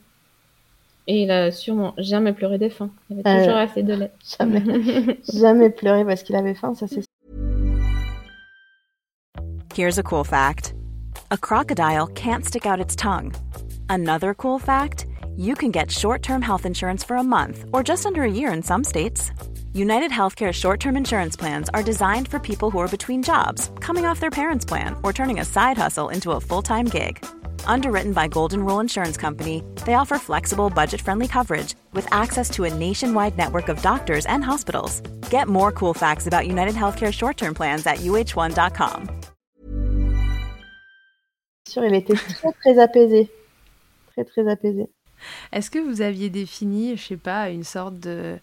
Et 1.06 1.22
il 1.22 1.30
a 1.30 1.50
sûrement 1.50 1.94
jamais 1.98 2.32
pleuré 2.32 2.58
des 2.58 2.70
faim. 2.70 2.90
Il 3.10 3.20
avait 3.26 3.44
toujours 3.44 3.58
assez 3.58 3.82
de 3.82 3.94
lait. 3.94 4.10
Jamais, 4.38 5.18
jamais 5.30 5.70
pleuré 5.70 6.04
parce 6.04 6.22
qu'il 6.22 6.34
avait 6.34 6.54
faim, 6.54 6.74
ça 6.74 6.86
c'est 6.86 7.02
Here's 9.74 9.98
a 9.98 10.02
cool 10.02 10.24
fact 10.24 10.72
a 11.30 11.36
crocodile 11.36 12.06
can't 12.14 12.44
stick 12.44 12.64
out 12.64 12.80
its 12.80 12.96
tongue. 12.96 13.34
Another 13.90 14.32
cool 14.34 14.58
fact 14.58 15.06
you 15.36 15.54
can 15.54 15.72
get 15.72 15.90
short 15.90 16.22
term 16.22 16.40
health 16.40 16.64
insurance 16.64 17.04
for 17.04 17.16
a 17.16 17.22
month 17.22 17.64
or 17.72 17.82
just 17.82 18.06
under 18.06 18.22
a 18.22 18.30
year 18.30 18.52
in 18.52 18.62
some 18.62 18.84
states. 18.84 19.30
United 19.76 20.12
Healthcare 20.12 20.52
short 20.52 20.78
term 20.78 20.96
insurance 20.96 21.34
plans 21.34 21.68
are 21.74 21.82
designed 21.82 22.28
for 22.28 22.38
people 22.38 22.70
who 22.70 22.78
are 22.78 22.87
between 22.87 23.24
jobs, 23.24 23.72
coming 23.80 24.06
off 24.06 24.20
their 24.20 24.30
parents' 24.30 24.64
plan, 24.64 24.94
or 25.02 25.12
turning 25.12 25.40
a 25.40 25.44
side 25.44 25.76
hustle 25.76 26.10
into 26.10 26.30
a 26.30 26.40
full 26.40 26.62
time 26.62 26.84
gig. 26.84 27.18
Underwritten 27.66 28.12
by 28.12 28.28
Golden 28.28 28.64
Rule 28.64 28.78
Insurance 28.78 29.16
Company, 29.16 29.64
they 29.84 29.94
offer 29.94 30.16
flexible, 30.16 30.70
budget 30.70 31.00
friendly 31.00 31.26
coverage 31.26 31.74
with 31.92 32.06
access 32.12 32.50
to 32.50 32.62
a 32.62 32.72
nationwide 32.72 33.37
network 33.37 33.68
of 33.68 33.82
doctors 33.82 34.26
and 34.26 34.44
hospitals. 34.44 35.00
Get 35.28 35.48
more 35.48 35.72
cool 35.72 35.92
facts 35.92 36.28
about 36.28 36.46
United 36.46 36.76
Healthcare 36.76 37.12
short 37.12 37.37
term 37.37 37.54
plans 37.54 37.84
at 37.84 37.98
uh1.com. 37.98 39.08
il 41.76 41.94
était 41.94 42.14
très 42.14 42.52
très 42.62 42.78
apaisé. 42.78 43.28
Très 44.12 44.24
très 44.24 44.48
apaisé. 44.48 44.88
Est-ce 45.50 45.68
que 45.68 45.80
vous 45.80 46.00
aviez 46.00 46.30
défini, 46.30 46.96
je 46.96 47.02
sais 47.02 47.16
pas, 47.16 47.48
une 47.50 47.64
sorte 47.64 47.98
de, 47.98 48.38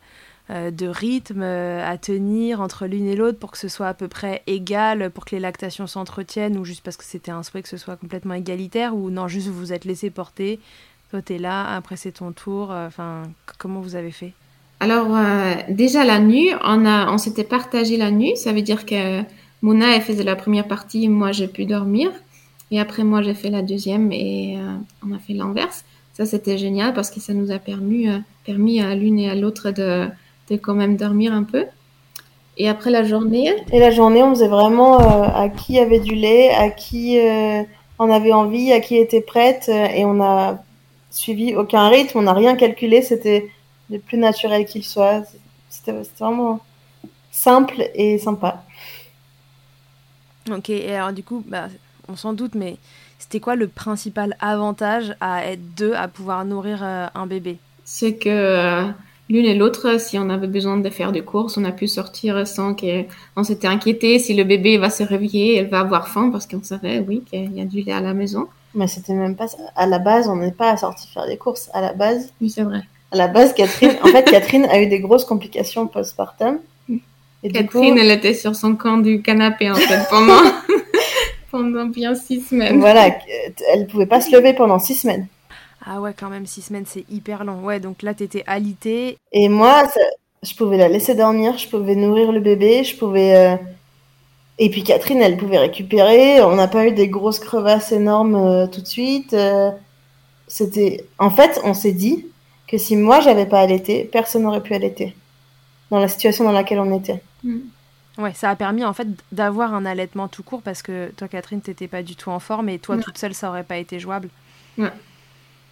de 0.72 0.88
rythme 0.88 1.42
euh, 1.42 1.86
à 1.86 1.98
tenir 1.98 2.62
entre 2.62 2.86
l'une 2.86 3.08
et 3.08 3.16
l'autre 3.16 3.40
pour 3.40 3.52
que 3.52 3.58
ce 3.58 3.68
soit 3.68 3.88
à 3.88 3.94
peu 3.94 4.08
près 4.08 4.44
égal, 4.48 5.10
pour 5.12 5.26
que 5.26 5.36
les 5.36 5.42
lactations 5.42 5.88
s'entretiennent, 5.88 6.58
ou 6.58 6.66
juste 6.66 6.84
parce 6.84 6.98
que 6.98 7.04
c'était 7.04 7.32
un 7.32 7.44
souhait 7.44 7.62
que 7.62 7.70
ce 7.70 7.78
soit 7.78 7.96
complètement 7.96 8.34
égalitaire, 8.34 8.96
ou 8.96 9.10
non, 9.10 9.28
juste 9.28 9.48
vous 9.48 9.60
vous 9.60 9.74
êtes 9.74 9.86
laissé 9.86 10.10
porter, 10.10 10.60
toi 11.10 11.22
t'es 11.22 11.38
là, 11.38 11.76
après 11.76 11.96
c'est 11.96 12.14
ton 12.14 12.32
tour, 12.32 12.72
euh, 12.72 12.88
enfin, 12.88 13.24
comment 13.58 13.80
vous 13.80 13.96
avez 13.96 14.12
fait? 14.12 14.34
Alors, 14.80 15.16
déjà 15.70 16.04
la 16.04 16.20
nuit, 16.20 16.50
on, 16.64 16.88
on 16.88 17.18
s'était 17.20 17.44
partagé 17.44 17.98
la 17.98 18.10
nuit, 18.10 18.36
ça 18.36 18.52
veut 18.52 18.64
dire 18.64 18.88
que 18.88 19.22
Mouna, 19.62 19.96
elle 19.96 20.02
faisait 20.02 20.24
la 20.24 20.36
première 20.36 20.68
partie, 20.68 21.08
moi 21.08 21.32
j'ai 21.32 21.48
pu 21.48 21.66
dormir. 21.66 22.12
Et 22.72 22.80
après, 22.80 23.04
moi, 23.04 23.22
j'ai 23.22 23.34
fait 23.34 23.50
la 23.50 23.62
deuxième 23.62 24.12
et 24.12 24.58
euh, 24.58 24.76
on 25.06 25.14
a 25.14 25.20
fait 25.20 25.34
l'inverse. 25.34 25.84
Ça, 26.14 26.26
c'était 26.26 26.58
génial 26.58 26.94
parce 26.94 27.12
que 27.12 27.20
ça 27.20 27.34
nous 27.34 27.52
a 27.52 27.60
permis, 27.60 28.10
euh, 28.10 28.20
permis 28.46 28.82
à 28.82 28.96
l'une 28.96 29.20
et 29.20 29.30
à 29.30 29.36
l'autre 29.36 29.72
de, 29.72 30.08
quand 30.58 30.74
même 30.74 30.98
dormir 30.98 31.34
un 31.34 31.44
peu. 31.44 31.66
Et 32.58 32.68
après 32.70 32.92
la 32.92 33.04
journée 33.04 33.54
Et 33.72 33.80
la 33.80 33.92
journée, 33.92 34.22
on 34.24 34.32
faisait 34.32 34.48
vraiment 34.48 35.00
euh, 35.00 35.24
à 35.34 35.50
qui 35.50 35.80
avait 35.80 36.00
du 36.00 36.16
lait, 36.16 36.50
à 36.52 36.70
qui 36.70 37.20
en 37.98 38.12
avait 38.12 38.34
envie, 38.34 38.72
à 38.72 38.80
qui 38.80 38.98
était 38.98 39.22
prête. 39.22 39.70
et 39.70 40.06
on 40.06 40.22
a 40.22 40.64
suivi 41.10 41.56
aucun 41.56 41.90
rythme, 41.90 42.20
on 42.20 42.24
n'a 42.24 42.34
rien 42.34 42.56
calculé. 42.56 43.02
C'était 43.02 43.50
le 43.90 44.00
plus 44.00 44.18
naturel 44.18 44.66
qu'il 44.66 44.84
soit. 44.84 45.24
C'était 45.70 45.94
vraiment 46.20 46.60
simple 47.32 47.90
et 47.96 48.18
sympa. 48.18 48.64
Ok, 50.50 50.70
et 50.70 50.96
alors 50.96 51.14
du 51.14 51.24
coup, 51.24 51.44
bah, 51.48 51.68
on 52.08 52.16
s'en 52.16 52.34
doute, 52.34 52.56
mais 52.56 52.78
c'était 53.20 53.40
quoi 53.40 53.56
le 53.56 53.68
principal 53.68 54.36
avantage 54.40 55.16
à 55.22 55.46
être 55.46 55.76
deux, 55.76 55.94
à 55.94 56.08
pouvoir 56.08 56.44
nourrir 56.46 56.84
euh, 56.84 57.08
un 57.14 57.28
bébé? 57.28 57.58
C'est 57.84 58.16
que 58.16 58.30
euh, 58.30 58.88
l'une 59.32 59.46
et 59.46 59.56
l'autre, 59.56 60.00
si 60.00 60.18
on 60.20 60.30
avait 60.30 60.48
besoin 60.48 60.78
de 60.78 60.90
faire 60.90 61.12
des 61.12 61.22
courses, 61.22 61.58
on 61.58 61.64
a 61.66 61.72
pu 61.72 61.88
sortir 61.88 62.46
sans 62.48 62.76
qu'on 62.76 63.44
s'était 63.44 63.68
inquiété 63.68 64.20
si 64.20 64.34
le 64.34 64.44
bébé 64.44 64.78
va 64.78 64.90
se 64.90 65.04
réveiller, 65.04 65.56
elle 65.58 65.68
va 65.70 65.80
avoir 65.80 66.08
faim 66.08 66.30
parce 66.32 66.46
qu'on 66.46 66.62
savait, 66.64 67.00
oui, 67.08 67.24
qu'il 67.30 67.56
y 67.56 67.62
a 67.62 67.66
du 67.66 67.82
lait 67.82 67.94
à 67.94 68.02
la 68.02 68.14
maison. 68.14 68.48
Mais 68.76 68.88
c'était 68.88 69.14
même 69.14 69.36
pas 69.36 69.48
ça. 69.48 69.58
À 69.76 69.86
la 69.88 70.00
base, 70.00 70.28
on 70.30 70.36
n'est 70.38 70.52
pas 70.52 70.76
sorti 70.78 71.08
faire 71.14 71.26
des 71.28 71.38
courses. 71.38 71.70
À 71.74 71.82
la 71.82 71.94
base, 71.94 72.32
Oui, 72.42 72.50
c'est 72.50 72.64
vrai. 72.64 72.82
à 73.12 73.18
la 73.18 73.28
base, 73.28 73.54
Catherine, 73.54 73.96
en 74.04 74.08
fait, 74.08 74.24
Catherine 74.30 74.66
a 74.66 74.82
eu 74.82 74.88
des 74.88 75.00
grosses 75.00 75.26
complications 75.26 75.88
postpartum. 75.88 76.60
Et 77.44 77.50
Catherine, 77.52 77.94
coup, 77.96 78.00
elle 78.00 78.12
était 78.12 78.34
sur 78.36 78.56
son 78.56 78.76
camp 78.76 78.98
du 78.98 79.22
canapé 79.24 79.72
en 79.72 79.76
fait 79.76 80.08
pendant 80.10 80.40
pendant 81.52 81.86
bien 81.86 82.14
six 82.16 82.42
semaines. 82.42 82.80
voilà, 82.80 83.10
elle 83.74 83.88
pouvait 83.88 84.06
pas 84.06 84.22
se 84.22 84.32
lever 84.36 84.54
pendant 84.54 84.78
six 84.80 84.96
semaines. 84.96 85.28
Ah 85.86 86.00
ouais, 86.02 86.14
quand 86.18 86.30
même, 86.30 86.46
six 86.46 86.62
semaines, 86.62 86.86
c'est 86.86 87.06
hyper 87.10 87.44
long. 87.44 87.64
Ouais, 87.64 87.80
donc 87.80 88.02
là, 88.04 88.14
t'étais 88.14 88.44
alitée. 88.48 89.18
Et 89.32 89.50
moi, 89.50 89.88
ça- 89.88 90.00
je 90.44 90.54
pouvais 90.56 90.78
la 90.78 90.88
laisser 90.88 91.16
dormir, 91.16 91.58
je 91.58 91.68
pouvais 91.68 91.96
nourrir 91.96 92.32
le 92.32 92.40
bébé, 92.40 92.84
je 92.84 92.96
pouvais. 92.98 93.36
euh, 93.36 93.56
Et 94.60 94.70
puis 94.70 94.84
Catherine, 94.84 95.22
elle 95.22 95.38
pouvait 95.38 95.58
récupérer. 95.58 96.42
On 96.44 96.56
n'a 96.56 96.68
pas 96.68 96.86
eu 96.88 96.92
des 96.92 97.08
grosses 97.08 97.40
crevasses 97.40 97.92
énormes 97.92 98.36
euh, 98.36 98.68
tout 98.68 98.82
de 98.82 98.86
suite. 98.88 99.34
euh, 99.34 99.72
C'était. 100.48 101.06
En 101.20 101.30
fait, 101.32 101.60
on 101.64 101.74
s'est 101.74 101.94
dit 101.94 102.28
que 102.68 102.78
si 102.78 102.96
moi 102.96 103.20
j'avais 103.22 103.46
pas 103.46 103.60
allaité, 103.62 104.04
personne 104.06 104.44
n'aurait 104.44 104.62
pu 104.62 104.74
allaiter. 104.76 105.16
Dans 105.92 106.00
la 106.00 106.08
situation 106.08 106.44
dans 106.46 106.52
laquelle 106.54 106.80
on 106.80 106.98
était. 106.98 107.22
Ouais, 108.18 108.34
ça 108.34 108.50
a 108.50 108.56
permis 108.56 108.86
en 108.86 108.94
fait 108.94 109.08
d'avoir 109.32 109.74
un 109.74 109.86
allaitement 109.86 110.28
tout 110.28 110.44
court 110.44 110.62
parce 110.62 110.82
que 110.82 111.12
toi, 111.18 111.28
Catherine, 111.28 111.62
t'étais 111.62 111.88
pas 111.88 112.04
du 112.04 112.16
tout 112.16 112.30
en 112.30 112.40
forme 112.40 112.70
et 112.70 112.80
toi, 112.80 112.96
Ouais. 112.98 113.02
toute 113.02 113.18
seule, 113.18 113.34
ça 113.34 113.50
aurait 113.50 113.64
pas 113.64 113.78
été 113.78 114.00
jouable. 114.00 114.30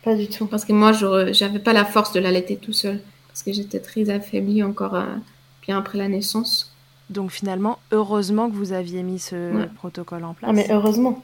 Pas 0.03 0.15
du 0.15 0.27
tout. 0.29 0.45
Parce 0.47 0.65
que 0.65 0.73
moi, 0.73 0.91
j'avais 0.93 1.59
pas 1.59 1.73
la 1.73 1.85
force 1.85 2.11
de 2.13 2.19
l'allaiter 2.19 2.55
tout 2.57 2.73
seul. 2.73 2.99
Parce 3.27 3.43
que 3.43 3.51
j'étais 3.53 3.79
très 3.79 4.09
affaiblie 4.09 4.63
encore 4.63 4.95
euh, 4.95 5.05
bien 5.61 5.77
après 5.77 5.97
la 5.97 6.07
naissance. 6.07 6.73
Donc 7.09 7.31
finalement, 7.31 7.79
heureusement 7.91 8.49
que 8.49 8.55
vous 8.55 8.71
aviez 8.73 9.01
mis 9.03 9.19
ce 9.19 9.35
Ouais. 9.55 9.67
protocole 9.77 10.23
en 10.23 10.33
place. 10.33 10.49
Ah, 10.49 10.53
mais 10.53 10.67
heureusement. 10.71 11.21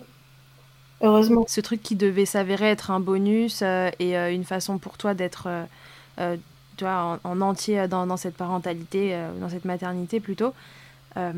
Heureusement. 1.01 1.45
Ce 1.47 1.61
truc 1.61 1.82
qui 1.84 1.95
devait 1.95 2.26
s'avérer 2.26 2.65
être 2.67 2.89
un 2.89 2.99
bonus 2.99 3.59
euh, 3.61 3.89
et 3.99 4.17
euh, 4.17 4.32
une 4.34 4.45
façon 4.45 4.78
pour 4.78 4.97
toi 4.97 5.13
d'être 5.13 5.47
euh, 5.47 5.63
euh, 6.19 6.38
en, 6.84 7.17
en 7.23 7.41
entier 7.41 7.88
dans, 7.88 8.07
dans 8.07 8.17
cette 8.17 8.36
parentalité, 8.36 9.11
euh, 9.13 9.30
dans 9.39 9.49
cette 9.49 9.65
maternité 9.65 10.19
plutôt, 10.19 10.53
euh, 11.17 11.32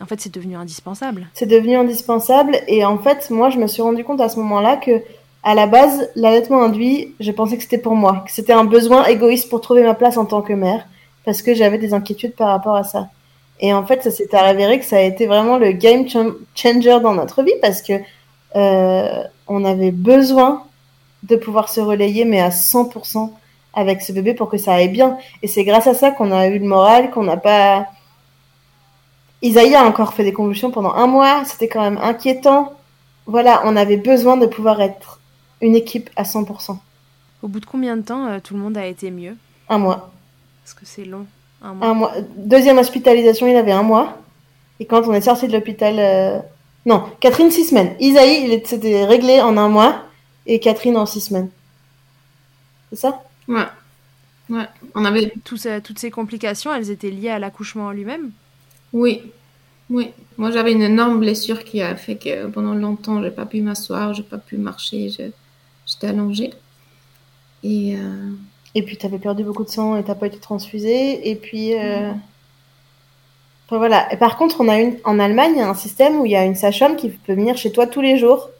en 0.00 0.06
fait, 0.06 0.20
c'est 0.20 0.34
devenu 0.34 0.56
indispensable. 0.56 1.28
C'est 1.34 1.46
devenu 1.46 1.76
indispensable. 1.76 2.56
Et 2.66 2.84
en 2.84 2.98
fait, 2.98 3.30
moi, 3.30 3.50
je 3.50 3.58
me 3.58 3.66
suis 3.68 3.82
rendu 3.82 4.04
compte 4.04 4.20
à 4.20 4.28
ce 4.28 4.36
moment-là 4.40 4.76
que, 4.76 5.00
à 5.44 5.54
la 5.54 5.66
base, 5.66 6.10
l'allaitement 6.16 6.62
induit, 6.62 7.14
je 7.20 7.30
pensais 7.30 7.56
que 7.56 7.62
c'était 7.62 7.78
pour 7.78 7.94
moi, 7.94 8.24
que 8.26 8.32
c'était 8.32 8.54
un 8.54 8.64
besoin 8.64 9.04
égoïste 9.04 9.50
pour 9.50 9.60
trouver 9.60 9.82
ma 9.82 9.94
place 9.94 10.16
en 10.16 10.24
tant 10.24 10.40
que 10.40 10.54
mère, 10.54 10.86
parce 11.24 11.42
que 11.42 11.54
j'avais 11.54 11.76
des 11.76 11.92
inquiétudes 11.92 12.34
par 12.34 12.48
rapport 12.48 12.74
à 12.74 12.82
ça. 12.82 13.08
Et 13.60 13.72
en 13.74 13.84
fait, 13.84 14.02
ça 14.02 14.10
s'est 14.10 14.34
avéré 14.34 14.78
que 14.78 14.86
ça 14.86 14.96
a 14.96 15.00
été 15.02 15.26
vraiment 15.26 15.58
le 15.58 15.72
game 15.72 16.06
changer 16.54 17.00
dans 17.00 17.14
notre 17.14 17.42
vie, 17.42 17.52
parce 17.60 17.82
que 17.82 17.92
euh, 18.56 19.22
on 19.46 19.64
avait 19.64 19.90
besoin 19.90 20.64
de 21.22 21.36
pouvoir 21.36 21.68
se 21.68 21.80
relayer, 21.80 22.24
mais 22.24 22.40
à 22.40 22.48
100% 22.48 23.30
avec 23.74 24.00
ce 24.00 24.12
bébé 24.12 24.32
pour 24.32 24.48
que 24.48 24.56
ça 24.56 24.74
aille 24.74 24.88
bien. 24.88 25.18
Et 25.42 25.48
c'est 25.48 25.64
grâce 25.64 25.86
à 25.86 25.94
ça 25.94 26.10
qu'on 26.10 26.32
a 26.32 26.46
eu 26.48 26.58
le 26.58 26.66
moral, 26.66 27.10
qu'on 27.10 27.24
n'a 27.24 27.36
pas 27.36 27.86
Isaïe 29.42 29.74
a 29.74 29.84
encore 29.84 30.14
fait 30.14 30.24
des 30.24 30.32
convulsions 30.32 30.70
pendant 30.70 30.94
un 30.94 31.06
mois, 31.06 31.44
c'était 31.44 31.68
quand 31.68 31.82
même 31.82 31.98
inquiétant. 32.02 32.72
Voilà, 33.26 33.60
on 33.66 33.76
avait 33.76 33.98
besoin 33.98 34.38
de 34.38 34.46
pouvoir 34.46 34.80
être 34.80 35.20
une 35.60 35.74
équipe 35.76 36.10
à 36.16 36.22
100%. 36.24 36.78
Au 37.42 37.48
bout 37.48 37.60
de 37.60 37.66
combien 37.66 37.96
de 37.96 38.02
temps 38.02 38.26
euh, 38.26 38.38
tout 38.42 38.54
le 38.54 38.60
monde 38.60 38.76
a 38.76 38.86
été 38.86 39.10
mieux? 39.10 39.36
Un 39.68 39.78
mois. 39.78 40.12
Parce 40.62 40.74
que 40.74 40.84
c'est 40.86 41.04
long. 41.04 41.26
Un 41.62 41.74
mois. 41.74 41.86
Un 41.88 41.94
mois. 41.94 42.12
Deuxième 42.36 42.78
hospitalisation, 42.78 43.46
il 43.46 43.56
avait 43.56 43.72
un 43.72 43.82
mois. 43.82 44.18
Et 44.80 44.86
quand 44.86 45.02
on 45.06 45.12
est 45.14 45.20
sorti 45.22 45.46
de 45.48 45.52
l'hôpital... 45.52 45.96
euh, 45.98 46.38
Non, 46.86 47.04
Catherine, 47.20 47.50
six 47.50 47.66
semaines. 47.66 47.94
Isaïe, 48.00 48.44
il 48.50 48.66
c'était 48.66 49.04
réglé 49.04 49.40
en 49.40 49.56
un 49.56 49.68
mois. 49.68 50.02
Et 50.46 50.58
Catherine 50.60 50.96
en 50.96 51.06
six 51.06 51.20
semaines. 51.20 51.48
C'est 52.90 52.96
ça? 53.00 53.22
Ouais. 53.48 53.64
Ouais. 54.50 54.66
On 54.94 55.04
avait. 55.04 55.32
Tout 55.44 55.56
ça- 55.56 55.80
toutes 55.80 55.98
ces 55.98 56.10
complications, 56.10 56.72
elles 56.74 56.90
étaient 56.90 57.10
liées 57.10 57.30
à 57.30 57.38
l'accouchement 57.38 57.86
en 57.86 57.90
lui-même? 57.92 58.30
Oui. 58.92 59.22
Oui. 59.90 60.10
Moi, 60.38 60.50
j'avais 60.50 60.72
une 60.72 60.82
énorme 60.82 61.18
blessure 61.20 61.64
qui 61.64 61.80
a 61.82 61.94
fait 61.96 62.16
que 62.16 62.46
pendant 62.46 62.74
longtemps, 62.74 63.22
j'ai 63.22 63.30
pas 63.30 63.46
pu 63.46 63.60
m'asseoir, 63.62 64.12
j'ai 64.14 64.22
pas 64.22 64.38
pu 64.38 64.56
marcher, 64.56 65.08
je- 65.10 65.30
j'étais 65.86 66.08
allongée. 66.08 66.52
Et. 67.62 67.96
euh, 67.96 68.30
Et 68.76 68.82
puis, 68.82 68.96
t'avais 68.96 69.18
perdu 69.20 69.44
beaucoup 69.44 69.64
de 69.64 69.70
sang 69.70 69.96
et 69.96 70.02
t'as 70.02 70.16
pas 70.16 70.26
été 70.26 70.38
transfusée. 70.38 71.30
Et 71.30 71.36
puis... 71.36 71.74
euh, 71.74 72.12
Enfin, 73.66 73.78
voilà. 73.78 74.12
Et 74.12 74.16
par 74.18 74.36
contre, 74.36 74.60
on 74.60 74.68
a 74.68 74.78
une... 74.78 74.96
en 75.04 75.18
Allemagne, 75.18 75.52
il 75.54 75.58
y 75.58 75.62
a 75.62 75.68
un 75.68 75.74
système 75.74 76.20
où 76.20 76.26
il 76.26 76.32
y 76.32 76.36
a 76.36 76.44
une 76.44 76.54
sage-femme 76.54 76.96
qui 76.96 77.08
peut 77.08 77.34
venir 77.34 77.56
chez 77.56 77.72
toi 77.72 77.86
tous 77.86 78.02
les 78.02 78.18
jours. 78.18 78.50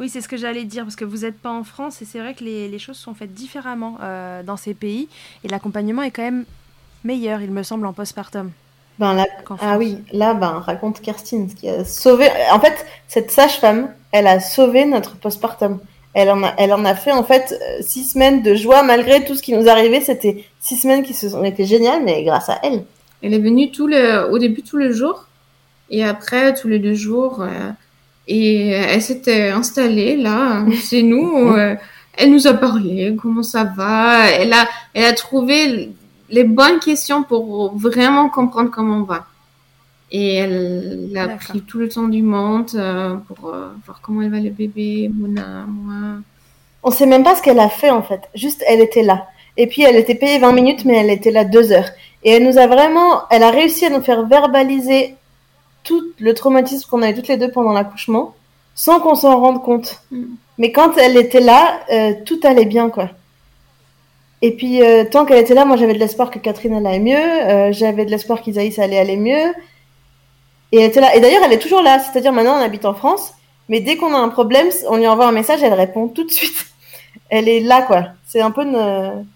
Oui, 0.00 0.08
c'est 0.08 0.20
ce 0.20 0.28
que 0.28 0.36
j'allais 0.36 0.64
dire, 0.64 0.84
parce 0.84 0.96
que 0.96 1.04
vous 1.04 1.18
n'êtes 1.18 1.38
pas 1.38 1.50
en 1.52 1.64
France 1.64 2.00
et 2.00 2.04
c'est 2.04 2.20
vrai 2.20 2.34
que 2.34 2.44
les, 2.44 2.68
les 2.68 2.78
choses 2.78 2.96
sont 2.96 3.14
faites 3.14 3.34
différemment 3.34 3.98
euh, 4.02 4.42
dans 4.42 4.56
ces 4.56 4.74
pays 4.74 5.08
et 5.44 5.48
l'accompagnement 5.48 6.02
est 6.02 6.10
quand 6.10 6.22
même 6.22 6.44
meilleur, 7.04 7.40
il 7.42 7.50
me 7.50 7.62
semble, 7.62 7.86
en 7.86 7.92
postpartum. 7.92 8.50
Ben 8.98 9.12
là, 9.14 9.26
ah 9.60 9.76
oui, 9.78 9.98
là, 10.12 10.32
ben, 10.32 10.58
raconte 10.58 11.00
Kerstin, 11.02 11.48
ce 11.50 11.54
qui 11.54 11.68
a 11.68 11.84
sauvé. 11.84 12.28
En 12.50 12.60
fait, 12.60 12.86
cette 13.08 13.30
sage-femme, 13.30 13.90
elle 14.12 14.26
a 14.26 14.40
sauvé 14.40 14.86
notre 14.86 15.16
postpartum. 15.16 15.80
Elle 16.18 16.30
en 16.30 16.42
a, 16.42 16.54
elle 16.56 16.72
en 16.72 16.82
a 16.86 16.94
fait 16.94 17.12
en 17.12 17.22
fait 17.24 17.52
euh, 17.52 17.82
six 17.82 18.04
semaines 18.04 18.40
de 18.42 18.54
joie 18.54 18.82
malgré 18.82 19.22
tout 19.26 19.34
ce 19.34 19.42
qui 19.42 19.52
nous 19.52 19.68
arrivait. 19.68 20.00
C'était 20.00 20.44
six 20.60 20.76
semaines 20.76 21.02
qui 21.02 21.12
se 21.12 21.28
sont 21.28 21.44
été 21.44 21.66
géniales, 21.66 22.02
mais 22.04 22.24
grâce 22.24 22.48
à 22.48 22.58
elle. 22.62 22.84
Elle 23.22 23.34
est 23.34 23.38
venue 23.38 23.70
tout 23.70 23.86
le, 23.86 24.30
au 24.32 24.38
début 24.38 24.62
tous 24.62 24.78
les 24.78 24.92
jours 24.94 25.26
et 25.90 26.02
après 26.04 26.54
tous 26.54 26.68
les 26.68 26.78
deux 26.78 26.94
jours. 26.94 27.42
euh, 27.42 27.70
et 28.28 28.70
elle 28.70 29.02
s'était 29.02 29.50
installée 29.50 30.16
là, 30.16 30.64
chez 30.88 31.02
nous. 31.02 31.54
euh, 31.54 31.74
elle 32.16 32.32
nous 32.32 32.46
a 32.46 32.54
parlé, 32.54 33.14
comment 33.20 33.42
ça 33.42 33.64
va. 33.64 34.30
Elle 34.30 34.54
a, 34.54 34.66
elle 34.94 35.04
a 35.04 35.12
trouvé 35.12 35.90
les 36.30 36.44
bonnes 36.44 36.78
questions 36.78 37.22
pour 37.24 37.76
vraiment 37.76 38.30
comprendre 38.30 38.70
comment 38.70 39.00
on 39.00 39.02
va. 39.02 39.26
Et 40.12 40.36
elle 40.36 41.12
a 41.16 41.28
pris 41.28 41.62
tout 41.62 41.78
le 41.78 41.88
temps 41.88 42.06
du 42.06 42.22
monde 42.22 42.70
euh, 42.74 43.16
pour 43.16 43.48
euh, 43.48 43.68
voir 43.84 44.00
comment 44.02 44.22
elle 44.22 44.30
va 44.30 44.38
le 44.38 44.50
bébé, 44.50 45.10
Mona, 45.12 45.64
moi. 45.66 46.20
On 46.84 46.90
sait 46.92 47.06
même 47.06 47.24
pas 47.24 47.34
ce 47.34 47.42
qu'elle 47.42 47.58
a 47.58 47.68
fait 47.68 47.90
en 47.90 48.02
fait. 48.02 48.20
Juste, 48.34 48.62
elle 48.68 48.80
était 48.80 49.02
là. 49.02 49.26
Et 49.56 49.66
puis, 49.66 49.82
elle 49.82 49.96
était 49.96 50.14
payée 50.14 50.38
20 50.38 50.52
minutes, 50.52 50.84
mais 50.84 50.96
elle 50.96 51.10
était 51.10 51.32
là 51.32 51.44
deux 51.44 51.72
heures. 51.72 51.88
Et 52.22 52.32
elle 52.32 52.44
nous 52.44 52.58
a 52.58 52.66
vraiment, 52.66 53.22
elle 53.30 53.42
a 53.42 53.50
réussi 53.50 53.86
à 53.86 53.90
nous 53.90 54.02
faire 54.02 54.26
verbaliser 54.26 55.16
tout 55.82 56.02
le 56.18 56.34
traumatisme 56.34 56.88
qu'on 56.88 57.02
avait 57.02 57.14
toutes 57.14 57.28
les 57.28 57.36
deux 57.36 57.50
pendant 57.50 57.72
l'accouchement, 57.72 58.34
sans 58.74 59.00
qu'on 59.00 59.14
s'en 59.14 59.40
rende 59.40 59.62
compte. 59.62 60.02
Mm. 60.10 60.24
Mais 60.58 60.72
quand 60.72 60.96
elle 60.98 61.16
était 61.16 61.40
là, 61.40 61.80
euh, 61.92 62.12
tout 62.24 62.38
allait 62.44 62.64
bien, 62.64 62.90
quoi. 62.90 63.10
Et 64.42 64.52
puis, 64.52 64.80
tant 65.10 65.24
qu'elle 65.24 65.38
était 65.38 65.54
là, 65.54 65.64
moi, 65.64 65.76
j'avais 65.76 65.94
de 65.94 65.98
l'espoir 65.98 66.30
que 66.30 66.38
Catherine 66.38 66.74
allait 66.74 67.00
mieux. 67.00 67.72
j'avais 67.72 68.04
de 68.04 68.10
l'espoir 68.10 68.42
qu'Isaïs 68.42 68.78
allait 68.78 68.98
aller 68.98 69.16
mieux. 69.16 69.54
Et 70.72 70.78
elle 70.78 70.90
était 70.90 71.00
là. 71.00 71.14
Et 71.14 71.20
d'ailleurs, 71.20 71.42
elle 71.44 71.52
est 71.52 71.58
toujours 71.58 71.82
là. 71.82 71.98
C'est-à-dire, 71.98 72.32
maintenant, 72.32 72.56
on 72.58 72.62
habite 72.62 72.84
en 72.84 72.94
France. 72.94 73.32
Mais 73.68 73.80
dès 73.80 73.96
qu'on 73.96 74.14
a 74.14 74.18
un 74.18 74.28
problème, 74.28 74.68
on 74.88 74.96
lui 74.96 75.06
envoie 75.06 75.26
un 75.26 75.32
message, 75.32 75.62
elle 75.62 75.74
répond 75.74 76.08
tout 76.08 76.24
de 76.24 76.30
suite. 76.30 76.66
Elle 77.28 77.48
est 77.48 77.60
là, 77.60 77.82
quoi. 77.82 78.10
C'est 78.24 78.40
un 78.40 78.52
peu 78.52 78.62
une... 78.62 79.26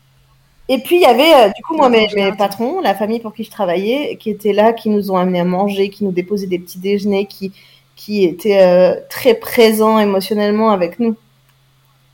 Et 0.69 0.79
puis, 0.79 0.97
il 0.97 1.03
y 1.03 1.07
avait, 1.07 1.35
euh, 1.35 1.49
du 1.49 1.63
coup, 1.65 1.75
moi, 1.75 1.89
mes, 1.89 2.07
mes 2.15 2.31
patrons, 2.31 2.81
la 2.81 2.95
famille 2.95 3.19
pour 3.19 3.35
qui 3.35 3.43
je 3.43 3.51
travaillais, 3.51 4.17
qui 4.21 4.31
étaient 4.31 4.53
là, 4.53 4.73
qui 4.73 4.89
nous 4.89 5.11
ont 5.11 5.17
amenés 5.17 5.41
à 5.41 5.45
manger, 5.45 5.91
qui 5.91 6.05
nous 6.05 6.13
déposaient 6.13 6.47
des 6.47 6.61
petits 6.61 6.79
déjeuners, 6.79 7.27
qui, 7.27 7.53
qui 7.97 8.25
étaient 8.25 8.63
euh, 8.63 8.95
très 9.09 9.35
présents 9.35 9.99
émotionnellement 9.99 10.71
avec 10.71 11.01
nous. 11.01 11.17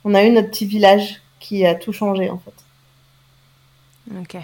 On 0.07 0.15
a 0.15 0.25
eu 0.25 0.31
notre 0.31 0.49
petit 0.49 0.65
village 0.65 1.21
qui 1.39 1.67
a 1.67 1.75
tout 1.75 1.93
changé, 1.93 2.31
en 2.31 2.39
fait. 2.39 2.55
Ok. 4.19 4.43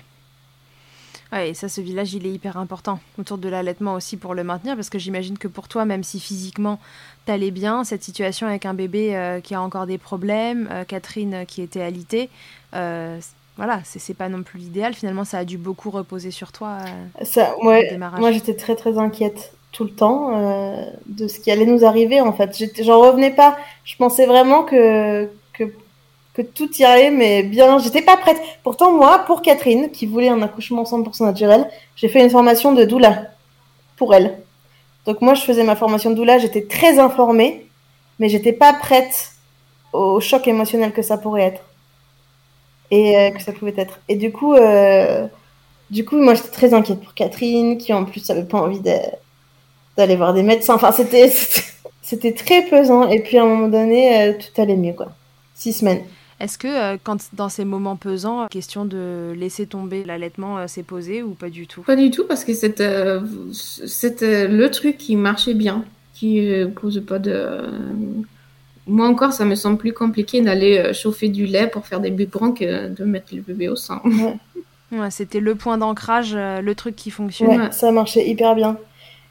Ouais, 1.33 1.51
et 1.51 1.55
ça, 1.55 1.69
ce 1.69 1.81
village, 1.81 2.13
il 2.13 2.27
est 2.27 2.31
hyper 2.31 2.59
important 2.59 3.01
autour 3.19 3.39
de 3.39 3.49
l'allaitement 3.49 3.95
aussi 3.95 4.19
pour 4.19 4.35
le 4.35 4.45
maintenir, 4.45 4.77
parce 4.77 4.91
que 4.91 4.99
j'imagine 4.99 5.39
que 5.39 5.49
pour 5.49 5.67
toi, 5.67 5.87
même 5.87 6.05
si 6.05 6.21
physiquement 6.21 6.79
t'allais 7.25 7.51
bien, 7.51 7.85
cette 7.85 8.03
situation 8.03 8.47
avec 8.47 8.67
un 8.67 8.75
bébé 8.75 9.17
euh, 9.17 9.41
qui 9.41 9.55
a 9.55 9.63
encore 9.63 9.87
des 9.87 9.97
problèmes, 9.97 10.69
euh, 10.71 10.85
Catherine 10.85 11.35
euh, 11.35 11.45
qui 11.45 11.63
était 11.63 11.81
alitée, 11.81 12.29
euh, 12.75 13.19
voilà, 13.57 13.81
c'est 13.85 14.15
pas 14.15 14.29
non 14.29 14.43
plus 14.43 14.59
l'idéal. 14.59 14.93
Finalement, 14.93 15.25
ça 15.25 15.39
a 15.39 15.45
dû 15.45 15.57
beaucoup 15.57 15.91
reposer 15.91 16.31
sur 16.31 16.53
toi. 16.53 16.79
Ça, 17.23 17.57
au 17.59 17.67
ouais, 17.67 17.89
démarrage. 17.91 18.19
moi 18.19 18.33
j'étais 18.33 18.55
très 18.55 18.75
très 18.77 18.97
inquiète 18.97 19.53
tout 19.73 19.85
le 19.85 19.91
temps 19.91 20.31
de 21.07 21.29
ce 21.29 21.39
qui 21.39 21.51
allait 21.51 21.67
nous 21.67 21.85
arriver 21.85 22.23
en 22.23 22.33
fait. 22.33 22.51
J'en 22.83 23.01
revenais 23.01 23.31
pas. 23.31 23.59
Je 23.85 23.95
pensais 23.97 24.25
vraiment 24.25 24.63
que, 24.63 25.29
que, 25.53 25.65
que 26.35 26.43
tout 26.43 26.71
irait, 26.79 27.11
mais 27.11 27.43
bien. 27.43 27.79
J'étais 27.79 28.03
pas 28.03 28.17
prête. 28.17 28.41
Pourtant, 28.63 28.93
moi, 28.93 29.21
pour 29.27 29.43
Catherine, 29.43 29.91
qui 29.91 30.07
voulait 30.07 30.29
un 30.29 30.43
accouchement 30.43 30.85
100% 30.85 31.25
naturel, 31.25 31.69
j'ai 31.97 32.09
fait 32.09 32.23
une 32.23 32.31
formation 32.31 32.73
de 32.73 32.85
doula 32.85 33.27
pour 33.97 34.15
elle. 34.15 34.39
Donc 35.05 35.21
moi, 35.21 35.35
je 35.35 35.43
faisais 35.43 35.65
ma 35.65 35.77
formation 35.77 36.11
de 36.11 36.17
doula, 36.17 36.39
j'étais 36.39 36.63
très 36.63 36.99
informée, 36.99 37.67
mais 38.19 38.29
j'étais 38.29 38.53
pas 38.53 38.73
prête 38.73 39.33
au 39.93 40.21
choc 40.21 40.47
émotionnel 40.49 40.93
que 40.93 41.03
ça 41.03 41.19
pourrait 41.19 41.43
être 41.43 41.63
et 42.91 43.17
euh, 43.19 43.31
que 43.31 43.43
ça 43.43 43.53
pouvait 43.53 43.75
être. 43.77 44.01
Et 44.09 44.17
du 44.17 44.33
coup, 44.33 44.55
euh, 44.55 45.27
du 45.91 46.05
coup, 46.05 46.19
moi, 46.19 46.35
j'étais 46.35 46.51
très 46.51 46.73
inquiète 46.73 47.01
pour 47.01 47.15
Catherine, 47.15 47.79
qui 47.79 47.93
en 47.93 48.05
plus 48.05 48.29
avait 48.31 48.45
pas 48.45 48.59
envie 48.59 48.81
d'aller 48.81 50.17
voir 50.17 50.35
des 50.35 50.43
médecins. 50.43 50.75
Enfin, 50.75 50.93
c'était 50.93 51.33
c'était 52.03 52.33
très 52.33 52.63
pesant. 52.63 53.09
Et 53.09 53.21
puis 53.21 53.39
à 53.39 53.43
un 53.43 53.47
moment 53.47 53.69
donné, 53.69 54.23
euh, 54.23 54.33
tout 54.35 54.61
allait 54.61 54.77
mieux, 54.77 54.93
quoi. 54.93 55.09
Six 55.55 55.73
semaines. 55.75 56.03
Est-ce 56.43 56.59
que 56.59 56.67
euh, 56.67 56.97
quand 57.03 57.19
dans 57.35 57.49
ces 57.49 57.65
moments 57.65 57.95
pesants, 57.95 58.49
question 58.49 58.85
de 58.85 59.33
laisser 59.37 59.67
tomber 59.67 60.03
l'allaitement 60.03 60.59
euh, 60.59 60.67
s'est 60.67 60.83
posée 60.83 61.23
ou 61.23 61.35
pas 61.35 61.51
du 61.51 61.69
tout? 61.69 61.83
Pas 61.83 61.95
du 61.95 62.11
tout 62.11 62.25
parce 62.27 62.45
que 62.45 62.53
c'était 62.53 63.21
c'était 63.53 64.49
le 64.49 64.69
truc 64.69 64.99
qui 64.99 65.15
marchait 65.15 65.55
bien, 65.55 65.85
qui 66.15 66.53
pose 66.75 67.01
pas 67.07 67.21
de. 67.21 67.61
Moi 68.89 69.07
encore, 69.07 69.33
ça 69.33 69.45
me 69.45 69.55
semble 69.55 69.79
plus 69.79 69.93
compliqué 69.93 70.41
d'aller 70.41 70.93
chauffer 70.93 71.29
du 71.29 71.47
lait 71.47 71.69
pour 71.69 71.87
faire 71.87 72.01
des 72.01 72.11
biberons 72.11 72.51
que 72.51 72.89
de 72.89 73.05
mettre 73.05 73.33
le 73.33 73.43
bébé 73.43 73.69
au 73.69 73.77
sein. 73.77 74.03
Ouais. 74.05 75.11
c'était 75.11 75.39
le 75.39 75.55
point 75.55 75.79
d'ancrage, 75.79 76.35
le 76.35 76.73
truc 76.75 76.97
qui 76.97 77.13
fonctionne. 77.13 77.63
Ouais, 77.63 77.71
ça 77.71 77.93
marchait 77.93 78.29
hyper 78.29 78.57
bien. 78.57 78.77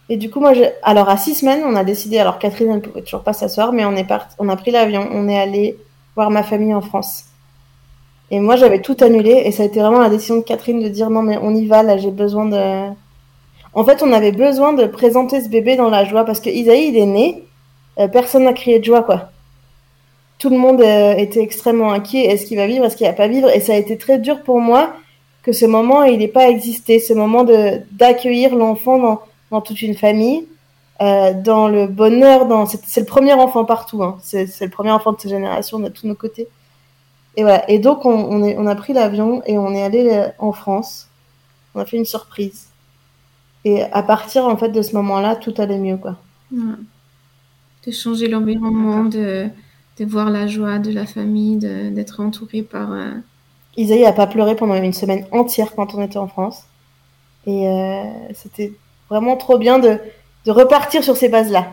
Et 0.08 0.16
du 0.16 0.30
coup, 0.30 0.40
moi, 0.40 0.54
alors 0.82 1.10
à 1.10 1.18
six 1.18 1.36
semaines, 1.36 1.64
on 1.66 1.76
a 1.76 1.84
décidé. 1.84 2.20
Alors 2.20 2.40
Catherine, 2.40 2.72
elle 2.72 2.82
pouvait 2.82 3.02
toujours 3.02 3.24
pas 3.24 3.34
s'asseoir, 3.34 3.74
mais 3.74 3.84
on 3.84 3.98
est 3.98 4.08
parti, 4.08 4.34
on 4.40 4.48
a 4.48 4.56
pris 4.56 4.72
l'avion, 4.72 5.10
on 5.12 5.28
est 5.28 5.38
allé 5.38 5.78
voir 6.16 6.30
ma 6.30 6.44
famille 6.44 6.74
en 6.74 6.82
France. 6.82 7.26
Et 8.30 8.40
moi, 8.40 8.56
j'avais 8.56 8.82
tout 8.82 8.96
annulé, 9.02 9.44
et 9.46 9.52
ça 9.52 9.64
a 9.64 9.66
été 9.66 9.80
vraiment 9.80 10.00
la 10.00 10.10
décision 10.10 10.38
de 10.38 10.42
Catherine 10.42 10.82
de 10.82 10.88
dire 10.88 11.10
non, 11.10 11.22
mais 11.22 11.38
on 11.42 11.54
y 11.54 11.66
va. 11.66 11.84
Là, 11.84 11.98
j'ai 11.98 12.12
besoin 12.12 12.46
de. 12.46 12.90
En 13.74 13.84
fait, 13.84 14.02
on 14.04 14.12
avait 14.12 14.32
besoin 14.32 14.74
de 14.74 14.86
présenter 14.86 15.42
ce 15.42 15.50
bébé 15.50 15.76
dans 15.76 15.90
la 15.90 16.04
joie 16.06 16.26
parce 16.26 16.40
que 16.40 16.50
Isaïe, 16.50 16.90
il 16.90 16.98
est 16.98 17.06
né, 17.06 17.44
euh, 18.00 18.08
personne 18.08 18.44
n'a 18.44 18.54
crié 18.54 18.80
de 18.80 18.86
joie, 18.86 19.04
quoi. 19.04 19.30
Tout 20.40 20.50
le 20.50 20.58
monde 20.58 20.82
euh, 20.82 21.14
était 21.16 21.42
extrêmement 21.42 21.92
inquiet. 21.92 22.26
Est-ce 22.26 22.46
qu'il 22.46 22.58
va 22.58 22.68
vivre 22.68 22.86
Est-ce 22.86 22.96
qu'il 22.96 23.08
va 23.08 23.14
pas 23.14 23.28
vivre? 23.28 23.50
Et 23.50 23.60
ça 23.60 23.74
a 23.74 23.78
été 23.78 23.98
très 23.98 24.18
dur 24.18 24.42
pour 24.44 24.60
moi 24.60 24.94
que 25.44 25.52
ce 25.52 25.66
moment, 25.66 26.04
il 26.04 26.20
n'ait 26.20 26.28
pas 26.28 26.50
existé. 26.50 27.00
Ce 27.00 27.14
moment 27.14 27.46
d'accueillir 27.92 28.56
l'enfant 28.56 28.98
dans 28.98 29.22
dans 29.52 29.62
toute 29.62 29.82
une 29.82 29.96
famille, 29.96 30.48
euh, 31.02 31.34
dans 31.34 31.68
le 31.68 31.88
bonheur, 31.88 32.46
dans 32.46 32.66
c'est 32.68 33.00
le 33.00 33.06
premier 33.08 33.34
enfant 33.34 33.66
partout, 33.66 34.04
hein. 34.04 34.18
c'est 34.22 34.46
le 34.62 34.70
premier 34.70 34.92
enfant 34.92 35.14
de 35.14 35.20
cette 35.20 35.32
génération 35.32 35.80
de 35.80 35.90
tous 35.90 36.06
nos 36.06 36.16
côtés. 36.16 36.48
Et 37.38 37.44
voilà. 37.44 37.70
Et 37.72 37.80
donc 37.80 38.06
on, 38.06 38.12
on, 38.12 38.44
est, 38.44 38.56
on 38.58 38.68
a 38.68 38.76
pris 38.76 38.94
l'avion 38.94 39.42
et 39.46 39.58
on 39.58 39.74
est 39.74 39.82
allé 39.82 40.10
euh, 40.12 40.28
en 40.38 40.52
France. 40.52 41.08
On 41.74 41.80
a 41.80 41.86
fait 41.86 41.98
une 41.98 42.06
surprise. 42.06 42.68
Et 43.64 43.84
à 43.84 44.04
partir 44.04 44.46
en 44.46 44.58
fait 44.58 44.70
de 44.70 44.82
ce 44.82 44.94
moment-là, 44.96 45.36
tout 45.36 45.54
allait 45.58 45.80
mieux 45.80 45.98
quoi. 45.98 46.18
De 46.52 47.92
changer 47.92 48.28
l'environnement, 48.28 49.06
de, 49.06 49.48
de 49.98 50.06
voir 50.06 50.30
la 50.30 50.46
joie 50.46 50.78
de 50.78 50.92
la 50.92 51.06
famille, 51.06 51.58
d'être 51.58 52.20
entouré 52.20 52.62
par. 52.62 52.92
Euh... 52.92 53.12
Isaïe 53.78 54.06
a 54.06 54.12
pas 54.12 54.28
pleuré 54.28 54.56
pendant 54.56 54.76
une 54.76 54.94
semaine 54.94 55.26
entière 55.32 55.74
quand 55.76 55.96
on 55.96 56.04
était 56.04 56.18
en 56.18 56.28
France. 56.28 56.66
Et 57.48 57.68
euh, 57.68 58.04
c'était 58.34 58.74
vraiment 59.10 59.38
trop 59.38 59.58
bien 59.58 59.80
de, 59.80 59.98
de 60.46 60.52
repartir 60.52 61.04
sur 61.04 61.16
ces 61.16 61.30
bases-là. 61.30 61.68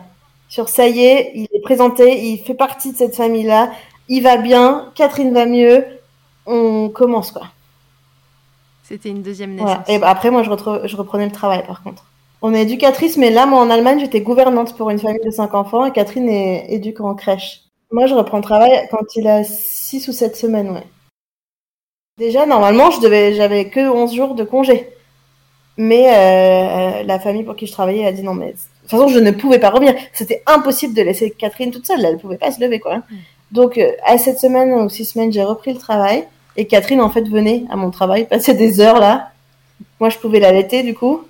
Sur 0.47 0.69
ça 0.69 0.87
y 0.87 1.01
est, 1.01 1.31
il 1.35 1.47
est 1.53 1.61
présenté, 1.61 2.25
il 2.25 2.39
fait 2.39 2.53
partie 2.53 2.91
de 2.91 2.97
cette 2.97 3.15
famille-là, 3.15 3.71
il 4.07 4.23
va 4.23 4.37
bien, 4.37 4.91
Catherine 4.95 5.33
va 5.33 5.45
mieux, 5.45 5.85
on 6.45 6.89
commence 6.89 7.31
quoi. 7.31 7.47
C'était 8.83 9.09
une 9.09 9.21
deuxième 9.21 9.53
naissance. 9.53 9.87
Et 9.87 9.99
bah, 9.99 10.09
après, 10.09 10.31
moi, 10.31 10.41
je, 10.41 10.49
je, 10.87 10.95
reprenais 10.95 11.25
le 11.25 11.31
travail 11.31 11.63
par 11.67 11.83
contre. 11.83 12.05
On 12.41 12.55
est 12.55 12.63
éducatrice, 12.63 13.17
mais 13.17 13.29
là, 13.29 13.45
moi, 13.45 13.59
en 13.59 13.69
Allemagne, 13.69 13.99
j'étais 13.99 14.21
gouvernante 14.21 14.75
pour 14.75 14.89
une 14.89 14.97
famille 14.97 15.23
de 15.23 15.29
cinq 15.29 15.53
enfants 15.53 15.85
et 15.85 15.91
Catherine 15.91 16.27
est 16.27 16.73
éduque 16.73 17.01
en 17.01 17.13
crèche. 17.13 17.61
Moi, 17.91 18.07
je 18.07 18.15
reprends 18.15 18.37
le 18.37 18.43
travail 18.43 18.87
quand 18.89 19.15
il 19.15 19.27
a 19.27 19.43
six 19.43 20.07
ou 20.07 20.11
sept 20.11 20.35
semaines, 20.35 20.71
ouais. 20.71 20.87
Déjà, 22.17 22.45
normalement, 22.45 22.91
je 22.91 22.99
devais, 22.99 23.33
j'avais 23.33 23.69
que 23.69 23.79
11 23.79 24.13
jours 24.13 24.35
de 24.35 24.43
congé. 24.43 24.89
Mais 25.77 26.07
euh, 26.09 27.03
la 27.03 27.19
famille 27.19 27.43
pour 27.43 27.55
qui 27.55 27.65
je 27.65 27.71
travaillais 27.71 28.05
a 28.05 28.11
dit 28.11 28.23
non, 28.23 28.33
mais 28.33 28.47
de 28.47 28.51
toute 28.51 28.89
façon, 28.89 29.07
je 29.07 29.19
ne 29.19 29.31
pouvais 29.31 29.59
pas 29.59 29.69
revenir. 29.69 29.95
C'était 30.13 30.43
impossible 30.45 30.93
de 30.93 31.01
laisser 31.01 31.31
Catherine 31.31 31.71
toute 31.71 31.87
seule. 31.87 32.03
Elle 32.03 32.15
ne 32.15 32.19
pouvait 32.19 32.37
pas 32.37 32.51
se 32.51 32.59
lever, 32.59 32.79
quoi. 32.79 32.97
Mm. 32.97 33.03
Donc, 33.51 33.77
euh, 33.77 33.91
à 34.05 34.17
cette 34.17 34.39
semaine 34.39 34.73
ou 34.73 34.89
six 34.89 35.05
semaines, 35.05 35.31
j'ai 35.31 35.43
repris 35.43 35.73
le 35.73 35.79
travail. 35.79 36.25
Et 36.57 36.65
Catherine, 36.65 37.01
en 37.01 37.09
fait, 37.09 37.27
venait 37.27 37.63
à 37.69 37.75
mon 37.75 37.91
travail, 37.91 38.27
passait 38.27 38.53
des 38.53 38.81
heures 38.81 38.99
là. 38.99 39.31
Moi, 39.99 40.09
je 40.09 40.17
pouvais 40.17 40.39
l'allaiter, 40.39 40.83
du 40.83 40.93
coup. 40.93 41.23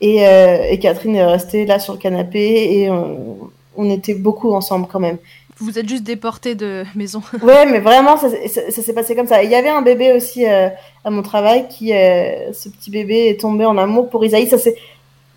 Et, 0.00 0.26
euh, 0.26 0.64
et, 0.68 0.78
Catherine 0.80 1.14
est 1.14 1.24
restée 1.24 1.64
là 1.66 1.78
sur 1.78 1.92
le 1.92 1.98
canapé 1.98 2.80
et 2.80 2.90
on, 2.90 3.50
on 3.76 3.90
était 3.90 4.14
beaucoup 4.14 4.52
ensemble 4.52 4.86
quand 4.90 5.00
même. 5.00 5.18
Vous 5.58 5.78
êtes 5.78 5.88
juste 5.88 6.02
déporté 6.02 6.54
de 6.54 6.84
maison. 6.94 7.22
ouais, 7.42 7.66
mais 7.66 7.78
vraiment, 7.78 8.16
ça, 8.16 8.28
s'est 8.28 8.92
passé 8.92 9.14
comme 9.14 9.26
ça. 9.26 9.42
Il 9.42 9.50
y 9.50 9.54
avait 9.54 9.68
un 9.68 9.82
bébé 9.82 10.12
aussi 10.12 10.46
euh, 10.46 10.68
à 11.04 11.10
mon 11.10 11.22
travail 11.22 11.68
qui, 11.68 11.92
euh, 11.92 12.52
ce 12.52 12.68
petit 12.68 12.90
bébé 12.90 13.28
est 13.28 13.40
tombé 13.40 13.64
en 13.64 13.78
amour 13.78 14.10
pour 14.10 14.24
Isaïe. 14.24 14.48
Ça 14.48 14.58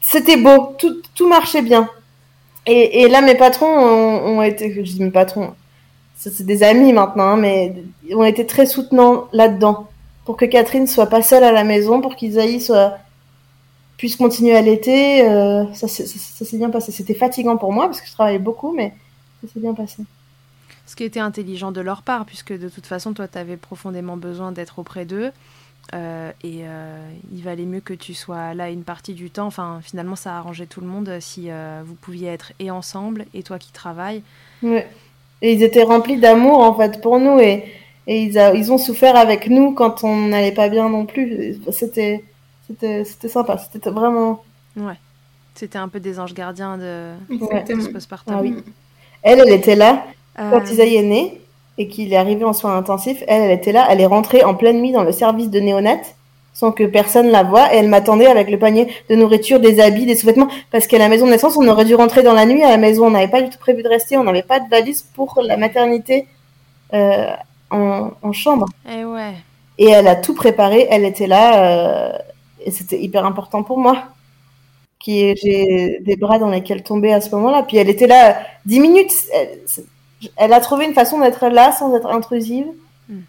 c'était 0.01 0.38
beau, 0.38 0.74
tout, 0.78 1.01
tout 1.15 1.28
marchait 1.28 1.61
bien. 1.61 1.89
Et, 2.65 3.07
là, 3.07 3.22
mes 3.22 3.36
patrons 3.36 3.65
ont, 3.65 4.41
été, 4.41 4.74
je 4.74 4.82
dis 4.82 5.01
mes 5.01 5.09
patrons, 5.09 5.53
c'est 6.15 6.45
des 6.45 6.63
amis 6.63 6.91
maintenant, 6.91 7.24
hein, 7.24 7.38
mais 7.38 7.74
ont 8.13 8.26
été 8.26 8.45
très 8.45 8.65
soutenants 8.65 9.30
là-dedans 9.32 9.88
pour 10.26 10.36
que 10.36 10.43
Catherine 10.43 10.86
soit 10.86 11.05
pas 11.05 11.22
seule 11.22 11.45
à 11.45 11.53
la 11.53 11.63
maison, 11.63 12.01
pour 12.01 12.18
qu'Isaïe 12.18 12.61
puisse 13.95 14.18
continuer 14.18 14.55
à 14.55 14.61
l'été. 14.61 15.26
Euh, 15.26 15.63
ça 15.74 15.88
s'est 15.88 16.57
bien 16.57 16.70
passé. 16.70 16.91
C'était 16.91 17.13
fatigant 17.13 17.55
pour 17.55 17.72
moi 17.72 17.86
parce 17.86 18.01
que 18.01 18.07
je 18.07 18.13
travaillais 18.13 18.38
beaucoup, 18.38 18.74
mais 18.74 18.93
ça 19.41 19.53
s'est 19.53 19.59
bien 19.59 19.73
passé. 19.73 20.03
Ce 20.85 20.95
qui 20.95 21.03
était 21.03 21.19
intelligent 21.19 21.71
de 21.71 21.81
leur 21.81 22.01
part, 22.01 22.25
puisque 22.25 22.57
de 22.57 22.69
toute 22.69 22.85
façon, 22.85 23.13
toi, 23.13 23.27
tu 23.27 23.38
avais 23.38 23.57
profondément 23.57 24.17
besoin 24.17 24.51
d'être 24.51 24.79
auprès 24.79 25.05
d'eux. 25.05 25.31
Euh, 25.93 26.31
et 26.43 26.61
euh, 26.63 27.09
il 27.31 27.43
valait 27.43 27.65
mieux 27.65 27.79
que 27.79 27.93
tu 27.93 28.13
sois 28.13 28.53
là 28.53 28.69
une 28.69 28.83
partie 28.83 29.13
du 29.13 29.29
temps. 29.29 29.47
Enfin, 29.47 29.79
finalement, 29.81 30.15
ça 30.15 30.33
a 30.33 30.38
arrangé 30.38 30.65
tout 30.65 30.81
le 30.81 30.88
monde 30.88 31.17
si 31.19 31.49
euh, 31.49 31.81
vous 31.85 31.95
pouviez 31.95 32.27
être 32.29 32.51
et 32.59 32.71
ensemble, 32.71 33.25
et 33.33 33.43
toi 33.43 33.57
qui 33.59 33.71
travailles. 33.71 34.21
Ouais. 34.63 34.89
Et 35.41 35.53
ils 35.53 35.63
étaient 35.63 35.83
remplis 35.83 36.17
d'amour, 36.19 36.59
en 36.59 36.73
fait, 36.73 37.01
pour 37.01 37.19
nous. 37.19 37.39
Et, 37.39 37.65
et 38.07 38.23
ils, 38.23 38.38
a, 38.39 38.53
ils 38.53 38.71
ont 38.71 38.77
souffert 38.77 39.15
avec 39.15 39.49
nous 39.49 39.73
quand 39.73 40.03
on 40.03 40.27
n'allait 40.27 40.53
pas 40.53 40.69
bien 40.69 40.89
non 40.89 41.05
plus. 41.05 41.57
C'était 41.71 42.23
sympa. 43.27 43.57
C'était 43.57 43.89
vraiment. 43.89 44.43
Ouais. 44.75 44.97
C'était 45.55 45.79
un 45.79 45.89
peu 45.89 45.99
des 45.99 46.19
anges 46.19 46.33
gardiens 46.33 46.77
de, 46.77 47.13
de 47.29 47.81
ce 47.81 47.89
postpartum. 47.89 48.35
Ah, 48.35 48.41
oui. 48.41 48.55
Elle, 49.24 49.39
elle 49.39 49.53
était 49.53 49.76
là 49.76 50.03
quand 50.36 50.61
euh. 50.61 50.72
Isaïe 50.72 50.95
est 50.95 51.03
né 51.03 51.41
et 51.78 51.88
qu'il 51.88 52.13
est 52.13 52.18
arrivé 52.18 52.43
en 52.43 52.53
soins 52.53 52.76
intensifs. 52.76 53.24
Elle, 53.28 53.43
elle 53.43 53.51
était 53.51 53.72
là. 53.72 53.88
Elle 53.89 54.01
est 54.01 54.05
rentrée 54.05 54.43
en 54.43 54.55
pleine 54.55 54.82
nuit 54.82 54.91
dans 54.91 55.03
le 55.03 55.11
service 55.11 55.49
de 55.49 55.59
néonat 55.59 56.01
sans 56.53 56.72
que 56.72 56.84
personne 56.86 57.28
la 57.28 57.43
voie 57.43 57.72
et 57.72 57.78
elle 57.78 57.88
m'attendait 57.88 58.26
avec 58.26 58.49
le 58.49 58.57
panier 58.57 58.88
de 59.09 59.15
nourriture, 59.15 59.59
des 59.59 59.80
habits, 59.80 60.07
des 60.07 60.15
sous-vêtements 60.15 60.47
parce 60.72 60.88
qu'à 60.88 60.97
la 60.97 61.07
maison 61.07 61.28
de 61.28 61.32
naissance, 61.32 61.55
on 61.55 61.68
aurait 61.68 61.86
dû 61.86 61.93
rentrer 61.93 62.24
dans 62.24 62.34
la 62.34 62.47
nuit 62.47 62.63
à 62.63 62.70
la 62.70 62.78
maison. 62.78 63.05
On 63.05 63.11
n'avait 63.11 63.28
pas 63.28 63.43
du 63.43 63.49
tout 63.49 63.59
prévu 63.59 63.84
de 63.84 63.89
rester. 63.89 64.18
On 64.18 64.24
n'avait 64.24 64.41
pas 64.41 64.59
de 64.59 64.68
valise 64.68 65.03
pour 65.03 65.39
la 65.43 65.55
maternité 65.55 66.28
euh, 66.93 67.28
en, 67.70 68.11
en, 68.24 68.34
chambre. 68.34 68.65
Et, 68.89 69.01
eh 69.01 69.05
ouais. 69.05 69.34
et 69.78 69.89
elle 69.89 70.07
a 70.07 70.15
tout 70.15 70.34
préparé. 70.34 70.88
Elle 70.89 71.05
était 71.05 71.28
là 71.28 71.63
euh, 71.63 72.18
et 72.65 72.72
c'était 72.72 72.99
hyper 72.99 73.26
important 73.26 73.61
pour 73.61 73.78
moi 73.78 74.05
qui 75.07 75.35
j'ai 75.37 75.99
des 76.01 76.17
bras 76.17 76.37
dans 76.37 76.49
lesquels 76.49 76.83
tomber 76.83 77.13
à 77.13 77.21
ce 77.21 77.33
moment-là. 77.35 77.63
Puis 77.63 77.77
elle 77.77 77.89
était 77.89 78.07
là 78.07 78.45
dix 78.65 78.81
minutes. 78.81 79.13
Elle, 80.35 80.51
a 80.51 80.59
trouvé 80.59 80.85
une 80.85 80.93
façon 80.93 81.19
d'être 81.21 81.47
là 81.47 81.71
sans 81.71 81.95
être 81.95 82.07
intrusive. 82.07 82.65
Hmm. 83.07 83.21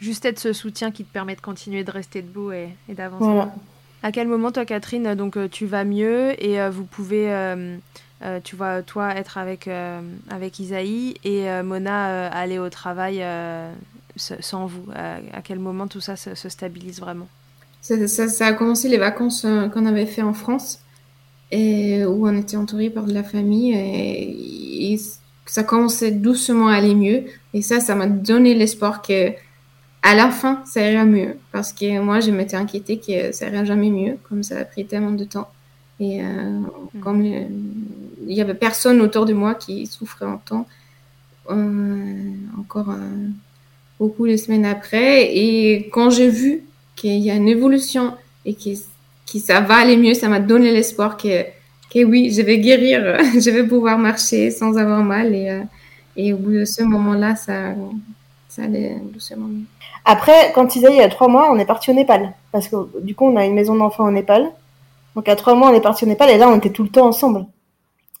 Juste 0.00 0.24
être 0.24 0.38
ce 0.38 0.52
soutien 0.52 0.92
qui 0.92 1.04
te 1.04 1.12
permet 1.12 1.34
de 1.34 1.40
continuer 1.40 1.82
de 1.82 1.90
rester 1.90 2.22
debout 2.22 2.52
et, 2.52 2.68
d'avancer. 2.88 3.50
À 4.04 4.12
quel 4.12 4.28
moment, 4.28 4.52
toi, 4.52 4.64
Catherine, 4.64 5.16
donc 5.16 5.36
euh, 5.36 5.48
tu 5.48 5.66
vas 5.66 5.82
mieux 5.82 6.40
et 6.40 6.60
euh, 6.60 6.70
vous 6.70 6.84
pouvez, 6.84 7.32
euh, 7.32 7.78
tu 8.44 8.54
vois, 8.54 8.82
toi, 8.82 9.12
être 9.16 9.38
avec, 9.38 9.68
avec 10.30 10.60
Isaïe 10.60 11.16
et 11.24 11.50
Mona 11.62 12.28
aller 12.28 12.60
au 12.60 12.70
travail 12.70 13.24
sans 14.16 14.66
vous? 14.66 14.84
À 14.94 15.42
quel 15.42 15.58
moment 15.58 15.88
tout 15.88 16.00
ça 16.00 16.14
se, 16.14 16.48
stabilise 16.48 17.00
vraiment? 17.00 17.26
Ça, 17.80 18.06
ça, 18.06 18.46
a 18.46 18.52
commencé 18.52 18.88
les 18.88 18.98
vacances 18.98 19.44
qu'on 19.72 19.86
avait 19.86 20.06
fait 20.06 20.22
en 20.22 20.34
France 20.34 20.80
et 21.50 22.04
où 22.04 22.26
on 22.26 22.36
était 22.36 22.56
entouré 22.56 22.90
par 22.90 23.04
de 23.04 23.12
la 23.12 23.22
famille 23.22 23.72
et, 23.74 24.98
ça 25.46 25.62
commençait 25.62 26.10
doucement 26.10 26.68
à 26.68 26.74
aller 26.74 26.94
mieux. 26.94 27.24
Et 27.54 27.62
ça 27.62 27.80
ça 27.80 27.94
m'a 27.94 28.06
donné 28.06 28.54
l'espoir 28.54 29.00
que 29.00 29.30
à 30.02 30.14
la 30.14 30.30
fin 30.30 30.62
ça 30.66 30.90
ira 30.90 31.06
mieux. 31.06 31.36
Parce 31.52 31.72
que 31.72 32.00
moi 32.00 32.20
je 32.20 32.30
m'étais 32.30 32.56
inquiétée 32.56 32.98
que 32.98 33.32
ça 33.32 33.48
ira 33.48 33.64
jamais 33.64 33.88
mieux 33.88 34.18
comme 34.28 34.42
ça 34.42 34.58
a 34.58 34.64
pris 34.66 34.84
tellement 34.84 35.12
de 35.12 35.24
temps. 35.24 35.48
Et 36.00 36.22
euh, 36.22 36.24
mm. 36.24 37.00
comme 37.00 37.22
euh, 37.24 37.44
il 38.26 38.36
y 38.36 38.42
avait 38.42 38.54
personne 38.54 39.00
autour 39.00 39.24
de 39.24 39.32
moi 39.32 39.54
qui 39.54 39.86
souffrait 39.86 40.26
en 40.26 40.36
temps 40.36 40.66
euh, 41.50 42.34
encore 42.60 42.94
beaucoup 43.98 44.28
de 44.28 44.36
semaines 44.36 44.66
après. 44.66 45.34
Et 45.34 45.88
quand 45.90 46.10
j'ai 46.10 46.28
vu 46.28 46.62
qu'il 46.94 47.18
y 47.20 47.30
a 47.30 47.34
une 47.34 47.48
évolution 47.48 48.14
et 48.44 48.52
que 48.52 48.70
qui 49.28 49.40
ça 49.40 49.60
va 49.60 49.76
aller 49.76 49.96
mieux, 49.98 50.14
ça 50.14 50.28
m'a 50.28 50.40
donné 50.40 50.72
l'espoir 50.72 51.16
que 51.16 51.44
que 51.92 52.04
oui, 52.04 52.32
je 52.32 52.42
vais 52.42 52.58
guérir, 52.58 53.18
je 53.34 53.50
vais 53.50 53.64
pouvoir 53.64 53.98
marcher 53.98 54.50
sans 54.50 54.76
avoir 54.76 55.02
mal. 55.02 55.34
Et, 55.34 55.50
euh, 55.50 55.62
et 56.16 56.32
au 56.32 56.36
bout 56.36 56.52
de 56.52 56.64
ce 56.64 56.82
moment-là, 56.82 57.36
ça, 57.36 57.74
ça 58.48 58.62
allait 58.62 58.96
doucement 59.12 59.46
mieux. 59.46 59.64
Après, 60.04 60.52
quand 60.54 60.74
Isaïe 60.74 60.94
il 60.94 60.98
y 60.98 61.02
a 61.02 61.08
trois 61.08 61.28
mois, 61.28 61.50
on 61.50 61.58
est 61.58 61.64
parti 61.64 61.90
au 61.90 61.94
Népal. 61.94 62.34
Parce 62.52 62.68
que 62.68 62.76
du 63.00 63.14
coup, 63.14 63.26
on 63.26 63.36
a 63.36 63.44
une 63.44 63.54
maison 63.54 63.74
d'enfants 63.74 64.06
au 64.06 64.10
Népal. 64.10 64.50
Donc 65.14 65.28
à 65.28 65.36
trois 65.36 65.54
mois, 65.54 65.70
on 65.70 65.74
est 65.74 65.80
parti 65.80 66.04
au 66.04 66.08
Népal 66.08 66.30
et 66.30 66.38
là, 66.38 66.48
on 66.48 66.56
était 66.56 66.70
tout 66.70 66.82
le 66.82 66.90
temps 66.90 67.06
ensemble. 67.06 67.46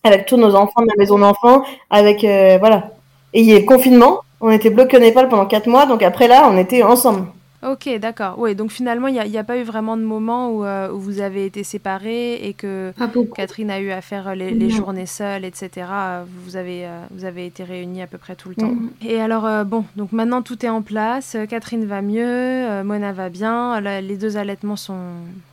Avec 0.04 0.26
tous 0.26 0.36
nos 0.36 0.54
enfants 0.54 0.82
de 0.82 0.88
la 0.88 0.96
maison 0.96 1.18
d'enfants, 1.18 1.62
avec... 1.90 2.24
euh, 2.24 2.56
voilà. 2.58 2.92
Et 3.34 3.40
il 3.40 3.46
y 3.46 3.54
a 3.54 3.58
le 3.58 3.66
confinement, 3.66 4.20
on 4.40 4.50
était 4.50 4.70
bloqués 4.70 4.96
au 4.96 5.00
Népal 5.00 5.28
pendant 5.28 5.44
quatre 5.46 5.66
mois, 5.66 5.84
donc 5.84 6.02
après 6.02 6.28
là, 6.28 6.48
on 6.50 6.56
était 6.56 6.82
ensemble. 6.82 7.26
Ok, 7.60 7.88
d'accord. 7.98 8.36
Oui, 8.38 8.54
donc 8.54 8.70
finalement, 8.70 9.08
il 9.08 9.14
n'y 9.14 9.18
a, 9.20 9.26
il 9.26 9.32
y 9.32 9.38
a 9.38 9.42
pas 9.42 9.56
eu 9.58 9.64
vraiment 9.64 9.96
de 9.96 10.02
moment 10.02 10.50
où, 10.52 10.64
euh, 10.64 10.92
où 10.92 10.98
vous 11.00 11.20
avez 11.20 11.44
été 11.44 11.64
séparés 11.64 12.34
et 12.34 12.54
que. 12.54 12.92
Catherine 13.34 13.68
a 13.70 13.80
eu 13.80 13.90
à 13.90 14.00
faire 14.00 14.36
les, 14.36 14.50
les 14.52 14.70
journées 14.70 15.06
seules, 15.06 15.44
etc. 15.44 15.86
Euh, 15.90 16.24
Vous 16.44 16.56
avez, 16.56 16.86
euh, 16.86 17.00
vous 17.10 17.24
avez 17.24 17.46
été 17.46 17.64
réunis 17.64 18.00
à 18.02 18.06
peu 18.06 18.16
près 18.16 18.36
tout 18.36 18.48
le 18.48 18.54
temps. 18.54 18.68
Mhm. 18.70 18.90
Et 19.04 19.20
alors, 19.20 19.44
euh, 19.44 19.64
bon, 19.64 19.84
donc 19.96 20.12
maintenant 20.12 20.42
tout 20.42 20.64
est 20.64 20.68
en 20.68 20.82
place. 20.82 21.34
Euh, 21.34 21.46
Catherine 21.46 21.84
va 21.84 22.00
mieux, 22.00 22.22
euh, 22.24 22.84
Mona 22.84 23.12
va 23.12 23.28
bien, 23.28 23.80
la- 23.80 24.00
les 24.00 24.16
deux 24.16 24.36
allaitements 24.36 24.76
sont 24.76 25.00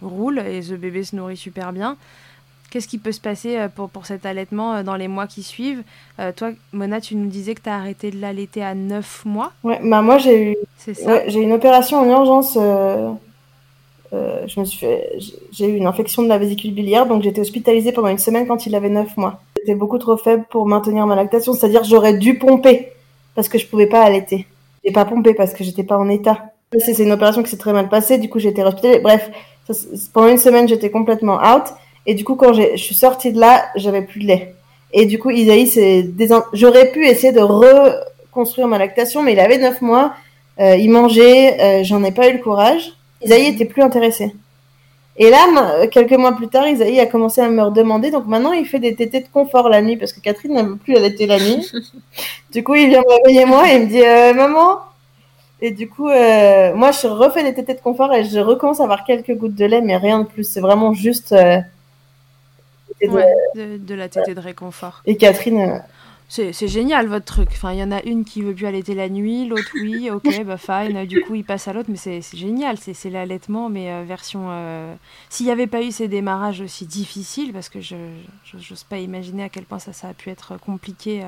roulent 0.03 0.39
et 0.39 0.61
ce 0.61 0.75
bébé 0.75 1.03
se 1.03 1.15
nourrit 1.15 1.37
super 1.37 1.73
bien. 1.73 1.97
Qu'est-ce 2.75 2.89
qui 2.89 2.97
peut 2.97 3.13
se 3.13 3.21
passer 3.21 3.55
euh, 3.55 3.69
pour, 3.73 3.87
pour 3.87 4.05
cet 4.05 4.25
allaitement 4.25 4.73
euh, 4.73 4.83
dans 4.83 4.97
les 4.97 5.07
mois 5.07 5.27
qui 5.27 5.43
suivent? 5.43 5.81
Euh, 6.19 6.33
Toi, 6.35 6.49
Mona, 6.73 6.99
tu 6.99 7.15
nous 7.15 7.27
disais 7.29 7.55
que 7.55 7.61
tu 7.61 7.69
as 7.69 7.75
arrêté 7.77 8.11
de 8.11 8.19
l'allaiter 8.19 8.61
à 8.65 8.75
9 8.75 9.23
mois, 9.23 9.53
Ouais, 9.63 9.79
bah 9.81 10.01
moi, 10.01 10.17
j'ai 10.17 10.51
eu 10.51 10.55
Ouais, 11.05 11.23
j'ai 11.27 11.39
une 11.39 11.53
opération 11.53 11.99
en 11.99 12.09
urgence. 12.09 12.57
euh, 12.59 13.11
euh, 14.11 14.45
je 14.45 14.59
me 14.59 14.65
suis 14.65 14.79
fait, 14.79 15.09
j'ai- 15.53 15.67
eu 15.69 15.77
une 15.77 15.87
infection 15.87 16.21
de 16.21 16.27
la 16.27 16.37
vésicule 16.37 16.73
biliaire, 16.73 17.05
donc 17.05 17.23
j'étais 17.23 17.39
hospitalisée 17.39 17.93
pendant 17.93 18.09
une 18.09 18.17
semaine 18.17 18.45
quand 18.45 18.65
il 18.65 18.75
avait 18.75 18.89
9 18.89 19.15
mois. 19.15 19.39
J'étais 19.57 19.75
beaucoup 19.75 19.97
trop 19.97 20.17
faible 20.17 20.43
pour 20.49 20.67
maintenir 20.67 21.07
ma 21.07 21.15
lactation, 21.15 21.53
c'est-à-dire 21.53 21.85
j'aurais 21.85 22.17
dû 22.17 22.37
pomper 22.37 22.89
parce 23.35 23.47
que 23.47 23.57
je 23.57 23.65
pouvais 23.67 23.87
pas 23.87 24.03
allaiter. 24.03 24.47
J'ai 24.83 24.91
pas 24.91 25.05
pompé 25.05 25.33
parce 25.33 25.53
que 25.53 25.63
j'étais 25.63 25.83
pas 25.85 25.97
en 25.97 26.09
état. 26.09 26.43
C'est 26.77 26.99
une 27.01 27.13
opération 27.13 27.41
qui 27.41 27.49
s'est 27.51 27.57
très 27.57 27.71
mal 27.71 27.87
passée, 27.87 28.17
du 28.17 28.27
coup 28.29 28.39
j'ai 28.39 28.49
été 28.49 28.61
hospitalisée. 28.65 28.99
Bref, 28.99 29.31
ça, 29.65 29.73
pendant 30.11 30.27
une 30.27 30.37
semaine 30.37 30.67
j'étais 30.67 30.89
complètement 30.91 31.37
out, 31.37 31.63
et 32.05 32.13
du 32.13 32.23
coup 32.23 32.35
quand 32.35 32.53
je 32.53 32.75
suis 32.77 32.95
sortie 32.95 33.31
de 33.33 33.39
là, 33.39 33.65
j'avais 33.75 34.01
plus 34.01 34.21
de 34.21 34.27
lait. 34.27 34.53
Et 34.93 35.05
du 35.05 35.19
coup 35.19 35.29
Isaïe, 35.29 35.67
c'est 35.67 36.03
désin- 36.03 36.45
j'aurais 36.53 36.91
pu 36.91 37.05
essayer 37.05 37.33
de 37.33 37.41
reconstruire 37.41 38.67
ma 38.67 38.77
lactation, 38.77 39.21
mais 39.23 39.33
il 39.33 39.39
avait 39.39 39.57
9 39.57 39.81
mois. 39.81 40.13
Euh, 40.59 40.77
il 40.77 40.89
mangeait, 40.89 41.59
euh, 41.61 41.83
j'en 41.83 42.03
ai 42.03 42.11
pas 42.11 42.29
eu 42.29 42.33
le 42.33 42.39
courage. 42.39 42.93
Isaïe 43.21 43.47
était 43.47 43.65
plus 43.65 43.81
intéressé. 43.81 44.33
Et 45.17 45.29
là, 45.29 45.87
quelques 45.87 46.13
mois 46.13 46.33
plus 46.33 46.47
tard, 46.49 46.67
Isaïe 46.67 46.99
a 46.99 47.05
commencé 47.05 47.39
à 47.41 47.49
me 47.49 47.63
redemander. 47.63 48.11
Donc 48.11 48.25
maintenant, 48.27 48.51
il 48.51 48.65
fait 48.65 48.79
des 48.79 48.95
tétés 48.95 49.21
de 49.21 49.27
confort 49.31 49.69
la 49.69 49.81
nuit 49.81 49.95
parce 49.97 50.11
que 50.13 50.19
Catherine 50.19 50.53
ne 50.53 50.63
veut 50.63 50.75
plus 50.75 50.95
allaiter 50.95 51.25
la 51.25 51.39
nuit. 51.39 51.69
du 52.53 52.63
coup, 52.63 52.75
il 52.75 52.89
vient 52.89 53.01
me 53.01 53.23
réveiller 53.23 53.45
moi 53.45 53.69
et 53.69 53.75
il 53.75 53.81
me 53.83 53.87
dit 53.87 54.01
euh, 54.05 54.33
Maman 54.33 54.79
Et 55.61 55.71
du 55.71 55.89
coup, 55.89 56.07
moi, 56.07 56.91
je 56.91 57.07
refais 57.07 57.43
des 57.43 57.53
tétés 57.53 57.73
de 57.73 57.79
confort 57.81 58.13
et 58.13 58.23
je 58.25 58.39
recommence 58.39 58.79
à 58.81 58.83
avoir 58.83 59.03
quelques 59.05 59.33
gouttes 59.35 59.55
de 59.55 59.65
lait, 59.65 59.81
mais 59.81 59.95
rien 59.97 60.19
de 60.19 60.25
plus. 60.25 60.43
C'est 60.49 60.61
vraiment 60.61 60.93
juste. 60.93 61.33
De- 63.01 63.07
Ouais, 63.11 63.25
de, 63.53 63.77
de 63.77 63.93
la 63.95 64.09
tétée 64.09 64.33
de 64.35 64.39
réconfort. 64.39 65.01
Et 65.05 65.17
Catherine, 65.17 65.59
euh, 65.59 65.79
C'est 66.27 66.67
génial 66.67 67.07
votre 67.07 67.25
truc. 67.25 67.49
Enfin, 67.53 67.71
il 67.73 67.79
y 67.79 67.83
en 67.83 67.91
a 67.91 68.01
une 68.03 68.25
qui 68.25 68.41
veut 68.41 68.55
plus 68.55 68.65
allaiter 68.65 68.95
la 68.95 69.09
nuit, 69.09 69.45
l'autre 69.47 69.73
oui, 69.75 70.09
ok, 70.09 70.23
bah 70.43 70.57
fine. 70.57 71.05
Du 71.05 71.19
coup, 71.19 71.35
il 71.35 71.45
passe 71.45 71.67
à 71.67 71.73
l'autre, 71.73 71.89
mais 71.91 71.97
c'est 71.97 72.21
génial. 72.35 72.77
C'est 72.79 73.09
l'allaitement, 73.11 73.69
mais 73.69 73.91
euh, 73.91 74.03
version. 74.03 74.47
euh, 74.49 74.95
S'il 75.29 75.45
n'y 75.45 75.51
avait 75.51 75.67
pas 75.67 75.83
eu 75.83 75.91
ces 75.91 76.07
démarrages 76.07 76.61
aussi 76.61 76.87
difficiles, 76.87 77.53
parce 77.53 77.69
que 77.69 77.79
je 77.79 77.95
j'ose 78.57 78.83
pas 78.83 78.97
imaginer 78.97 79.43
à 79.43 79.49
quel 79.49 79.65
point 79.65 79.79
ça, 79.79 79.93
ça 79.93 80.09
a 80.09 80.13
pu 80.15 80.29
être 80.31 80.57
compliqué 80.59 81.21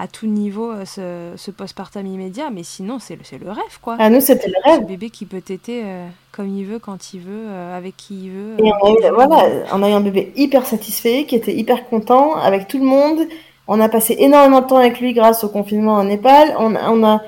à 0.00 0.06
tout 0.06 0.26
niveau, 0.26 0.70
euh, 0.70 0.84
ce, 0.84 1.32
ce 1.36 1.50
postpartum 1.50 2.06
immédiat, 2.06 2.50
mais 2.50 2.62
sinon, 2.62 2.98
c'est 3.00 3.16
le, 3.16 3.22
c'est 3.24 3.38
le 3.38 3.50
rêve, 3.50 3.78
quoi. 3.82 3.96
à 3.98 4.08
nous, 4.10 4.20
c'était 4.20 4.46
le 4.48 4.54
Ce 4.64 4.70
rêve. 4.70 4.86
bébé 4.86 5.10
qui 5.10 5.26
peut 5.26 5.40
téter 5.40 5.82
euh, 5.84 6.06
comme 6.32 6.48
il 6.48 6.64
veut, 6.64 6.78
quand 6.78 7.12
il 7.14 7.20
veut, 7.20 7.46
euh, 7.48 7.76
avec 7.76 7.96
qui 7.96 8.26
il 8.26 8.30
veut. 8.30 8.54
Et 8.64 8.72
on 8.82 8.86
a, 8.86 8.90
eu, 9.08 9.12
voilà, 9.12 9.64
on 9.72 9.82
a 9.82 9.88
eu 9.90 9.92
un 9.92 10.00
bébé 10.00 10.32
hyper 10.36 10.64
satisfait, 10.66 11.24
qui 11.26 11.34
était 11.34 11.54
hyper 11.54 11.88
content 11.88 12.36
avec 12.36 12.68
tout 12.68 12.78
le 12.78 12.84
monde. 12.84 13.20
On 13.66 13.80
a 13.80 13.88
passé 13.88 14.14
énormément 14.18 14.60
de 14.60 14.66
temps 14.66 14.76
avec 14.78 15.00
lui 15.00 15.12
grâce 15.12 15.42
au 15.44 15.48
confinement 15.48 15.94
en 15.94 16.04
Népal. 16.04 16.54
On, 16.58 16.74
a- 16.74 16.90
on 16.90 17.04
a, 17.04 17.20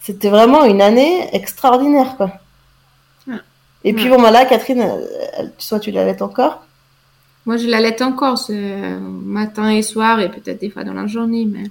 c'était 0.00 0.30
vraiment 0.30 0.64
une 0.64 0.82
année 0.82 1.28
extraordinaire, 1.34 2.16
quoi. 2.16 2.32
Ouais. 3.28 3.34
Et 3.84 3.92
puis 3.92 4.10
Ouais. 4.10 4.16
bon, 4.16 4.22
bah 4.22 4.30
là, 4.30 4.44
Catherine, 4.46 4.80
elle- 5.38 5.52
soit 5.58 5.78
tu 5.80 5.90
l'allaites 5.92 6.22
encore? 6.22 6.64
Moi, 7.46 7.56
je 7.56 7.66
l'allaite 7.68 8.02
encore 8.02 8.36
ce 8.36 8.98
matin 8.98 9.70
et 9.70 9.82
soir 9.82 10.20
et 10.20 10.28
peut-être 10.30 10.60
des 10.60 10.68
fois 10.70 10.84
dans 10.84 10.92
la 10.92 11.06
journée, 11.06 11.46
mais 11.46 11.64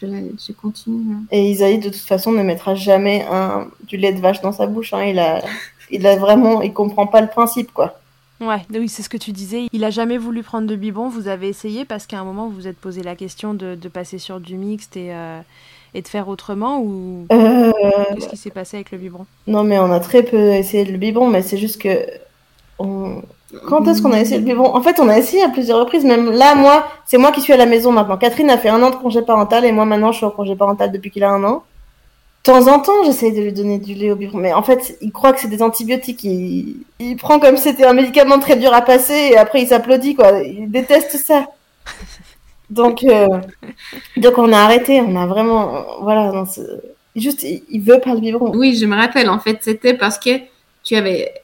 je, 0.00 0.52
continue. 0.52 1.14
hein. 1.14 1.22
Et 1.30 1.50
Isaïe, 1.50 1.78
de 1.78 1.88
toute 1.88 1.96
façon, 1.96 2.32
ne 2.32 2.42
mettra 2.42 2.74
jamais 2.74 3.26
un, 3.30 3.68
du 3.86 3.96
lait 3.96 4.12
de 4.12 4.20
vache 4.20 4.40
dans 4.40 4.52
sa 4.52 4.66
bouche. 4.66 4.92
Hein. 4.94 5.04
Il 5.04 5.18
a, 5.18 5.42
il 5.90 6.06
a 6.06 6.16
vraiment, 6.16 6.62
il 6.62 6.72
comprend 6.72 7.06
pas 7.06 7.20
le 7.20 7.28
principe, 7.28 7.72
quoi. 7.72 7.98
Ouais, 8.40 8.62
oui, 8.72 8.88
c'est 8.88 9.02
ce 9.02 9.10
que 9.10 9.18
tu 9.18 9.32
disais. 9.32 9.66
Il 9.72 9.84
a 9.84 9.90
jamais 9.90 10.16
voulu 10.16 10.42
prendre 10.42 10.66
de 10.66 10.74
biberon. 10.74 11.10
Vous 11.10 11.28
avez 11.28 11.48
essayé 11.48 11.84
parce 11.84 12.06
qu'à 12.06 12.18
un 12.20 12.24
moment 12.24 12.48
vous 12.48 12.54
vous 12.54 12.66
êtes 12.68 12.78
posé 12.78 13.02
la 13.02 13.14
question 13.14 13.52
de, 13.52 13.74
de 13.74 13.88
passer 13.90 14.16
sur 14.18 14.40
du 14.40 14.56
mixte 14.56 14.96
et, 14.96 15.12
euh, 15.14 15.40
et 15.92 16.00
de 16.00 16.08
faire 16.08 16.26
autrement 16.28 16.80
ou 16.80 17.26
Euh, 17.32 17.70
qu'est-ce 18.14 18.28
qui 18.30 18.38
s'est 18.38 18.50
passé 18.50 18.78
avec 18.78 18.92
le 18.92 18.98
biberon 18.98 19.26
non, 19.46 19.62
mais 19.62 19.78
on 19.78 19.92
a 19.92 20.00
très 20.00 20.22
peu 20.22 20.54
essayé 20.54 20.86
le 20.86 20.96
biberon, 20.96 21.28
mais 21.28 21.42
c'est 21.42 21.58
juste 21.58 21.82
que, 21.82 22.06
on, 22.78 23.20
Quand 23.66 23.86
est-ce 23.88 24.00
qu'on 24.00 24.12
a 24.12 24.20
essayé 24.20 24.38
le 24.38 24.44
biberon 24.44 24.74
En 24.74 24.82
fait, 24.82 25.00
on 25.00 25.08
a 25.08 25.18
essayé 25.18 25.42
à 25.42 25.48
plusieurs 25.48 25.80
reprises. 25.80 26.04
Même 26.04 26.30
là, 26.30 26.54
moi, 26.54 26.86
c'est 27.04 27.18
moi 27.18 27.32
qui 27.32 27.40
suis 27.40 27.52
à 27.52 27.56
la 27.56 27.66
maison 27.66 27.90
maintenant. 27.90 28.16
Catherine 28.16 28.50
a 28.50 28.58
fait 28.58 28.68
un 28.68 28.82
an 28.82 28.90
de 28.90 28.96
congé 28.96 29.22
parental 29.22 29.64
et 29.64 29.72
moi 29.72 29.84
maintenant, 29.84 30.12
je 30.12 30.18
suis 30.18 30.26
en 30.26 30.30
congé 30.30 30.54
parental 30.54 30.92
depuis 30.92 31.10
qu'il 31.10 31.24
a 31.24 31.30
un 31.30 31.42
an. 31.42 31.64
De 32.44 32.52
temps 32.52 32.68
en 32.68 32.80
temps, 32.80 33.04
j'essaye 33.04 33.32
de 33.32 33.42
lui 33.42 33.52
donner 33.52 33.78
du 33.78 33.94
lait 33.94 34.12
au 34.12 34.16
biberon, 34.16 34.38
mais 34.38 34.52
en 34.54 34.62
fait, 34.62 34.96
il 35.02 35.12
croit 35.12 35.32
que 35.32 35.40
c'est 35.40 35.48
des 35.48 35.62
antibiotiques. 35.62 36.24
Il, 36.24 36.76
il 36.98 37.16
prend 37.16 37.38
comme 37.38 37.56
si 37.56 37.64
c'était 37.64 37.84
un 37.84 37.92
médicament 37.92 38.38
très 38.38 38.56
dur 38.56 38.72
à 38.72 38.82
passer 38.82 39.30
et 39.32 39.36
après 39.36 39.60
il 39.62 39.68
s'applaudit 39.68 40.14
quoi. 40.14 40.40
Il 40.42 40.70
déteste 40.70 41.16
ça. 41.16 41.46
Donc, 42.70 43.02
euh, 43.02 43.26
donc 44.16 44.38
on 44.38 44.52
a 44.52 44.58
arrêté. 44.58 45.00
On 45.00 45.16
a 45.16 45.26
vraiment, 45.26 45.84
voilà, 46.02 46.30
non, 46.30 46.44
juste, 47.16 47.42
il, 47.42 47.64
il 47.68 47.80
veut 47.80 47.98
pas 47.98 48.14
le 48.14 48.20
biberon. 48.20 48.52
Oui, 48.54 48.76
je 48.76 48.86
me 48.86 48.94
rappelle. 48.94 49.28
En 49.28 49.40
fait, 49.40 49.58
c'était 49.60 49.94
parce 49.94 50.20
que 50.20 50.30
tu 50.84 50.94
avais 50.94 51.39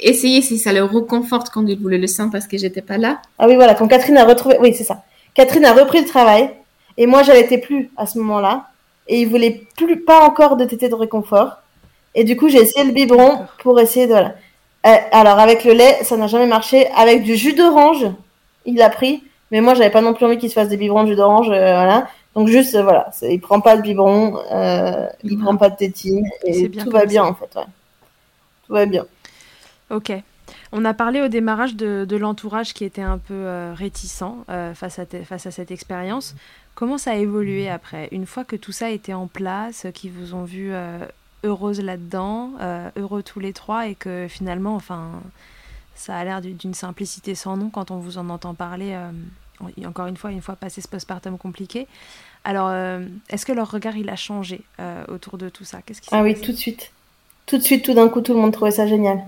essayé 0.00 0.42
si 0.42 0.58
ça 0.58 0.72
le 0.72 0.84
reconforte 0.84 1.50
quand 1.50 1.66
il 1.66 1.78
voulait 1.78 1.98
le 1.98 2.06
sein 2.06 2.28
parce 2.28 2.46
que 2.46 2.56
j'étais 2.58 2.82
pas 2.82 2.98
là. 2.98 3.20
Ah 3.38 3.46
oui, 3.48 3.56
voilà, 3.56 3.74
quand 3.74 3.88
Catherine 3.88 4.18
a 4.18 4.24
retrouvé, 4.24 4.56
oui, 4.60 4.74
c'est 4.74 4.84
ça. 4.84 5.02
Catherine 5.34 5.64
a 5.64 5.72
repris 5.72 6.00
le 6.00 6.06
travail 6.06 6.50
et 6.96 7.06
moi, 7.06 7.22
j'allaitais 7.22 7.58
plus 7.58 7.90
à 7.96 8.06
ce 8.06 8.18
moment-là 8.18 8.66
et 9.06 9.20
il 9.20 9.28
voulait 9.28 9.62
plus, 9.76 10.00
pas 10.00 10.20
encore 10.20 10.56
de 10.56 10.64
tétée 10.64 10.88
de 10.88 10.94
réconfort. 10.94 11.58
Et 12.14 12.24
du 12.24 12.36
coup, 12.36 12.48
j'ai 12.48 12.58
essayé 12.58 12.84
le 12.84 12.92
biberon 12.92 13.46
pour 13.62 13.78
essayer 13.80 14.06
de, 14.06 14.12
voilà. 14.12 14.34
Euh, 14.86 14.96
alors, 15.12 15.38
avec 15.38 15.64
le 15.64 15.72
lait, 15.72 15.98
ça 16.02 16.16
n'a 16.16 16.26
jamais 16.26 16.46
marché. 16.46 16.88
Avec 16.96 17.22
du 17.22 17.36
jus 17.36 17.52
d'orange, 17.52 18.06
il 18.64 18.76
l'a 18.76 18.90
pris. 18.90 19.22
Mais 19.50 19.60
moi, 19.60 19.74
j'avais 19.74 19.90
pas 19.90 20.02
non 20.02 20.12
plus 20.12 20.26
envie 20.26 20.38
qu'il 20.38 20.48
se 20.48 20.54
fasse 20.54 20.68
des 20.68 20.76
biberons 20.76 21.04
de 21.04 21.08
jus 21.08 21.16
d'orange, 21.16 21.48
euh, 21.50 21.74
voilà. 21.74 22.08
Donc 22.34 22.48
juste, 22.48 22.74
euh, 22.74 22.82
voilà, 22.82 23.10
il 23.22 23.40
prend 23.40 23.60
pas 23.60 23.76
de 23.76 23.82
biberon, 23.82 24.38
il 25.24 25.38
prend 25.38 25.56
pas 25.56 25.70
de 25.70 25.76
tétine 25.76 26.28
et 26.44 26.70
tout 26.70 26.90
va 26.90 27.06
bien 27.06 27.24
ça. 27.24 27.30
en 27.30 27.34
fait, 27.34 27.56
ouais. 27.56 27.66
Tout 28.66 28.72
va 28.74 28.86
bien. 28.86 29.06
Ok. 29.90 30.12
On 30.72 30.84
a 30.84 30.94
parlé 30.94 31.20
au 31.20 31.28
démarrage 31.28 31.76
de, 31.76 32.06
de 32.08 32.16
l'entourage 32.16 32.72
qui 32.72 32.84
était 32.84 33.02
un 33.02 33.18
peu 33.18 33.34
euh, 33.34 33.74
réticent 33.76 34.22
euh, 34.48 34.74
face, 34.74 34.98
à 34.98 35.06
te- 35.06 35.22
face 35.22 35.46
à 35.46 35.50
cette 35.50 35.70
expérience. 35.70 36.34
Comment 36.74 36.96
ça 36.96 37.12
a 37.12 37.16
évolué 37.16 37.68
après? 37.68 38.08
Une 38.12 38.24
fois 38.26 38.44
que 38.44 38.56
tout 38.56 38.72
ça 38.72 38.90
était 38.90 39.12
en 39.12 39.26
place, 39.26 39.84
euh, 39.84 39.90
qu'ils 39.90 40.10
vous 40.12 40.34
ont 40.34 40.44
vu 40.44 40.70
euh, 40.72 40.98
heureuse 41.44 41.80
là-dedans, 41.80 42.52
heureux 42.96 43.22
tous 43.22 43.40
les 43.40 43.52
trois, 43.52 43.86
et 43.88 43.94
que 43.94 44.26
finalement, 44.28 44.74
enfin, 44.74 45.10
ça 45.94 46.16
a 46.16 46.24
l'air 46.24 46.40
du- 46.40 46.52
d'une 46.52 46.74
simplicité 46.74 47.34
sans 47.34 47.56
nom 47.56 47.68
quand 47.70 47.90
on 47.90 47.98
vous 47.98 48.18
en 48.18 48.28
entend 48.30 48.54
parler, 48.54 48.96
en- 49.60 49.86
encore 49.86 50.06
une 50.06 50.16
fois, 50.16 50.30
une 50.32 50.40
fois 50.42 50.56
passé 50.56 50.80
ce 50.80 50.88
postpartum 50.88 51.36
compliqué. 51.38 51.86
Alors, 52.44 52.70
est-ce 53.28 53.44
que 53.46 53.52
leur 53.52 53.70
regard, 53.70 53.96
il 53.96 54.08
a 54.10 54.16
changé 54.16 54.62
autour 55.08 55.38
de 55.38 55.48
tout 55.48 55.64
ça? 55.64 55.80
Qu'est-ce 55.84 56.00
qui 56.00 56.08
Ah 56.12 56.22
oui, 56.22 56.34
tout 56.40 56.52
de 56.52 56.56
suite. 56.56 56.90
Tout 57.46 57.58
de 57.58 57.62
suite, 57.62 57.84
tout 57.84 57.94
d'un 57.94 58.08
coup, 58.08 58.20
tout 58.20 58.34
le 58.34 58.40
monde 58.40 58.52
trouvait 58.52 58.70
ça 58.72 58.86
génial. 58.86 59.20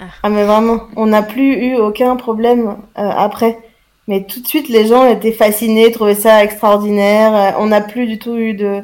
Ah. 0.00 0.04
Ah, 0.22 0.28
mais 0.28 0.44
vraiment, 0.44 0.82
on 0.96 1.06
n'a 1.06 1.22
plus 1.22 1.54
eu 1.54 1.76
aucun 1.76 2.16
problème 2.16 2.76
euh, 2.98 3.10
après. 3.10 3.58
Mais 4.06 4.24
tout 4.24 4.40
de 4.40 4.46
suite, 4.46 4.68
les 4.68 4.86
gens 4.86 5.06
étaient 5.06 5.32
fascinés, 5.32 5.90
trouvaient 5.92 6.14
ça 6.14 6.42
extraordinaire. 6.42 7.34
Euh, 7.34 7.58
on 7.62 7.66
n'a 7.66 7.80
plus 7.80 8.06
du 8.06 8.18
tout 8.18 8.36
eu 8.36 8.54
de, 8.54 8.82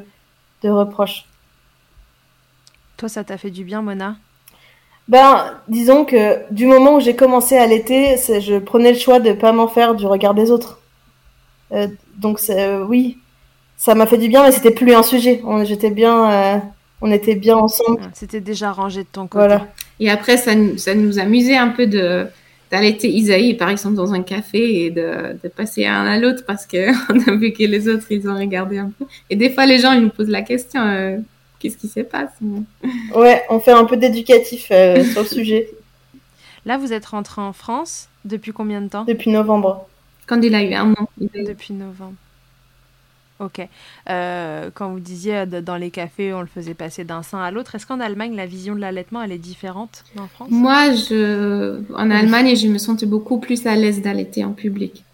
de 0.62 0.70
reproches. 0.70 1.26
Toi, 2.96 3.08
ça 3.08 3.24
t'a 3.24 3.38
fait 3.38 3.50
du 3.50 3.64
bien, 3.64 3.82
Mona? 3.82 4.16
Ben, 5.08 5.54
disons 5.68 6.04
que 6.04 6.40
du 6.50 6.66
moment 6.66 6.96
où 6.96 7.00
j'ai 7.00 7.14
commencé 7.14 7.56
à 7.58 7.66
l'été, 7.66 8.16
je 8.16 8.58
prenais 8.58 8.92
le 8.92 8.98
choix 8.98 9.20
de 9.20 9.32
pas 9.32 9.52
m'en 9.52 9.68
faire 9.68 9.94
du 9.94 10.06
regard 10.06 10.34
des 10.34 10.50
autres. 10.50 10.80
Euh, 11.72 11.88
donc, 12.16 12.40
euh, 12.48 12.84
oui, 12.84 13.18
ça 13.76 13.94
m'a 13.94 14.06
fait 14.06 14.18
du 14.18 14.28
bien, 14.28 14.44
mais 14.44 14.52
c'était 14.52 14.70
plus 14.70 14.94
un 14.94 15.02
sujet. 15.02 15.42
On, 15.44 15.62
bien, 15.90 16.30
euh, 16.30 16.58
on 17.00 17.10
était 17.10 17.34
bien 17.34 17.56
ensemble. 17.56 18.00
Ouais, 18.00 18.08
C'était 18.14 18.40
déjà 18.40 18.72
rangé 18.72 19.02
de 19.02 19.08
ton 19.08 19.26
côté. 19.26 19.46
Voilà. 19.46 19.66
Et 20.00 20.10
après, 20.10 20.36
ça, 20.36 20.54
nous- 20.54 20.76
ça 20.78 20.94
nous 20.94 21.18
amusait 21.18 21.56
un 21.56 21.68
peu 21.68 21.86
de 21.86 22.26
d'allaiter 22.70 23.08
Isaïe, 23.08 23.54
par 23.54 23.68
exemple, 23.68 23.94
dans 23.94 24.14
un 24.14 24.22
café 24.22 24.86
et 24.86 24.90
de, 24.90 25.36
de 25.40 25.48
passer 25.48 25.86
un 25.86 26.06
à 26.06 26.18
l'autre 26.18 26.42
parce 26.44 26.66
que 26.66 26.90
on 27.12 27.32
a 27.32 27.36
vu 27.36 27.52
que 27.52 27.62
les 27.62 27.88
autres, 27.88 28.06
ils 28.10 28.28
ont 28.28 28.34
regardé 28.36 28.78
un 28.78 28.90
peu. 28.98 29.04
Et 29.30 29.36
des 29.36 29.50
fois, 29.50 29.64
les 29.66 29.78
gens, 29.78 29.92
ils 29.92 30.00
nous 30.02 30.08
posent 30.08 30.28
la 30.30 30.42
question, 30.42 30.80
euh, 30.84 31.18
qu'est-ce 31.60 31.76
qui 31.76 31.86
se 31.86 32.00
passe? 32.00 32.30
Ouais, 33.14 33.42
on 33.48 33.60
fait 33.60 33.70
un 33.72 33.84
peu 33.84 33.96
d'éducatif 33.96 34.68
euh, 34.72 35.04
sur 35.12 35.22
le 35.22 35.28
sujet. 35.28 35.68
Là, 36.66 36.76
vous 36.78 36.92
êtes 36.92 37.06
rentré 37.06 37.42
en 37.42 37.52
France 37.52 38.08
depuis 38.24 38.52
combien 38.52 38.80
de 38.80 38.88
temps? 38.88 39.04
Depuis 39.04 39.30
novembre. 39.30 39.86
Quand 40.26 40.40
il 40.42 40.54
a 40.54 40.62
eu 40.64 40.72
un 40.74 40.92
an. 40.94 41.08
Depuis 41.20 41.74
novembre. 41.74 42.14
Ok. 43.40 43.66
Euh, 44.08 44.70
quand 44.72 44.90
vous 44.90 45.00
disiez 45.00 45.38
euh, 45.38 45.60
dans 45.60 45.76
les 45.76 45.90
cafés, 45.90 46.32
on 46.32 46.40
le 46.40 46.46
faisait 46.46 46.74
passer 46.74 47.04
d'un 47.04 47.22
sein 47.22 47.40
à 47.40 47.50
l'autre, 47.50 47.74
est-ce 47.74 47.86
qu'en 47.86 47.98
Allemagne, 47.98 48.36
la 48.36 48.46
vision 48.46 48.76
de 48.76 48.80
l'allaitement, 48.80 49.22
elle 49.22 49.32
est 49.32 49.38
différente 49.38 50.04
en 50.16 50.28
France? 50.28 50.48
Moi, 50.50 50.94
je, 50.94 51.80
en 51.94 52.10
Allemagne, 52.10 52.54
je 52.54 52.68
me 52.68 52.78
sentais 52.78 53.06
beaucoup 53.06 53.38
plus 53.38 53.66
à 53.66 53.74
l'aise 53.74 54.02
d'allaiter 54.02 54.44
en 54.44 54.52
public. 54.52 55.04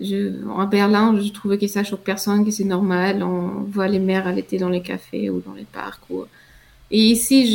Je, 0.00 0.32
en 0.48 0.66
Berlin, 0.66 1.18
je 1.20 1.32
trouvais 1.32 1.58
que 1.58 1.66
ça 1.66 1.84
choque 1.84 2.02
personne, 2.02 2.44
que 2.44 2.50
c'est 2.50 2.64
normal. 2.64 3.22
On 3.22 3.64
voit 3.70 3.88
les 3.88 3.98
mères 4.00 4.26
allaiter 4.26 4.58
dans 4.58 4.68
les 4.68 4.82
cafés 4.82 5.30
ou 5.30 5.40
dans 5.40 5.54
les 5.54 5.64
parcs. 5.64 6.02
Et 6.90 7.00
ici, 7.00 7.46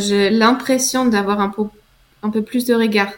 j'ai 0.00 0.30
l'impression 0.30 1.06
d'avoir 1.06 1.40
un 1.40 1.48
peu, 1.48 1.62
un 2.22 2.30
peu 2.30 2.42
plus 2.42 2.64
de 2.64 2.74
regard. 2.74 3.12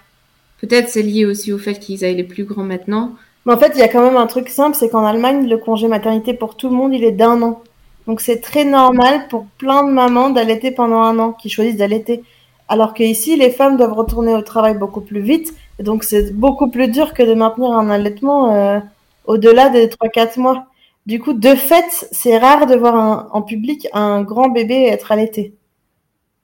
Peut-être 0.61 0.89
c'est 0.89 1.03
lié 1.03 1.25
aussi 1.25 1.53
au 1.53 1.59
fait 1.59 1.79
qu'ils 1.81 2.05
aillent 2.05 2.17
les 2.17 2.25
plus 2.25 2.45
grands 2.45 2.65
maintenant. 2.65 3.17
Mais 3.45 3.53
en 3.53 3.59
fait, 3.59 3.73
il 3.75 3.81
y 3.81 3.83
a 3.83 3.89
quand 3.89 4.03
même 4.03 4.17
un 4.17 4.27
truc 4.27 4.49
simple, 4.49 4.77
c'est 4.77 4.89
qu'en 4.89 5.05
Allemagne, 5.05 5.49
le 5.49 5.59
congé 5.59 5.89
maternité 5.89 6.35
pour 6.35 6.57
tout 6.57 6.69
le 6.69 6.77
monde, 6.77 6.95
il 6.95 7.05
est 7.05 7.13
d'un 7.13 7.43
an. 7.43 7.63
Donc 8.07 8.21
c'est 8.21 8.41
très 8.41 8.65
normal 8.65 9.29
pour 9.29 9.47
plein 9.59 9.85
de 9.85 9.91
mamans 9.91 10.31
d'allaiter 10.31 10.71
pendant 10.71 11.01
un 11.01 11.19
an, 11.19 11.33
qui 11.33 11.49
choisissent 11.49 11.77
d'allaiter. 11.77 12.23
Alors 12.69 12.95
qu'ici, 12.95 13.37
les 13.37 13.51
femmes 13.51 13.77
doivent 13.77 13.93
retourner 13.93 14.35
au 14.35 14.43
travail 14.43 14.77
beaucoup 14.77 15.01
plus 15.01 15.21
vite. 15.21 15.55
Et 15.79 15.83
donc 15.83 16.05
c'est 16.05 16.33
beaucoup 16.33 16.71
plus 16.71 16.89
dur 16.89 17.15
que 17.15 17.23
de 17.23 17.35
maintenir 17.35 17.73
un 17.73 17.91
allaitement 17.91 18.55
euh, 18.55 18.81
au-delà 19.27 19.69
des 19.69 19.89
3-4 19.89 20.41
mois. 20.41 20.67
Du 21.07 21.19
coup, 21.21 21.33
de 21.33 21.55
fait, 21.55 22.09
c'est 22.13 22.39
rare 22.39 22.67
de 22.67 22.77
voir 22.77 22.95
un, 22.97 23.29
en 23.33 23.43
public 23.43 23.89
un 23.93 24.23
grand 24.23 24.49
bébé 24.49 24.87
être 24.87 25.11
allaité. 25.11 25.55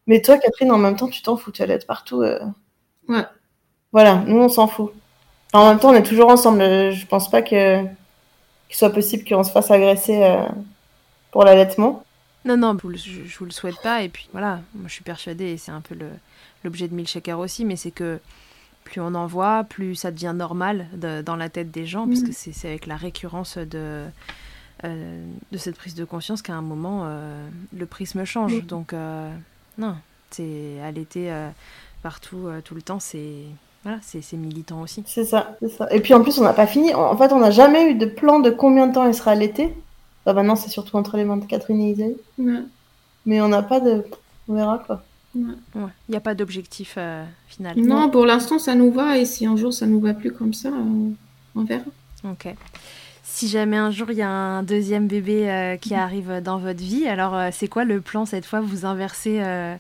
Mais 0.09 0.21
toi, 0.21 0.39
Catherine, 0.39 0.73
en 0.73 0.79
même 0.79 0.97
temps, 0.97 1.09
tu 1.09 1.23
t'en 1.23 1.37
fous, 1.37 1.53
tu 1.53 1.63
allaites 1.63 1.87
partout. 1.87 2.23
Euh... 2.23 2.41
Ouais. 3.09 3.25
Voilà, 3.93 4.17
nous, 4.27 4.39
on 4.39 4.49
s'en 4.49 4.67
fout. 4.67 4.93
En 5.53 5.69
même 5.69 5.79
temps, 5.79 5.91
on 5.91 5.95
est 5.95 6.03
toujours 6.03 6.29
ensemble. 6.29 6.61
Je 6.61 7.07
pense 7.07 7.31
pas 7.31 7.43
que 7.43 7.85
qu'il 8.69 8.77
soit 8.77 8.91
possible 8.91 9.25
qu'on 9.25 9.45
se 9.45 9.51
fasse 9.51 9.71
agresser 9.71 10.23
euh, 10.23 10.45
pour 11.31 11.45
l'allaitement. 11.45 12.05
Non, 12.45 12.57
non, 12.57 12.77
je, 12.83 13.25
je 13.27 13.39
vous 13.39 13.45
le 13.47 13.51
souhaite 13.51 13.81
pas. 13.83 14.03
Et 14.03 14.09
puis 14.09 14.29
voilà, 14.33 14.61
moi 14.75 14.89
je 14.89 14.93
suis 14.93 15.03
persuadée, 15.05 15.53
et 15.53 15.57
c'est 15.57 15.73
un 15.73 15.81
peu 15.81 15.97
l'objet 16.65 16.87
de 16.87 16.95
Milkshaker 16.95 17.39
aussi, 17.39 17.65
mais 17.65 17.77
c'est 17.77 17.91
que 17.91 18.21
plus 18.85 19.01
on 19.01 19.15
en 19.15 19.27
voit, 19.27 19.65
plus 19.65 19.95
ça 19.95 20.11
devient 20.11 20.35
normal 20.35 20.87
de, 20.95 21.23
dans 21.23 21.37
la 21.37 21.49
tête 21.49 21.71
des 21.71 21.87
gens, 21.87 22.07
mmh. 22.07 22.11
puisque 22.11 22.33
c'est 22.33 22.69
avec 22.69 22.87
la 22.87 22.97
récurrence 22.97 23.59
de, 23.59 24.05
euh, 24.85 25.27
de 25.51 25.59
cette 25.59 25.77
prise 25.77 25.95
de 25.95 26.05
conscience 26.05 26.43
qu'à 26.43 26.55
un 26.55 26.63
moment, 26.63 27.03
euh, 27.05 27.49
le 27.77 27.87
prisme 27.87 28.25
change. 28.25 28.55
Mmh. 28.55 28.61
Donc, 28.61 28.93
non, 29.79 29.97
c'est 30.31 30.81
allaiter 30.85 31.33
partout, 32.03 32.49
tout 32.65 32.75
le 32.75 32.83
temps, 32.83 33.01
c'est 33.01 33.45
voilà, 33.85 33.99
c'est 34.03 34.33
militant 34.35 34.83
aussi. 34.83 35.03
C'est 35.07 35.25
ça, 35.25 35.57
c'est 35.61 35.69
ça. 35.69 35.89
Et 35.93 36.01
puis 36.01 36.13
en 36.15 36.23
plus, 36.23 36.39
on 36.39 36.43
n'a 36.43 36.53
pas 36.53 36.67
fini. 36.67 36.93
En 36.95 37.17
fait, 37.17 37.33
on 37.33 37.39
n'a 37.39 37.51
jamais 37.51 37.91
eu 37.91 37.95
de 37.95 38.07
plan 38.07 38.41
de 38.41 38.51
combien 38.51 38.87
de 38.87 38.95
temps 38.95 39.07
il 39.07 39.15
sera 39.15 39.31
allaité. 39.31 39.75
Bah, 40.27 40.33
maintenant, 40.33 40.57
c'est 40.57 40.69
surtout 40.69 40.97
entre 40.97 41.17
les 41.17 41.25
mains 41.25 41.37
de 41.37 41.45
Catherine 41.45 41.81
et 41.81 41.93
Isaïe. 41.93 42.17
Ouais. 42.39 42.63
Mais 43.25 43.41
on 43.41 43.49
n'a 43.49 43.63
pas 43.63 43.81
de. 43.81 44.05
On 44.49 44.55
verra 44.55 44.79
quoi. 44.79 45.05
Il 45.35 45.47
ouais. 45.75 45.83
n'y 46.09 46.17
a 46.17 46.21
pas 46.21 46.35
d'objectif 46.35 46.95
euh, 46.97 47.25
final. 47.47 47.77
Non, 47.79 48.01
non, 48.01 48.11
pour 48.11 48.27
l'instant, 48.27 48.59
ça 48.59 48.75
nous 48.75 48.91
va. 48.91 49.19
Et 49.19 49.27
si 49.27 49.47
un 49.47 49.57
jour 49.57 49.73
ça 49.73 49.87
nous 49.87 50.01
va 50.01 50.15
plus 50.15 50.33
comme 50.33 50.55
ça, 50.55 50.71
on, 50.71 51.13
on 51.55 51.65
verra. 51.65 51.85
Ok. 52.25 52.49
Si 53.23 53.47
jamais 53.47 53.77
un 53.77 53.91
jour 53.91 54.11
il 54.11 54.17
y 54.17 54.23
a 54.23 54.29
un 54.29 54.63
deuxième 54.63 55.07
bébé 55.07 55.51
euh, 55.51 55.77
qui 55.77 55.95
arrive 55.95 56.41
dans 56.43 56.59
votre 56.59 56.81
vie, 56.83 57.07
alors 57.07 57.37
euh, 57.37 57.51
c'est 57.53 57.69
quoi 57.69 57.85
le 57.85 58.01
plan 58.01 58.25
cette 58.25 58.47
fois? 58.47 58.61
Vous 58.61 58.87
inversez 58.87 59.41
euh, 59.41 59.77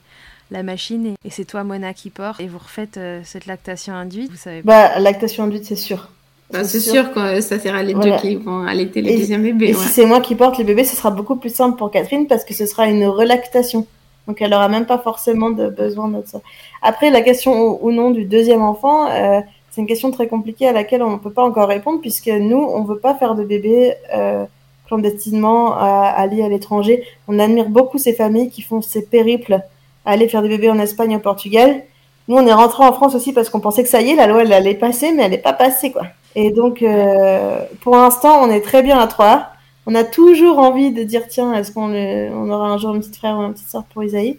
la 0.50 0.62
machine 0.62 1.06
et, 1.06 1.14
et 1.24 1.30
c'est 1.30 1.44
toi 1.44 1.64
Mona 1.64 1.92
qui 1.94 2.10
porte 2.10 2.40
et 2.40 2.46
vous 2.46 2.58
refaites 2.58 2.96
euh, 2.96 3.20
cette 3.24 3.46
lactation 3.46 3.94
induite, 3.94 4.30
vous 4.30 4.36
savez 4.36 4.62
Bah 4.62 4.98
lactation 4.98 5.44
induite 5.44 5.64
c'est 5.64 5.76
sûr. 5.76 6.08
Bah, 6.50 6.64
c'est 6.64 6.80
sûr, 6.80 6.92
sûr 6.92 7.12
que 7.12 7.40
ça 7.42 7.58
sera 7.58 7.82
les 7.82 7.92
voilà. 7.92 8.16
deux 8.16 8.22
qui 8.22 8.36
vont 8.36 8.66
allaiter 8.66 9.02
le 9.02 9.10
et, 9.10 9.18
deuxième 9.18 9.42
bébé. 9.42 9.66
Et 9.66 9.74
ouais. 9.74 9.82
si 9.82 9.88
c'est 9.88 10.06
moi 10.06 10.20
qui 10.20 10.34
porte 10.34 10.56
les 10.56 10.64
bébés, 10.64 10.84
ce 10.84 10.96
sera 10.96 11.10
beaucoup 11.10 11.36
plus 11.36 11.54
simple 11.54 11.76
pour 11.76 11.90
Catherine 11.90 12.26
parce 12.26 12.44
que 12.44 12.54
ce 12.54 12.64
sera 12.64 12.86
une 12.86 13.04
relactation. 13.04 13.86
Donc 14.26 14.40
elle 14.40 14.54
aura 14.54 14.68
même 14.68 14.86
pas 14.86 14.98
forcément 14.98 15.50
de 15.50 15.68
besoin 15.68 16.08
de 16.08 16.22
ça. 16.24 16.40
Après 16.80 17.10
la 17.10 17.20
question 17.20 17.82
ou, 17.82 17.90
non 17.92 18.10
du 18.10 18.24
deuxième 18.24 18.62
enfant, 18.62 19.10
euh, 19.10 19.40
c'est 19.70 19.82
une 19.82 19.86
question 19.86 20.10
très 20.10 20.26
compliquée 20.26 20.66
à 20.66 20.72
laquelle 20.72 21.02
on 21.02 21.12
ne 21.12 21.16
peut 21.16 21.30
pas 21.30 21.44
encore 21.44 21.68
répondre 21.68 22.00
puisque 22.00 22.28
nous 22.28 22.58
on 22.58 22.82
veut 22.82 22.98
pas 22.98 23.14
faire 23.14 23.34
de 23.34 23.44
bébé 23.44 23.94
euh, 24.14 24.44
clandestinement 24.86 25.74
à 25.74 26.14
aller 26.16 26.42
à 26.42 26.48
l'étranger. 26.48 27.04
On 27.26 27.38
admire 27.38 27.68
beaucoup 27.68 27.98
ces 27.98 28.14
familles 28.14 28.48
qui 28.48 28.62
font 28.62 28.80
ces 28.80 29.04
périples 29.04 29.60
aller 30.08 30.28
faire 30.28 30.42
des 30.42 30.48
bébés 30.48 30.70
en 30.70 30.78
Espagne, 30.78 31.16
au 31.16 31.20
Portugal. 31.20 31.82
Nous, 32.28 32.36
on 32.36 32.46
est 32.46 32.52
rentré 32.52 32.84
en 32.84 32.92
France 32.92 33.14
aussi 33.14 33.32
parce 33.32 33.50
qu'on 33.50 33.60
pensait 33.60 33.82
que 33.82 33.88
ça 33.88 34.02
y 34.02 34.10
est, 34.10 34.16
la 34.16 34.26
loi, 34.26 34.42
elle 34.42 34.52
allait 34.52 34.74
passer, 34.74 35.12
mais 35.12 35.24
elle 35.24 35.30
n'est 35.30 35.38
pas 35.38 35.52
passée, 35.52 35.92
quoi. 35.92 36.06
Et 36.34 36.50
donc, 36.50 36.82
euh, 36.82 37.60
pour 37.80 37.96
l'instant, 37.96 38.42
on 38.42 38.50
est 38.50 38.60
très 38.60 38.82
bien 38.82 38.98
à 38.98 39.06
trois. 39.06 39.52
On 39.86 39.94
a 39.94 40.04
toujours 40.04 40.58
envie 40.58 40.92
de 40.92 41.02
dire, 41.02 41.22
tiens, 41.28 41.54
est-ce 41.54 41.72
qu'on 41.72 41.94
on 41.94 42.50
aura 42.50 42.68
un 42.68 42.78
jour 42.78 42.94
une 42.94 43.00
petite 43.00 43.16
frère 43.16 43.38
ou 43.38 43.42
une 43.42 43.54
petite 43.54 43.68
soeur 43.68 43.84
pour 43.84 44.04
Isaïe? 44.04 44.38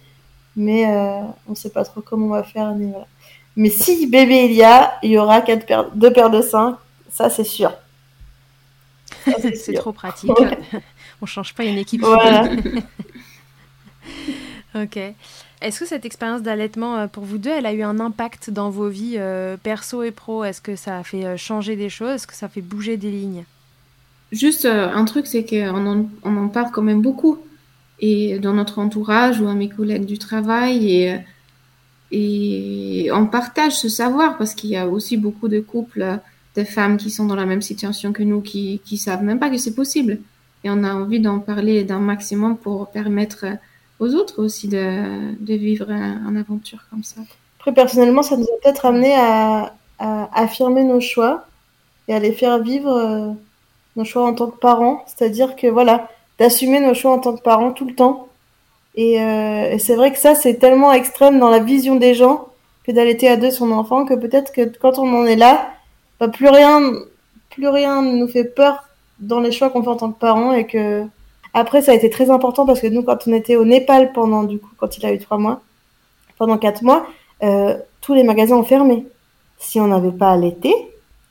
Mais 0.56 0.86
euh, 0.86 1.22
on 1.48 1.52
ne 1.52 1.56
sait 1.56 1.70
pas 1.70 1.84
trop 1.84 2.02
comment 2.02 2.28
on 2.28 2.30
va 2.30 2.44
faire. 2.44 2.74
Mais, 2.76 2.88
voilà. 2.88 3.08
mais 3.56 3.70
si 3.70 4.08
bébé 4.08 4.46
il 4.46 4.54
y 4.54 4.64
a, 4.64 4.94
il 5.02 5.12
y 5.12 5.18
aura 5.18 5.42
quatre 5.42 5.66
paires, 5.66 5.90
deux 5.96 6.14
paires 6.14 6.30
de 6.30 6.42
seins, 6.42 6.78
ça 7.10 7.30
c'est 7.30 7.44
sûr. 7.44 7.72
c'est 9.56 9.74
trop 9.74 9.92
pratique. 9.92 10.32
on 11.22 11.26
change 11.26 11.56
pas 11.56 11.64
une 11.64 11.78
équipe. 11.78 12.02
Voilà. 12.02 12.46
ok. 14.76 15.00
Est-ce 15.62 15.82
que 15.82 15.86
cette 15.86 16.06
expérience 16.06 16.42
d'allaitement 16.42 16.96
euh, 16.96 17.08
pour 17.08 17.26
vous 17.26 17.38
deux, 17.38 17.50
elle 17.50 17.66
a 17.66 17.74
eu 17.74 17.82
un 17.82 18.00
impact 18.00 18.50
dans 18.50 18.70
vos 18.70 18.88
vies 18.88 19.16
euh, 19.18 19.58
perso 19.58 20.04
et 20.04 20.12
pro? 20.12 20.46
Est-ce 20.46 20.62
que 20.62 20.78
ça 20.78 21.00
a 21.00 21.04
fait 21.04 21.26
euh, 21.26 21.36
changer 21.36 21.76
des 21.76 21.90
choses? 21.90 22.12
Est-ce 22.12 22.28
que 22.28 22.34
ça 22.34 22.46
a 22.46 22.50
fait 22.50 22.62
bouger 22.62 22.96
des 22.96 23.12
lignes? 23.12 23.44
Juste 24.32 24.66
un 24.66 25.04
truc, 25.06 25.26
c'est 25.28 25.44
qu'on 25.44 25.86
en, 25.86 26.06
on 26.24 26.38
en 26.38 26.48
parle 26.50 26.72
quand 26.72 26.84
même 26.84 27.02
beaucoup. 27.02 27.40
Et 28.00 28.40
dans 28.40 28.54
notre 28.54 28.80
entourage 28.80 29.42
ou 29.42 29.48
à 29.48 29.56
mes 29.56 29.70
collègues 29.70 30.06
du 30.06 30.18
travail. 30.20 30.94
Et, 30.94 31.20
et 32.12 33.12
on 33.12 33.26
partage 33.26 33.74
ce 33.74 33.90
savoir 33.90 34.38
parce 34.38 34.54
qu'il 34.54 34.70
y 34.70 34.78
a 34.78 34.88
aussi 34.88 35.18
beaucoup 35.18 35.48
de 35.48 35.60
couples, 35.60 36.20
de 36.56 36.64
femmes 36.64 36.98
qui 36.98 37.10
sont 37.10 37.26
dans 37.26 37.36
la 37.36 37.48
même 37.48 37.64
situation 37.64 38.14
que 38.14 38.24
nous, 38.24 38.42
qui 38.42 38.80
ne 38.90 38.98
savent 38.98 39.24
même 39.24 39.40
pas 39.40 39.50
que 39.50 39.58
c'est 39.58 39.74
possible. 39.74 40.20
Et 40.64 40.70
on 40.70 40.84
a 40.84 40.94
envie 40.94 41.20
d'en 41.20 41.40
parler 41.40 41.84
d'un 41.84 42.00
maximum 42.00 42.56
pour 42.56 42.92
permettre 42.92 43.46
aux 44.00 44.16
autres 44.16 44.42
aussi 44.42 44.68
de, 44.68 45.36
vivre 45.40 45.90
une 45.90 46.38
aventure 46.38 46.80
comme 46.90 47.04
ça. 47.04 47.22
Après, 47.60 47.74
personnellement, 47.74 48.24
ça 48.24 48.38
nous 48.38 48.46
a 48.46 48.62
peut-être 48.64 48.86
amené 48.86 49.16
à, 49.16 49.74
affirmer 50.00 50.86
nos 50.86 51.02
choix 51.02 51.46
et 52.08 52.14
à 52.14 52.20
les 52.20 52.32
faire 52.32 52.60
vivre 52.60 52.90
euh, 52.90 53.32
nos 53.98 54.06
choix 54.06 54.26
en 54.26 54.34
tant 54.34 54.50
que 54.50 54.58
parents. 54.58 55.04
C'est-à-dire 55.08 55.58
que, 55.58 55.68
voilà, 55.68 56.08
d'assumer 56.38 56.80
nos 56.80 56.94
choix 56.94 57.12
en 57.12 57.20
tant 57.20 57.36
que 57.36 57.42
parents 57.42 57.72
tout 57.72 57.86
le 57.86 57.94
temps. 57.94 58.30
Et, 58.96 59.22
euh, 59.22 59.78
c'est 59.78 59.96
vrai 59.96 60.14
que 60.14 60.18
ça, 60.18 60.36
c'est 60.36 60.56
tellement 60.56 60.94
extrême 60.94 61.38
dans 61.38 61.50
la 61.50 61.60
vision 61.60 61.98
des 61.98 62.14
gens 62.14 62.48
que 62.86 62.94
d'allaiter 62.94 63.28
à 63.28 63.36
deux 63.36 63.52
son 63.52 63.72
enfant 63.72 64.06
que 64.06 64.14
peut-être 64.14 64.54
que 64.54 64.72
quand 64.78 64.98
on 64.98 65.14
en 65.14 65.26
est 65.26 65.36
là, 65.36 65.70
bah, 66.20 66.30
plus 66.30 66.48
rien, 66.48 66.94
plus 67.50 67.68
rien 67.68 68.02
ne 68.02 68.16
nous 68.16 68.28
fait 68.30 68.46
peur 68.46 68.86
dans 69.20 69.42
les 69.42 69.52
choix 69.52 69.70
qu'on 69.70 69.84
fait 69.84 69.90
en 69.90 69.98
tant 69.98 70.12
que 70.12 70.20
parents 70.20 70.54
et 70.54 70.66
que 70.66 71.06
après, 71.54 71.82
ça 71.82 71.92
a 71.92 71.96
été 71.96 72.10
très 72.10 72.30
important 72.30 72.66
parce 72.66 72.80
que 72.80 72.88
nous, 72.88 73.04
quand 73.04 73.28
on 73.28 73.34
était 73.34 73.56
au 73.56 73.66
Népal 73.66 74.12
pendant, 74.12 74.44
du 74.44 74.60
coup, 74.60 74.70
quand 74.78 74.98
il 74.98 75.06
a 75.06 75.14
eu 75.14 75.20
trois 75.20 75.38
mois, 75.38 75.62
pendant 76.38 76.58
quatre 76.58 76.84
mois, 76.84 77.06
euh, 77.44 77.78
tous 78.02 78.14
les 78.14 78.24
magasins 78.24 78.56
ont 78.56 78.64
fermé. 78.64 79.06
Si 79.58 79.80
on 79.80 79.88
n'avait 79.88 80.12
pas 80.12 80.32
allaité, 80.32 80.74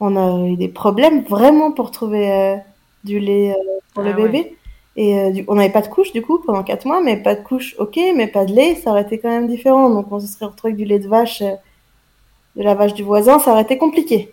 on 0.00 0.16
a 0.16 0.46
eu 0.46 0.56
des 0.56 0.68
problèmes 0.68 1.22
vraiment 1.22 1.72
pour 1.72 1.90
trouver 1.90 2.30
euh, 2.30 2.56
du 3.04 3.18
lait 3.18 3.52
euh, 3.52 3.54
pour 3.94 4.04
ah, 4.04 4.08
le 4.08 4.12
bébé. 4.12 4.38
Ouais. 4.38 4.54
Et 4.96 5.30
du, 5.30 5.44
on 5.46 5.54
n'avait 5.54 5.70
pas 5.70 5.80
de 5.80 5.86
couche 5.86 6.12
du 6.12 6.22
coup 6.22 6.40
pendant 6.44 6.64
quatre 6.64 6.84
mois, 6.84 7.00
mais 7.00 7.16
pas 7.16 7.36
de 7.36 7.42
couche, 7.42 7.76
ok, 7.78 7.98
mais 8.16 8.26
pas 8.26 8.44
de 8.44 8.52
lait, 8.52 8.74
ça 8.74 8.90
aurait 8.90 9.02
été 9.02 9.18
quand 9.18 9.28
même 9.28 9.46
différent. 9.46 9.90
Donc 9.90 10.10
on 10.10 10.18
se 10.18 10.26
serait 10.26 10.46
retrouvé 10.46 10.72
avec 10.72 10.76
du 10.76 10.84
lait 10.84 10.98
de 10.98 11.06
vache, 11.06 11.40
de 11.40 12.62
la 12.62 12.74
vache 12.74 12.94
du 12.94 13.04
voisin, 13.04 13.38
ça 13.38 13.52
aurait 13.52 13.62
été 13.62 13.78
compliqué. 13.78 14.32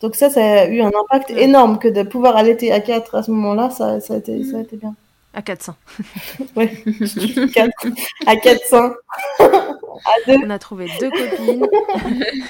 Donc 0.00 0.16
ça, 0.16 0.28
ça 0.28 0.62
a 0.62 0.66
eu 0.66 0.80
un 0.80 0.88
impact 0.88 1.30
énorme 1.30 1.78
que 1.78 1.86
de 1.86 2.02
pouvoir 2.02 2.36
allaiter 2.36 2.72
à 2.72 2.80
quatre 2.80 3.14
à 3.14 3.22
ce 3.22 3.30
moment-là, 3.30 3.70
ça, 3.70 4.00
ça, 4.00 4.14
a 4.14 4.16
été, 4.16 4.42
ça 4.42 4.56
a 4.56 4.60
été 4.60 4.76
bien. 4.76 4.96
À 5.32 5.42
400. 5.42 5.76
ouais, 6.56 6.82
4, 7.54 7.70
à 8.26 8.34
400. 8.36 8.90
On 10.26 10.50
a 10.50 10.58
trouvé 10.58 10.88
deux 10.98 11.10
copines 11.10 11.64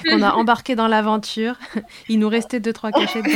qu'on 0.08 0.22
a 0.22 0.32
embarquées 0.32 0.76
dans 0.76 0.88
l'aventure. 0.88 1.58
Il 2.08 2.20
nous 2.20 2.30
restait 2.30 2.60
deux, 2.60 2.72
trois 2.72 2.90
cachettes, 2.90 3.26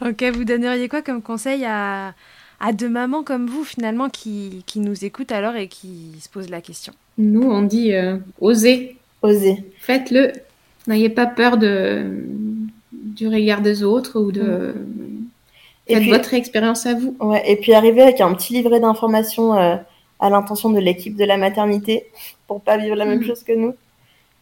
ok, 0.00 0.24
vous 0.34 0.44
donneriez 0.44 0.88
quoi 0.88 1.02
comme 1.02 1.22
conseil 1.22 1.64
à, 1.64 2.14
à 2.60 2.72
deux 2.72 2.88
mamans 2.88 3.22
comme 3.22 3.46
vous, 3.46 3.64
finalement, 3.64 4.08
qui, 4.08 4.64
qui 4.66 4.80
nous 4.80 5.04
écoutent 5.04 5.32
alors 5.32 5.54
et 5.54 5.68
qui 5.68 6.14
se 6.20 6.28
posent 6.28 6.50
la 6.50 6.60
question? 6.60 6.92
Nous, 7.16 7.42
on 7.42 7.62
dit 7.62 7.94
euh, 7.94 8.16
oser. 8.40 8.96
Osez. 9.22 9.64
Faites-le. 9.80 10.32
N'ayez 10.86 11.10
pas 11.10 11.26
peur 11.26 11.58
de 11.58 12.24
du 12.92 13.28
regard 13.28 13.62
des 13.62 13.82
autres 13.82 14.20
ou 14.20 14.32
de 14.32 14.74
Et 15.88 15.94
Faites 15.94 16.02
puis- 16.02 16.10
votre 16.10 16.34
expérience 16.34 16.84
à 16.86 16.94
vous. 16.94 17.16
Ouais, 17.20 17.42
et 17.50 17.56
puis 17.56 17.72
arriver 17.74 18.02
avec 18.02 18.20
un 18.20 18.34
petit 18.34 18.52
livret 18.52 18.78
d'informations 18.80 19.54
euh, 19.56 19.76
à 20.20 20.30
l'intention 20.30 20.70
de 20.70 20.78
l'équipe 20.80 21.16
de 21.16 21.24
la 21.24 21.36
maternité 21.36 22.06
pour 22.46 22.60
pas 22.60 22.76
vivre 22.76 22.94
la 22.96 23.04
même 23.06 23.18
Mhm. 23.20 23.26
chose 23.26 23.42
que 23.42 23.52
nous. 23.52 23.74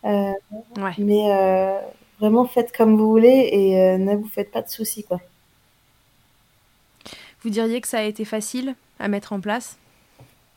Euh, 0.05 0.33
Ouais. 0.79 0.93
Mais 0.99 1.31
euh, 1.31 1.79
vraiment 2.21 2.45
faites 2.47 2.75
comme 2.77 2.97
vous 2.97 3.09
voulez 3.09 3.49
et 3.53 3.81
euh, 3.81 3.99
ne 3.99 4.17
vous 4.17 4.29
faites 4.29 4.51
pas 4.51 4.63
de 4.63 4.69
soucis 4.69 5.05
quoi. 5.05 5.21
Vous 7.43 7.51
diriez 7.51 7.81
que 7.81 7.89
ça 7.89 7.99
a 7.99 8.03
été 8.03 8.25
facile 8.25 8.75
à 8.99 9.09
mettre 9.09 9.33
en 9.33 9.41
place? 9.41 9.77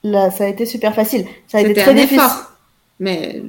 Là, 0.03 0.31
ça 0.31 0.45
a 0.45 0.47
été 0.47 0.65
super 0.65 0.95
facile. 0.95 1.25
Ça 1.47 1.57
a 1.57 1.61
été 1.61 1.73
très 1.73 1.91
un 1.91 1.93
difficile. 1.93 2.17
effort, 2.17 2.51
mais 2.99 3.41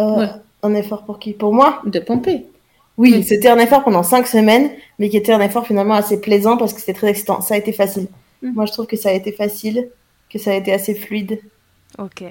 Euh, 0.00 0.16
Ouais. 0.18 0.28
Un 0.62 0.74
effort 0.74 1.02
pour 1.04 1.18
qui? 1.18 1.32
Pour 1.34 1.52
moi? 1.52 1.82
De 1.84 1.98
pomper. 2.00 2.46
Oui, 2.98 3.12
Oui. 3.14 3.24
c'était 3.24 3.48
un 3.48 3.58
effort 3.58 3.84
pendant 3.84 4.02
cinq 4.02 4.26
semaines, 4.26 4.70
mais 4.98 5.08
qui 5.08 5.16
était 5.16 5.32
un 5.32 5.40
effort 5.40 5.66
finalement 5.66 5.94
assez 5.94 6.20
plaisant 6.20 6.56
parce 6.56 6.72
que 6.74 6.80
c'était 6.80 6.92
très 6.92 7.08
excitant. 7.08 7.40
Ça 7.40 7.54
a 7.54 7.56
été 7.56 7.72
facile. 7.72 8.08
Mhm. 8.42 8.54
Moi, 8.54 8.66
je 8.66 8.72
trouve 8.72 8.86
que 8.86 8.96
ça 8.96 9.08
a 9.08 9.12
été 9.12 9.32
facile, 9.32 9.88
que 10.30 10.38
ça 10.38 10.50
a 10.52 10.54
été 10.54 10.72
assez 10.72 10.94
fluide. 10.94 11.40
Ok. 11.98 12.24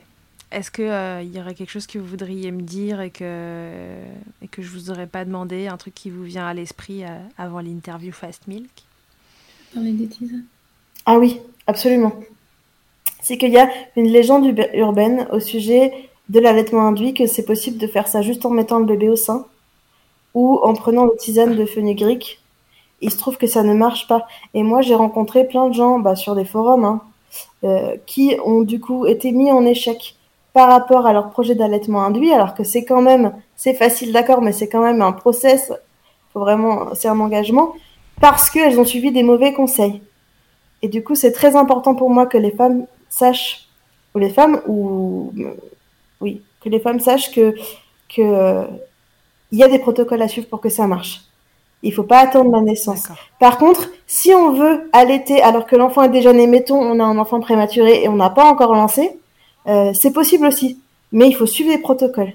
Est-ce 0.52 0.70
que 0.70 0.82
euh, 0.82 1.22
y 1.24 1.40
aurait 1.40 1.54
quelque 1.56 1.70
chose 1.70 1.88
que 1.88 1.98
vous 1.98 2.06
voudriez 2.06 2.52
me 2.52 2.62
dire 2.62 3.00
et 3.00 3.10
que 3.10 3.70
et 4.42 4.48
que 4.50 4.62
je 4.62 4.70
vous 4.70 4.92
aurais 4.92 5.08
pas 5.08 5.24
demandé, 5.24 5.68
un 5.68 5.78
truc 5.78 5.94
qui 5.96 6.10
vous 6.10 6.24
vient 6.24 6.46
à 6.46 6.54
l'esprit 6.54 7.06
euh, 7.06 7.08
avant 7.38 7.62
l'interview 7.62 8.12
Fast 8.12 8.48
Milk? 8.48 8.70
Parler 9.74 9.94
des 9.94 10.08
tisanes. 10.08 10.44
Ah 11.06 11.18
oui, 11.18 11.40
absolument. 11.68 12.14
C'est 13.22 13.38
qu'il 13.38 13.52
y 13.52 13.58
a 13.58 13.70
une 13.96 14.08
légende 14.10 14.46
urbaine 14.74 15.28
au 15.32 15.40
sujet 15.40 15.94
de 16.28 16.40
l'allaitement 16.42 16.88
induit, 16.88 17.14
que 17.14 17.28
c'est 17.28 17.46
possible 17.46 17.78
de 17.78 17.88
faire 17.88 18.08
ça 18.08 18.22
juste 18.22 18.46
en 18.46 18.50
mettant 18.50 18.80
le 18.80 18.86
bébé 18.86 19.08
au 19.10 19.16
sein 19.16 19.46
ou 20.34 20.60
en 20.64 20.74
prenant 20.74 21.06
une 21.06 21.18
tisane 21.18 21.56
de 21.56 21.66
fenugrec. 21.66 22.40
Il 23.02 23.12
se 23.12 23.18
trouve 23.18 23.38
que 23.38 23.48
ça 23.48 23.64
ne 23.64 23.74
marche 23.74 24.08
pas. 24.08 24.28
Et 24.54 24.64
moi, 24.64 24.82
j'ai 24.82 24.96
rencontré 24.96 25.46
plein 25.46 25.70
de 25.70 25.74
gens 25.74 26.00
bah, 26.00 26.16
sur 26.16 26.36
des 26.36 26.46
forums 26.46 26.86
hein, 26.86 27.02
euh, 27.64 27.98
qui 28.06 28.36
ont 28.46 28.62
du 28.62 28.80
coup 28.80 29.06
été 29.06 29.32
mis 29.32 29.52
en 29.52 29.66
échec 29.66 30.16
par 30.54 30.68
rapport 30.68 31.06
à 31.06 31.14
leur 31.14 31.30
projet 31.30 31.56
d'allaitement 31.56 32.04
induit, 32.04 32.34
alors 32.34 32.54
que 32.56 32.64
c'est 32.64 32.84
quand 32.84 33.02
même, 33.02 33.34
c'est 33.56 33.74
facile 33.74 34.12
d'accord, 34.12 34.42
mais 34.42 34.52
c'est 34.52 34.68
quand 34.68 34.84
même 34.84 35.02
un 35.02 35.14
process, 35.14 35.72
faut 36.34 36.42
vraiment, 36.42 36.94
c'est 36.94 37.08
un 37.08 37.20
engagement, 37.20 37.74
parce 38.20 38.50
qu'elles 38.50 38.80
ont 38.80 38.86
suivi 38.86 39.12
des 39.12 39.24
mauvais 39.24 39.54
conseils. 39.54 40.02
Et 40.82 40.90
du 40.90 41.04
coup, 41.04 41.16
c'est 41.16 41.32
très 41.32 41.56
important 41.56 41.96
pour 41.96 42.10
moi 42.10 42.26
que 42.26 42.38
les 42.38 42.52
femmes 42.52 42.86
sachent, 43.10 43.68
ou 44.14 44.20
les 44.20 44.30
femmes, 44.30 44.62
ou 44.68 45.34
oui, 46.20 46.42
que 46.62 46.70
les 46.70 46.80
femmes 46.80 47.00
sachent 47.00 47.32
que 47.32 47.56
que 48.14 48.66
il 49.52 49.60
y 49.60 49.64
a 49.64 49.68
des 49.68 49.80
protocoles 49.80 50.22
à 50.22 50.28
suivre 50.28 50.48
pour 50.48 50.62
que 50.62 50.70
ça 50.70 50.88
marche. 50.88 51.22
Il 51.84 51.94
faut 51.94 52.04
pas 52.04 52.20
attendre 52.20 52.52
la 52.52 52.62
naissance. 52.62 53.08
Par 53.40 53.58
contre, 53.58 53.90
si 54.06 54.34
on 54.34 54.54
veut 54.54 54.90
allaiter 54.94 55.42
alors 55.42 55.66
que 55.66 55.76
l'enfant 55.76 56.04
est 56.04 56.10
déjà 56.10 56.32
né, 56.32 56.46
mettons, 56.46 56.80
on 56.80 57.00
a 57.00 57.04
un 57.04 57.18
enfant 57.18 57.40
prématuré 57.40 58.04
et 58.04 58.08
on 58.08 58.16
n'a 58.16 58.30
pas 58.30 58.46
encore 58.46 58.74
lancé, 58.74 59.18
euh, 59.68 59.92
c'est 59.94 60.14
possible 60.14 60.46
aussi. 60.46 60.80
Mais 61.12 61.28
il 61.28 61.34
faut 61.34 61.48
suivre 61.48 61.72
les 61.72 61.80
protocoles. 61.80 62.34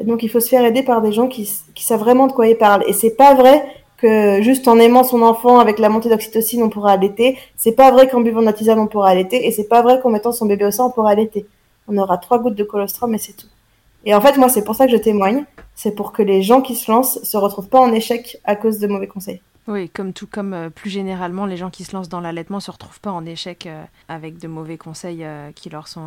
Et 0.00 0.04
donc, 0.04 0.24
il 0.24 0.28
faut 0.28 0.40
se 0.40 0.48
faire 0.48 0.64
aider 0.64 0.82
par 0.82 1.02
des 1.02 1.12
gens 1.12 1.28
qui 1.28 1.46
savent 1.76 2.00
vraiment 2.00 2.26
de 2.26 2.32
quoi 2.32 2.48
ils 2.48 2.58
parlent. 2.58 2.84
Et 2.88 2.92
c'est 2.92 3.16
pas 3.16 3.34
vrai 3.34 3.64
que 3.96 4.42
juste 4.42 4.66
en 4.68 4.78
aimant 4.78 5.04
son 5.04 5.22
enfant 5.22 5.60
avec 5.60 5.78
la 5.78 5.88
montée 5.88 6.08
d'oxytocine, 6.08 6.62
on 6.62 6.68
pourra 6.68 6.92
allaiter. 6.92 7.38
C'est 7.56 7.72
pas 7.72 7.90
vrai 7.92 8.08
qu'en 8.08 8.20
buvant 8.20 8.40
de 8.40 8.46
la 8.46 8.52
tisane, 8.52 8.78
on 8.78 8.88
pourra 8.88 9.08
allaiter. 9.08 9.46
Et 9.46 9.52
c'est 9.52 9.68
pas 9.68 9.82
vrai 9.82 10.00
qu'en 10.00 10.10
mettant 10.10 10.32
son 10.32 10.46
bébé 10.46 10.66
au 10.66 10.70
sein, 10.70 10.84
on 10.84 10.90
pourra 10.90 11.10
allaiter. 11.10 11.46
On 11.86 11.96
aura 11.96 12.18
trois 12.18 12.38
gouttes 12.38 12.56
de 12.56 12.64
colostrum 12.64 13.14
et 13.14 13.18
c'est 13.18 13.34
tout. 13.34 13.46
Et 14.04 14.14
en 14.14 14.20
fait, 14.20 14.36
moi, 14.36 14.48
c'est 14.48 14.64
pour 14.64 14.74
ça 14.74 14.86
que 14.86 14.92
je 14.92 14.96
témoigne. 14.96 15.44
C'est 15.74 15.92
pour 15.92 16.12
que 16.12 16.22
les 16.22 16.42
gens 16.42 16.60
qui 16.60 16.74
se 16.74 16.90
lancent 16.90 17.22
se 17.22 17.36
retrouvent 17.36 17.68
pas 17.68 17.80
en 17.80 17.92
échec 17.92 18.40
à 18.44 18.56
cause 18.56 18.78
de 18.78 18.86
mauvais 18.86 19.08
conseils. 19.08 19.40
Oui, 19.66 19.88
comme 19.88 20.12
tout 20.12 20.26
comme 20.26 20.52
euh, 20.52 20.68
plus 20.68 20.90
généralement, 20.90 21.46
les 21.46 21.56
gens 21.56 21.70
qui 21.70 21.84
se 21.84 21.92
lancent 21.96 22.10
dans 22.10 22.20
l'allaitement 22.20 22.60
se 22.60 22.70
retrouvent 22.70 23.00
pas 23.00 23.10
en 23.12 23.24
échec 23.24 23.66
euh, 23.66 23.82
avec 24.08 24.38
de 24.38 24.46
mauvais 24.46 24.76
conseils 24.76 25.24
euh, 25.24 25.52
qui 25.52 25.70
leur 25.70 25.88
sont 25.88 26.06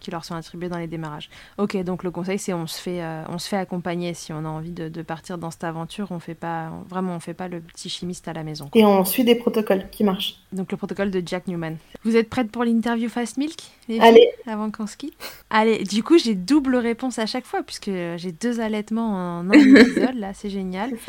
qui 0.00 0.10
leur 0.10 0.24
sont 0.24 0.34
attribués 0.34 0.68
dans 0.68 0.78
les 0.78 0.88
démarrages. 0.88 1.30
Ok, 1.58 1.76
donc 1.84 2.02
le 2.02 2.10
conseil 2.10 2.38
c'est 2.38 2.52
on 2.52 2.66
se 2.66 2.80
fait 2.80 3.02
on 3.28 3.38
se 3.38 3.48
fait 3.48 3.56
accompagner 3.58 4.12
si 4.14 4.32
on 4.32 4.38
a 4.44 4.48
envie 4.48 4.72
de, 4.72 4.88
de 4.88 5.02
partir 5.02 5.38
dans 5.38 5.50
cette 5.52 5.62
aventure. 5.64 6.08
On 6.10 6.18
fait 6.18 6.34
pas 6.34 6.70
on- 6.72 6.82
vraiment 6.88 7.14
on 7.14 7.20
fait 7.20 7.34
pas 7.34 7.46
le 7.46 7.60
petit 7.60 7.88
chimiste 7.88 8.26
à 8.28 8.32
la 8.32 8.42
maison. 8.42 8.68
quoi. 8.68 8.80
Et 8.80 8.84
on 8.84 9.04
suit 9.04 9.22
des 9.24 9.36
protocoles 9.36 9.88
qui 9.90 10.02
marchent. 10.02 10.36
Donc 10.52 10.72
le 10.72 10.76
protocole 10.76 11.10
de 11.12 11.22
Jack 11.24 11.46
Newman. 11.46 11.76
Vous 12.04 12.16
êtes 12.16 12.28
prête 12.28 12.50
pour 12.50 12.64
l'interview 12.64 13.08
Fast 13.08 13.36
Milk 13.36 13.60
les 13.88 14.00
Allez. 14.00 14.18
filles, 14.20 14.52
avant 14.52 14.70
qu'on 14.72 14.84
quitte? 14.86 15.14
Allez, 15.50 15.84
du 15.84 16.02
coup 16.02 16.18
j'ai 16.18 16.34
double 16.34 16.74
réponse 16.76 17.20
à 17.20 17.26
chaque 17.26 17.44
fois 17.46 17.62
puisque 17.62 17.90
j'ai 18.16 18.32
deux 18.32 18.58
allaitements 18.60 19.12
en 19.38 19.48
un 19.48 19.52
épisode 19.52 20.14
là, 20.16 20.32
c'est 20.34 20.50
génial. 20.50 20.90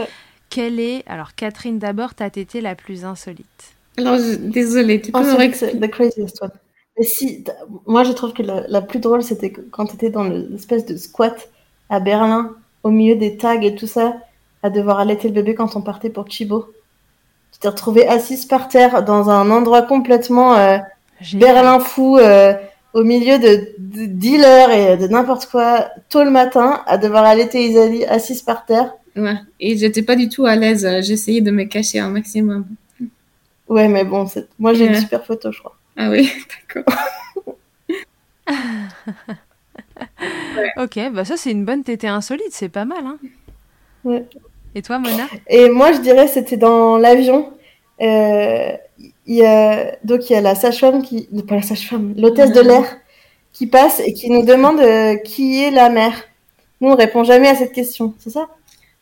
Quelle 0.49 0.79
est 0.79 1.03
alors 1.07 1.35
Catherine 1.35 1.79
d'abord 1.79 2.13
ta 2.15 2.29
tétée 2.29 2.61
la 2.61 2.75
plus 2.75 3.05
insolite? 3.05 3.73
Alors, 3.97 4.17
je- 4.17 4.35
désolée, 4.35 5.01
tu 5.01 5.11
peux 5.11 5.19
me 5.19 5.33
Ensuite, 5.33 5.55
c'est 5.55 5.79
the 5.79 5.89
craziest 5.89 6.41
one. 6.41 6.51
Mais 6.97 7.05
si, 7.05 7.43
moi 7.85 8.03
je 8.03 8.11
trouve 8.11 8.33
que 8.33 8.41
la, 8.41 8.65
la 8.67 8.81
plus 8.81 8.99
drôle 8.99 9.21
c'était 9.21 9.51
que 9.51 9.61
quand 9.61 9.85
tu 9.85 9.95
étais 9.95 10.09
dans 10.09 10.23
le- 10.23 10.47
l'espèce 10.49 10.85
de 10.85 10.97
squat 10.97 11.49
à 11.89 11.99
Berlin, 11.99 12.55
au 12.83 12.89
milieu 12.89 13.15
des 13.15 13.37
tags 13.37 13.61
et 13.61 13.75
tout 13.75 13.85
ça, 13.87 14.17
à 14.63 14.69
devoir 14.71 14.99
allaiter 14.99 15.27
le 15.27 15.33
bébé 15.35 15.53
quand 15.53 15.75
on 15.75 15.81
partait 15.81 16.09
pour 16.09 16.29
Chibo. 16.29 16.65
Tu 17.53 17.59
t'es 17.59 17.67
retrouvée 17.69 18.07
assise 18.07 18.45
par 18.45 18.67
terre 18.67 19.03
dans 19.03 19.29
un 19.29 19.49
endroit 19.51 19.83
complètement 19.83 20.55
euh. 20.57 20.77
Berlin 21.33 21.79
fou, 21.79 22.17
euh, 22.17 22.53
au 22.93 23.03
milieu 23.03 23.37
de, 23.39 23.69
de 23.79 24.05
dealers 24.05 24.71
et 24.71 24.97
de 24.97 25.07
n'importe 25.07 25.47
quoi, 25.47 25.89
tôt 26.09 26.23
le 26.23 26.29
matin, 26.31 26.81
à 26.87 26.97
devoir 26.97 27.23
allaiter 27.25 27.63
Isalie 27.67 28.05
assise 28.05 28.41
par 28.43 28.65
terre. 28.65 28.93
Ouais. 29.17 29.35
Et 29.59 29.75
j'étais 29.77 30.03
pas 30.03 30.15
du 30.15 30.29
tout 30.29 30.45
à 30.45 30.55
l'aise. 30.55 30.87
J'essayais 31.01 31.41
de 31.41 31.51
me 31.51 31.63
cacher 31.65 31.99
un 31.99 32.09
maximum. 32.09 32.65
Ouais, 33.67 33.87
mais 33.89 34.05
bon, 34.05 34.25
c'est- 34.27 34.47
moi 34.59 34.73
j'ai 34.73 34.85
une 34.87 34.95
super 34.95 35.25
photo, 35.25 35.51
je 35.51 35.59
crois. 35.59 35.75
Ah 35.97 36.09
oui, 36.09 36.31
d'accord. 36.75 36.95
Ok, 40.77 40.99
bah 41.11 41.25
ça 41.25 41.37
c'est 41.37 41.51
une 41.51 41.65
bonne 41.65 41.83
tétée 41.83 42.07
insolite, 42.07 42.51
c'est 42.51 42.69
pas 42.69 42.85
mal. 42.85 43.05
Hein 43.05 43.17
Ouais. 44.03 44.25
Et 44.75 44.81
toi, 44.81 44.99
Mona? 44.99 45.27
Et 45.47 45.69
moi, 45.69 45.91
je 45.91 45.99
dirais, 45.99 46.27
c'était 46.27 46.55
dans 46.57 46.97
l'avion. 46.97 47.51
Euh, 48.01 48.71
il 48.99 49.35
y 49.35 49.43
a, 49.45 49.95
donc, 50.03 50.29
il 50.29 50.33
y 50.33 50.35
a 50.35 50.41
la 50.41 50.55
sage-femme 50.55 51.01
qui, 51.01 51.27
pas 51.47 51.55
la 51.55 51.61
sage-femme, 51.63 52.13
l'hôtesse 52.15 52.51
de 52.51 52.61
l'air 52.61 52.85
qui 53.53 53.65
passe 53.67 53.99
et 53.99 54.13
qui 54.13 54.29
nous 54.29 54.43
demande 54.45 54.79
euh, 54.79 55.15
qui 55.17 55.63
est 55.63 55.71
la 55.71 55.89
mère. 55.89 56.13
Nous, 56.79 56.89
on 56.89 56.95
répond 56.95 57.23
jamais 57.23 57.47
à 57.49 57.55
cette 57.55 57.73
question, 57.73 58.13
c'est 58.19 58.29
ça? 58.29 58.47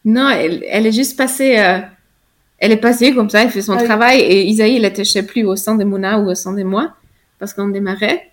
Non, 0.06 0.30
elle, 0.30 0.64
elle 0.70 0.86
est 0.88 0.91
juste 0.91 1.18
passée. 1.18 1.58
euh, 1.58 1.80
elle 2.60 2.72
est 2.72 2.78
passée 2.78 3.14
comme 3.14 3.30
ça, 3.30 3.41
elle 3.43 3.49
fait 3.49 3.62
son 3.62 3.74
Ah 3.74 3.80
oui. 3.82 3.86
travail 3.86 4.20
et 4.22 4.43
Isaïe, 4.43 4.78
il 4.78 4.86
était, 4.86 5.03
je 5.03 5.12
sais 5.12 5.26
plus, 5.26 5.43
au 5.43 5.56
sein 5.56 5.76
de 5.76 5.84
Mouna 5.84 6.20
ou 6.20 6.30
au 6.30 6.36
sein 6.36 6.53
de 6.53 6.64
moi, 6.64 6.93
parce 7.39 7.53
qu'on 7.53 7.68
démarrait. 7.68 8.30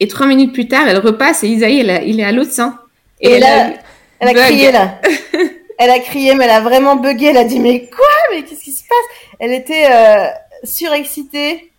Et 0.00 0.08
trois 0.08 0.26
minutes 0.26 0.52
plus 0.52 0.66
tard, 0.66 0.88
elle 0.88 0.98
repasse 0.98 1.44
et 1.44 1.48
Isaïe, 1.48 1.78
il, 1.80 1.90
est- 1.90 2.08
il 2.08 2.18
est 2.18 2.24
à 2.24 2.32
l'autre 2.32 2.50
sein. 2.50 2.78
Et 3.20 3.30
elle 3.32 3.40
là, 3.42 3.66
a- 3.66 3.72
Elle 4.18 4.28
a 4.28 4.34
crié 4.34 4.72
là. 4.72 5.00
elle 5.78 5.90
a 5.90 5.98
crié, 6.00 6.34
mais 6.34 6.44
elle 6.44 6.50
a 6.50 6.60
vraiment 6.60 6.96
bugué. 6.96 7.26
Elle 7.26 7.36
a 7.36 7.44
dit 7.44 7.60
mais 7.60 7.86
quoi? 7.88 8.04
Mais 8.32 8.42
qu'est-ce 8.42 8.64
qui 8.64 8.72
se 8.72 8.82
passe? 8.82 9.36
Elle 9.38 9.52
était 9.52 9.86
euh, 9.90 10.26
surexcitée. 10.64 11.70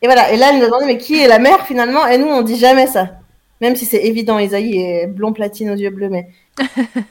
Et 0.00 0.06
voilà. 0.06 0.32
Et 0.32 0.36
là, 0.36 0.48
elle 0.50 0.58
nous 0.58 0.62
a 0.64 0.66
demandé 0.66 0.86
mais 0.86 0.98
qui 0.98 1.20
est 1.20 1.28
la 1.28 1.38
mère 1.38 1.66
finalement? 1.66 2.06
Et 2.06 2.18
nous, 2.18 2.26
on 2.28 2.42
dit 2.42 2.56
jamais 2.58 2.86
ça. 2.86 3.10
Même 3.60 3.74
si 3.76 3.84
c'est 3.84 4.04
évident, 4.04 4.38
Isaïe 4.38 4.80
est 4.80 5.06
blond 5.08 5.32
platine 5.32 5.70
aux 5.70 5.74
yeux 5.76 5.90
bleus, 5.90 6.08
mais. 6.08 6.28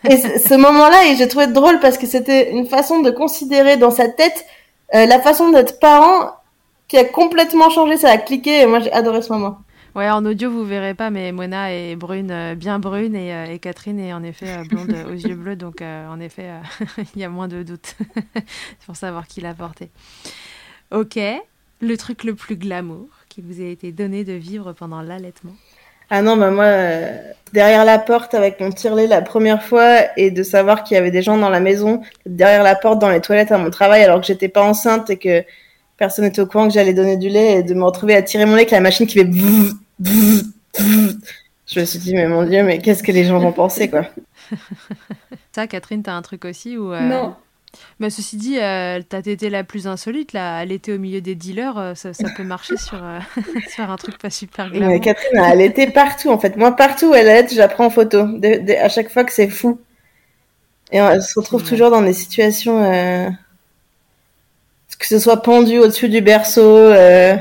Et 0.10 0.18
ce, 0.18 0.54
moment-là, 0.56 1.08
et 1.08 1.16
j'ai 1.16 1.28
trouvé 1.28 1.48
drôle 1.48 1.80
parce 1.80 1.98
que 1.98 2.08
c'était 2.08 2.52
une 2.52 2.68
façon 2.68 3.02
de 3.02 3.12
considérer 3.12 3.78
dans 3.78 3.92
sa 3.92 4.08
tête 4.08 4.46
euh, 4.96 5.06
la 5.06 5.20
façon 5.20 5.52
d'être 5.52 5.80
parent 5.80 6.32
qui 6.88 6.98
a 6.98 7.06
complètement 7.06 7.70
changé. 7.70 7.98
Ça 7.98 8.12
a 8.12 8.18
cliqué 8.18 8.62
et 8.62 8.66
moi 8.66 8.80
j'ai 8.80 8.92
adoré 8.92 9.22
ce 9.22 9.32
moment. 9.32 9.60
Ouais, 9.96 10.10
en 10.10 10.26
audio 10.26 10.52
vous 10.52 10.64
verrez 10.64 10.94
pas, 10.94 11.10
mais 11.10 11.32
Mona 11.32 11.74
est 11.74 11.96
brune, 11.96 12.30
euh, 12.32 12.56
bien 12.56 12.78
brune, 12.78 13.16
et, 13.16 13.34
euh, 13.34 13.52
et 13.52 13.58
Catherine 13.58 14.00
est 14.00 14.14
en 14.14 14.22
effet 14.24 14.64
blonde 14.70 14.96
aux 15.10 15.14
yeux 15.14 15.36
bleus, 15.36 15.56
donc 15.56 15.82
en 15.82 16.20
effet 16.20 16.52
il 17.16 17.22
y 17.22 17.24
a 17.24 17.30
moins 17.30 17.48
de 17.48 17.64
doutes 17.64 17.96
pour 18.86 18.96
savoir 18.96 19.28
qui 19.28 19.42
l'a 19.42 19.54
porté. 19.54 19.90
Ok, 20.92 21.20
le 21.82 21.98
truc 21.98 22.24
le 22.24 22.36
plus 22.36 22.56
glamour 22.56 23.08
qui 23.30 23.42
vous 23.42 23.62
a 23.62 23.66
été 23.66 23.92
donné 23.92 24.24
de 24.24 24.34
vivre 24.34 24.74
pendant 24.74 25.02
l'allaitement? 25.02 25.56
Ah 26.10 26.22
non, 26.22 26.38
bah 26.38 26.52
moi, 26.52 26.66
euh, 26.66 27.18
derrière 27.54 27.86
la 27.86 28.00
porte 28.00 28.34
avec 28.34 28.60
mon 28.60 28.72
tirelet 28.72 29.08
la 29.08 29.22
première 29.22 29.64
fois 29.64 30.18
et 30.18 30.32
de 30.32 30.44
savoir 30.44 30.84
qu'il 30.84 30.96
y 30.96 30.98
avait 30.98 31.12
des 31.12 31.22
gens 31.22 31.38
dans 31.38 31.50
la 31.50 31.60
maison, 31.60 32.02
derrière 32.26 32.64
la 32.64 32.76
porte 32.76 33.00
dans 33.00 33.10
les 33.10 33.22
toilettes 33.22 33.52
à 33.52 33.58
mon 33.58 33.70
travail 33.70 34.04
alors 34.04 34.22
que 34.22 34.28
j'étais 34.28 34.48
pas 34.48 34.64
enceinte 34.64 35.10
et 35.10 35.18
que 35.18 35.44
personne 35.98 36.26
n'était 36.26 36.42
au 36.42 36.46
courant 36.46 36.68
que 36.68 36.74
j'allais 36.74 36.94
donner 36.94 37.18
du 37.18 37.30
lait 37.30 37.60
et 37.60 37.64
de 37.64 37.74
me 37.74 37.84
retrouver 37.84 38.16
à 38.16 38.22
tirer 38.22 38.46
mon 38.46 38.54
lait 38.54 38.62
avec 38.62 38.72
la 38.72 38.80
machine 38.80 39.08
qui 39.08 39.20
fait 39.20 39.26
bzz, 39.26 39.76
bzz, 40.00 40.44
bzz. 40.80 41.18
Je 41.68 41.82
me 41.82 41.86
suis 41.86 42.00
dit, 42.00 42.14
mais 42.14 42.28
mon 42.28 42.44
Dieu, 42.44 42.64
mais 42.64 42.80
qu'est-ce 42.80 43.04
que 43.04 43.12
les 43.12 43.26
gens 43.26 43.40
vont 43.40 43.52
penser, 43.52 43.90
quoi. 43.90 44.06
Ça, 45.52 45.68
Catherine, 45.68 46.02
t'as 46.02 46.14
un 46.14 46.22
truc 46.22 46.46
aussi 46.46 46.78
ou 46.78 46.94
euh, 46.94 47.02
Non. 47.02 47.36
Bah, 48.00 48.10
ceci 48.10 48.38
dit, 48.38 48.60
euh, 48.60 49.02
ta 49.02 49.22
tétée 49.22 49.50
la 49.50 49.64
plus 49.64 49.88
insolite, 49.88 50.34
là, 50.34 50.62
elle 50.62 50.72
était 50.72 50.94
au 50.94 51.00
milieu 51.00 51.20
des 51.22 51.36
dealers, 51.36 51.78
euh, 51.78 51.96
ça, 51.96 52.14
ça 52.14 52.28
peut 52.36 52.44
marcher 52.44 52.78
sur, 52.78 53.04
euh, 53.04 53.20
sur 53.70 53.90
un 53.90 53.96
truc 53.96 54.18
pas 54.18 54.30
super 54.30 54.70
glamour. 54.70 54.90
Mais 54.90 55.00
Catherine, 55.00 55.42
elle 55.52 55.62
était 55.62 55.88
partout 55.90 56.30
en 56.30 56.38
fait. 56.38 56.56
Moi, 56.58 56.76
partout 56.76 57.08
où 57.12 57.16
elle 57.16 57.28
est, 57.28 57.52
je 57.54 57.58
la 57.58 57.68
prends 57.68 57.86
en 57.86 57.90
photo. 57.90 58.24
De- 58.26 58.60
de- 58.66 58.74
à 58.82 58.90
chaque 58.90 59.10
fois 59.10 59.24
que 59.24 59.32
c'est 59.34 59.50
fou. 59.50 59.80
Et 60.92 60.98
elle 61.00 61.22
se 61.22 61.38
retrouve 61.40 61.62
Ouais. 61.64 61.68
toujours 61.70 61.90
dans 61.92 62.02
des 62.02 62.14
situations. 62.14 62.84
euh, 62.84 63.30
Que 65.00 65.06
ce 65.06 65.20
soit 65.20 65.42
pendu 65.44 65.78
au-dessus 65.78 66.10
du 66.10 66.22
berceau, 66.22 66.62
euh, 66.78 67.36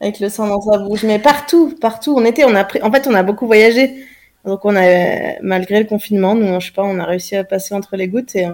avec 0.00 0.18
le 0.20 0.28
sang 0.28 0.46
dans 0.48 0.60
sa 0.60 0.78
bouche. 0.78 1.04
Mais 1.04 1.18
partout, 1.20 1.74
partout. 1.80 2.14
On 2.16 2.24
était, 2.24 2.44
on 2.44 2.54
a 2.54 2.64
pris... 2.64 2.80
En 2.82 2.90
fait, 2.90 3.06
on 3.06 3.14
a 3.14 3.22
beaucoup 3.22 3.46
voyagé. 3.46 4.04
Donc, 4.44 4.64
on 4.64 4.74
a, 4.76 5.38
malgré 5.40 5.78
le 5.78 5.86
confinement, 5.86 6.34
nous, 6.34 6.60
je 6.60 6.66
sais 6.66 6.72
pas, 6.72 6.82
on 6.82 6.98
a 6.98 7.04
réussi 7.04 7.36
à 7.36 7.44
passer 7.44 7.74
entre 7.74 7.96
les 7.96 8.08
gouttes 8.08 8.34
et 8.34 8.46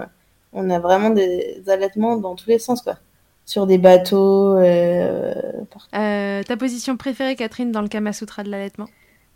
on 0.52 0.68
a 0.70 0.78
vraiment 0.78 1.10
des 1.10 1.62
allaitements 1.68 2.16
dans 2.16 2.34
tous 2.34 2.48
les 2.48 2.58
sens, 2.58 2.82
quoi. 2.82 2.98
Sur 3.46 3.66
des 3.66 3.78
bateaux, 3.78 4.56
euh, 4.56 5.32
partout. 5.70 5.96
Euh, 5.96 6.42
ta 6.42 6.56
position 6.56 6.96
préférée, 6.96 7.34
Catherine, 7.36 7.72
dans 7.72 7.82
le 7.82 7.88
Kama 7.88 8.12
Sutra 8.12 8.42
de 8.44 8.50
l'allaitement? 8.50 8.86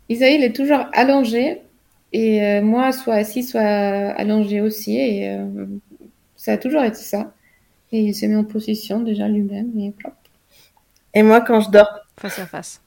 Isaïe, 0.09 0.35
il 0.35 0.43
est 0.43 0.55
toujours 0.55 0.85
allongé. 0.93 1.61
Et 2.13 2.41
euh, 2.45 2.61
moi, 2.61 2.91
soit 2.93 3.15
assis, 3.15 3.43
soit 3.43 3.61
allongé 3.61 4.61
aussi. 4.61 4.97
Et 4.97 5.29
euh, 5.29 5.65
ça 6.37 6.53
a 6.53 6.57
toujours 6.57 6.83
été 6.83 6.97
ça. 6.97 7.33
Et 7.91 7.99
il 7.99 8.15
s'est 8.15 8.27
mis 8.27 8.35
en 8.37 8.45
position 8.45 8.99
déjà 9.01 9.27
lui-même. 9.27 9.71
Et 9.79 9.91
plop. 9.91 10.13
Et 11.13 11.23
moi, 11.23 11.41
quand 11.41 11.59
je 11.61 11.69
dors, 11.71 11.89
Face 12.17 12.39
à 12.39 12.45
face. 12.45 12.81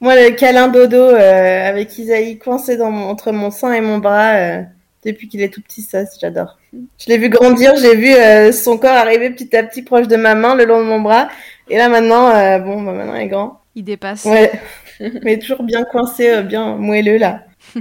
Moi, 0.00 0.14
le 0.16 0.32
câlin 0.32 0.68
dodo 0.68 0.96
euh, 0.98 1.68
avec 1.68 1.96
Isaïe 1.96 2.38
coincé 2.38 2.76
dans 2.76 2.90
mon- 2.90 3.08
entre 3.08 3.32
mon 3.32 3.50
sein 3.50 3.72
et 3.72 3.80
mon 3.80 3.98
bras 3.98 4.34
euh, 4.34 4.62
depuis 5.04 5.28
qu'il 5.28 5.42
est 5.42 5.48
tout 5.48 5.60
petit, 5.60 5.82
ça, 5.82 6.04
j'adore. 6.20 6.58
Je 6.72 7.08
l'ai 7.08 7.18
vu 7.18 7.28
grandir, 7.28 7.76
j'ai 7.76 7.94
vu 7.94 8.12
euh, 8.12 8.52
son 8.52 8.78
corps 8.78 8.90
arriver 8.90 9.30
petit 9.30 9.54
à 9.56 9.62
petit 9.62 9.82
proche 9.82 10.08
de 10.08 10.16
ma 10.16 10.34
main, 10.34 10.54
le 10.54 10.64
long 10.64 10.80
de 10.80 10.86
mon 10.86 11.00
bras. 11.00 11.28
Et 11.68 11.76
là, 11.76 11.88
maintenant, 11.88 12.28
euh, 12.28 12.58
bon, 12.58 12.82
bah, 12.82 12.92
maintenant, 12.92 13.14
il 13.14 13.22
est 13.22 13.28
grand. 13.28 13.60
Il 13.74 13.84
dépasse. 13.84 14.24
Ouais, 14.24 14.52
mais 15.22 15.38
toujours 15.38 15.62
bien 15.62 15.84
coincé, 15.84 16.30
euh, 16.30 16.42
bien 16.42 16.76
moelleux, 16.76 17.18
là. 17.18 17.44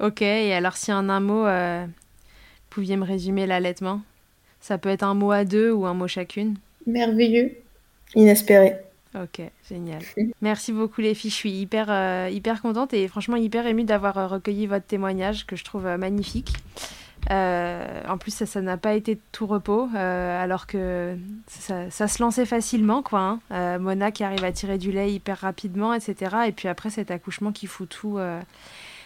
Ok, 0.00 0.20
et 0.20 0.52
alors 0.52 0.76
si 0.76 0.92
en 0.92 1.08
un 1.08 1.20
mot, 1.20 1.46
euh, 1.46 1.84
vous 1.86 2.68
pouviez 2.68 2.98
me 2.98 3.04
résumer 3.04 3.46
l'allaitement? 3.46 4.02
Ça 4.60 4.76
peut 4.76 4.90
être 4.90 5.02
un 5.02 5.14
mot 5.14 5.30
à 5.30 5.46
deux 5.46 5.72
ou 5.72 5.86
un 5.86 5.94
mot 5.94 6.06
chacune? 6.06 6.56
Merveilleux. 6.86 7.56
Inespéré. 8.14 8.76
Ok, 9.14 9.40
génial. 9.68 10.02
Merci 10.42 10.72
beaucoup 10.72 11.00
les 11.00 11.14
filles, 11.14 11.30
je 11.30 11.34
suis 11.36 11.50
hyper, 11.52 11.86
euh, 11.88 12.28
hyper 12.30 12.60
contente 12.60 12.92
et 12.92 13.08
franchement 13.08 13.36
hyper 13.36 13.66
émue 13.66 13.84
d'avoir 13.84 14.18
euh, 14.18 14.26
recueilli 14.26 14.66
votre 14.66 14.86
témoignage 14.86 15.46
que 15.46 15.56
je 15.56 15.64
trouve 15.64 15.86
euh, 15.86 15.96
magnifique. 15.96 16.52
Euh, 17.30 18.02
en 18.08 18.16
plus, 18.18 18.44
ça 18.44 18.60
n'a 18.60 18.76
pas 18.76 18.94
été 18.94 19.18
tout 19.32 19.46
repos, 19.46 19.88
euh, 19.94 20.42
alors 20.42 20.66
que 20.66 21.16
ça, 21.46 21.90
ça 21.90 22.06
se 22.06 22.22
lançait 22.22 22.46
facilement, 22.46 23.02
quoi. 23.02 23.20
hein. 23.20 23.40
Euh, 23.50 23.78
Mona 23.78 24.12
qui 24.12 24.24
arrive 24.24 24.44
à 24.44 24.52
tirer 24.52 24.78
du 24.78 24.92
lait 24.92 25.12
hyper 25.12 25.38
rapidement, 25.38 25.92
etc. 25.94 26.36
Et 26.46 26.52
puis 26.52 26.68
après, 26.68 26.90
cet 26.90 27.10
accouchement 27.10 27.50
qui 27.50 27.66
fout 27.66 27.88
tout, 27.88 28.18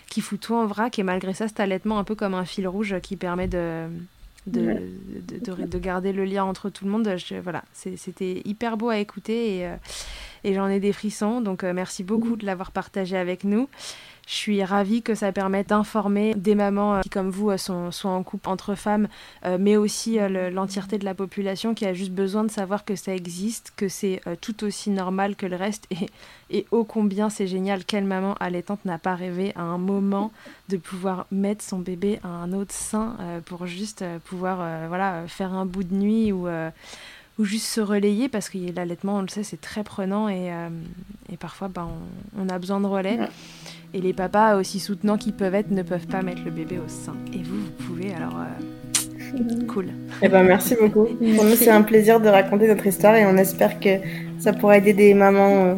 qui 0.09 0.21
fout 0.21 0.39
tout 0.41 0.55
en 0.55 0.67
vrac. 0.67 0.99
Et 0.99 1.03
malgré 1.03 1.33
ça, 1.33 1.49
cet 1.49 1.59
allaitement 1.61 1.99
un 1.99 2.05
peu 2.05 2.15
comme 2.15 2.35
un 2.35 2.45
fil 2.45 2.69
rouge 2.69 2.97
qui 3.03 3.17
permet 3.17 3.49
de, 3.49 3.87
de, 4.47 4.61
Ouais. 4.61 4.83
de, 5.29 5.39
de- 5.55 5.67
de 5.67 5.79
garder 5.79 6.13
le 6.13 6.25
lien 6.25 6.45
entre 6.45 6.69
tout 6.71 6.85
le 6.85 6.91
monde. 6.91 7.09
Je- 7.17 7.37
voilà, 7.37 7.63
c'était 7.73 8.43
hyper 8.45 8.77
beau 8.77 8.89
à 8.89 8.99
écouter 8.99 9.59
et, 9.59 9.67
euh, 9.67 9.77
et 10.45 10.55
j'en 10.55 10.69
ai 10.69 10.81
des 10.81 10.93
frissons. 10.93 11.41
Donc 11.41 11.63
euh, 11.65 11.73
merci 11.73 12.03
beaucoup 12.03 12.37
de 12.37 12.45
l'avoir 12.47 12.73
partagé 12.73 13.17
avec 13.17 13.45
nous. 13.45 13.69
Je 14.33 14.37
suis 14.39 14.65
ravie 14.65 15.03
que 15.03 15.15
ça 15.15 15.31
permette 15.31 15.69
d'informer 15.69 16.35
des 16.35 16.55
mamans 16.55 16.95
euh, 16.95 17.01
qui, 17.03 17.11
comme 17.11 17.29
vous, 17.29 17.51
euh, 17.51 17.59
sont, 17.59 17.91
en 18.09 18.23
couple 18.23 18.49
entre 18.49 18.75
femmes, 18.75 19.09
euh, 19.45 19.59
mais 19.61 19.77
aussi 19.77 20.17
le- 20.19 20.49
l'entièreté 20.49 20.97
de 20.97 21.05
la 21.05 21.13
population 21.13 21.75
qui 21.75 21.85
a 21.85 21.93
juste 21.93 22.13
besoin 22.13 22.43
de 22.43 22.51
savoir 22.51 22.87
que 22.87 22.97
ça 22.97 23.15
existe, 23.15 23.75
que 23.77 23.89
c'est 23.91 24.23
tout 24.41 24.65
aussi 24.65 24.89
normal 24.89 25.37
que 25.37 25.45
le 25.45 25.57
reste. 25.57 25.87
Et, 25.91 26.09
et 26.49 26.67
ô 26.71 26.83
combien 26.85 27.29
c'est 27.29 27.47
génial, 27.47 27.85
quelle 27.85 28.05
maman 28.05 28.35
allaitante 28.41 28.87
n'a 28.87 28.97
pas 28.97 29.15
rêvé 29.15 29.53
à 29.55 29.61
un 29.63 29.77
moment 29.77 30.33
de 30.71 30.79
pouvoir 30.79 31.27
mettre 31.31 31.63
son 31.63 31.81
bébé 31.81 32.19
à 32.25 32.29
un 32.29 32.55
autre 32.55 32.73
sein 32.73 33.17
pour 33.45 33.67
juste 33.67 34.03
pouvoir 34.25 34.89
voilà, 34.89 35.25
faire 35.29 35.53
un 35.53 35.67
bout 35.67 35.85
de 35.85 35.95
nuit 35.95 36.33
ou, 36.33 36.49
ou 37.39 37.45
juste 37.45 37.67
se 37.67 37.81
relayer 37.81 38.29
parce 38.29 38.49
que 38.49 38.59
l'allaitement, 38.75 39.17
on 39.17 39.23
le 39.23 39.29
sait, 39.29 39.43
c'est 39.43 39.61
très 39.61 39.85
prenant 39.85 40.29
et, 40.29 40.53
euh, 40.53 40.69
et 41.33 41.37
parfois 41.37 41.69
ben, 41.69 41.89
on, 42.37 42.45
on 42.45 42.49
a 42.49 42.59
besoin 42.59 42.81
de 42.81 42.87
relais. 42.87 43.19
Ouais. 43.19 43.29
Et 43.95 44.01
les 44.01 44.13
papas, 44.13 44.57
aussi 44.57 44.81
soutenants 44.81 45.19
qu'ils 45.19 45.35
peuvent 45.35 45.55
être, 45.55 45.71
ne 45.71 45.83
peuvent 45.83 46.07
pas 46.07 46.23
mettre 46.23 46.43
le 46.45 46.51
bébé 46.51 46.79
au 46.79 46.89
sein. 46.89 47.15
Et 47.35 47.43
vous, 47.43 47.61
vous 47.61 47.85
pouvez, 47.87 48.15
alors 48.15 48.39
euh, 48.39 49.65
cool. 49.69 49.89
Eh 50.23 50.29
ben, 50.29 50.45
merci 50.45 50.77
beaucoup. 50.81 51.05
Pour 51.37 51.45
nous, 51.45 51.57
c'est 51.57 51.71
un 51.71 51.83
plaisir 51.83 52.21
de 52.21 52.29
raconter 52.29 52.69
notre 52.69 52.87
histoire 52.87 53.15
et 53.17 53.27
on 53.27 53.37
espère 53.37 53.81
que 53.81 53.99
ça 54.39 54.53
pourra 54.53 54.79
aider 54.79 54.95
des 54.95 55.15
mamans 55.15 55.65
euh, 55.65 55.75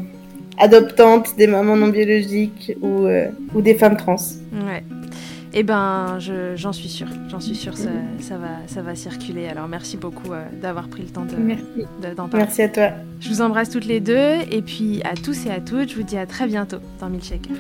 adoptantes, 0.59 1.37
des 1.37 1.47
mamans 1.47 1.77
non 1.77 1.89
biologiques 1.89 2.73
ou, 2.81 3.07
euh, 3.07 3.29
ou 3.55 3.61
des 3.61 3.75
femmes 3.75 3.97
trans. 3.97 4.17
Ouais. 4.53 4.85
Eh 5.57 5.63
ben, 5.63 6.17
je- 6.19 6.57
j'en 6.57 6.73
suis 6.73 6.89
sûre. 6.89 7.07
J'en 7.29 7.39
suis 7.39 7.55
sûre, 7.55 7.77
ça, 7.77 7.89
ça 8.19 8.37
va, 8.39 8.49
ça 8.67 8.83
va 8.83 8.95
circuler. 8.97 9.47
Alors, 9.47 9.69
merci 9.69 9.97
beaucoup 9.97 10.33
euh, 10.33 10.43
d'avoir 10.61 10.89
pris 10.89 11.03
le 11.03 11.09
temps 11.09 11.25
de- 11.25 11.37
Merci. 11.37 11.65
de- 12.03 12.15
d'en 12.15 12.27
parler. 12.29 12.47
Merci 12.47 12.63
à 12.63 12.69
toi. 12.69 12.89
Je 13.21 13.29
vous 13.29 13.41
embrasse 13.41 13.71
toutes 13.71 13.87
les 13.87 14.01
deux. 14.01 14.33
Et 14.51 14.63
puis, 14.63 15.01
à 15.05 15.15
tous 15.15 15.47
et 15.47 15.51
à 15.51 15.61
toutes, 15.61 15.91
je 15.91 15.97
vous 15.97 16.03
dis 16.03 16.17
à 16.19 16.27
très 16.27 16.47
bientôt 16.49 16.79
dans 17.01 17.09
Milkshaker. 17.09 17.57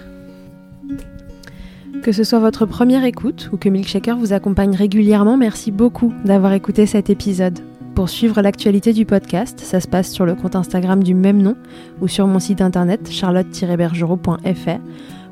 Que 2.03 2.11
ce 2.13 2.25
soit 2.25 2.41
votre 2.41 2.67
première 2.67 3.05
écoute 3.05 3.49
ou 3.53 3.57
que 3.57 3.69
Milkshaker 3.69 4.17
vous 4.19 4.33
accompagne 4.33 4.75
régulièrement, 4.75 5.37
merci 5.37 5.71
beaucoup 5.71 6.13
d'avoir 6.25 6.53
écouté 6.53 6.87
cet 6.87 7.09
épisode. 7.11 7.61
Pour 7.95 8.09
suivre 8.09 8.43
l'actualité 8.43 8.93
du 8.93 9.07
podcast, 9.07 9.61
ça 9.61 9.79
se 9.79 9.87
passe 9.87 10.11
sur 10.11 10.27
le 10.27 10.35
compte 10.35 10.57
Instagram 10.57 11.01
du 11.05 11.15
même 11.15 11.41
nom 11.41 11.55
ou 12.01 12.09
sur 12.09 12.27
mon 12.27 12.41
site 12.41 12.61
internet 12.61 13.09
charlotte-bergerot.fr 13.09 14.81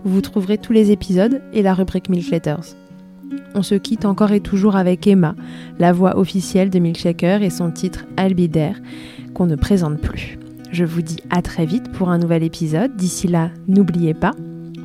vous 0.05 0.20
trouverez 0.20 0.59
tous 0.59 0.72
les 0.72 0.90
épisodes 0.90 1.42
et 1.53 1.62
la 1.62 1.74
rubrique 1.74 2.09
Milk 2.09 2.30
Letters. 2.30 2.76
On 3.55 3.62
se 3.62 3.74
quitte 3.74 4.05
encore 4.05 4.32
et 4.32 4.40
toujours 4.40 4.76
avec 4.76 5.07
Emma, 5.07 5.34
la 5.78 5.92
voix 5.92 6.18
officielle 6.18 6.70
de 6.70 6.78
Milkshaker 6.78 7.42
et 7.42 7.50
son 7.50 7.70
titre 7.70 8.05
There, 8.16 8.76
qu'on 9.34 9.46
ne 9.46 9.57
présente 9.57 10.00
plus. 10.00 10.38
Je 10.70 10.84
vous 10.84 11.03
dis 11.03 11.18
à 11.30 11.42
très 11.42 11.66
vite 11.66 11.90
pour 11.92 12.09
un 12.09 12.18
nouvel 12.18 12.42
épisode. 12.42 12.96
D'ici 12.96 13.28
là, 13.28 13.50
n'oubliez 13.68 14.14
pas, 14.14 14.32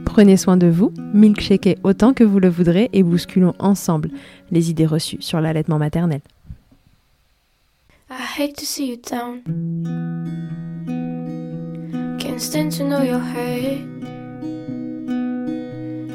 prenez 0.06 0.36
soin 0.36 0.58
de 0.58 0.68
vous, 0.68 0.92
milkshakez 1.14 1.78
autant 1.84 2.14
que 2.14 2.24
vous 2.24 2.40
le 2.40 2.50
voudrez 2.50 2.90
et 2.94 3.04
bousculons 3.04 3.54
ensemble 3.60 4.10
les 4.52 4.70
idées 4.70 4.86
reçues 4.86 5.22
sur 5.22 5.40
l'allaitement 5.40 5.78
maternel. 5.78 6.22
I 8.10 8.24
hate 8.38 8.56
to 8.56 8.66
see 8.66 8.90
you 8.90 8.98
down. 8.98 9.44
Can't 12.20 12.40
stand 12.40 12.72
to 12.78 12.84
know. 12.84 13.04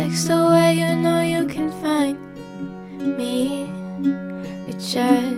A 0.00 0.08
the 0.10 0.46
way 0.50 0.74
you 0.74 0.94
know 0.94 1.20
you 1.22 1.44
can 1.48 1.72
find 1.82 2.16
me. 3.18 3.64
It 4.68 4.78
just 4.78 5.37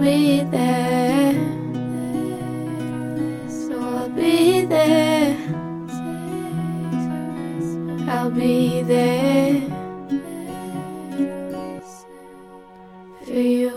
Be 0.00 0.42
there. 0.50 1.32
So 3.48 3.80
I'll 3.80 4.08
be 4.10 4.66
there. 4.66 5.36
I'll 8.08 8.30
be 8.30 8.82
there 8.82 9.60
for 13.24 13.32
you. 13.32 13.73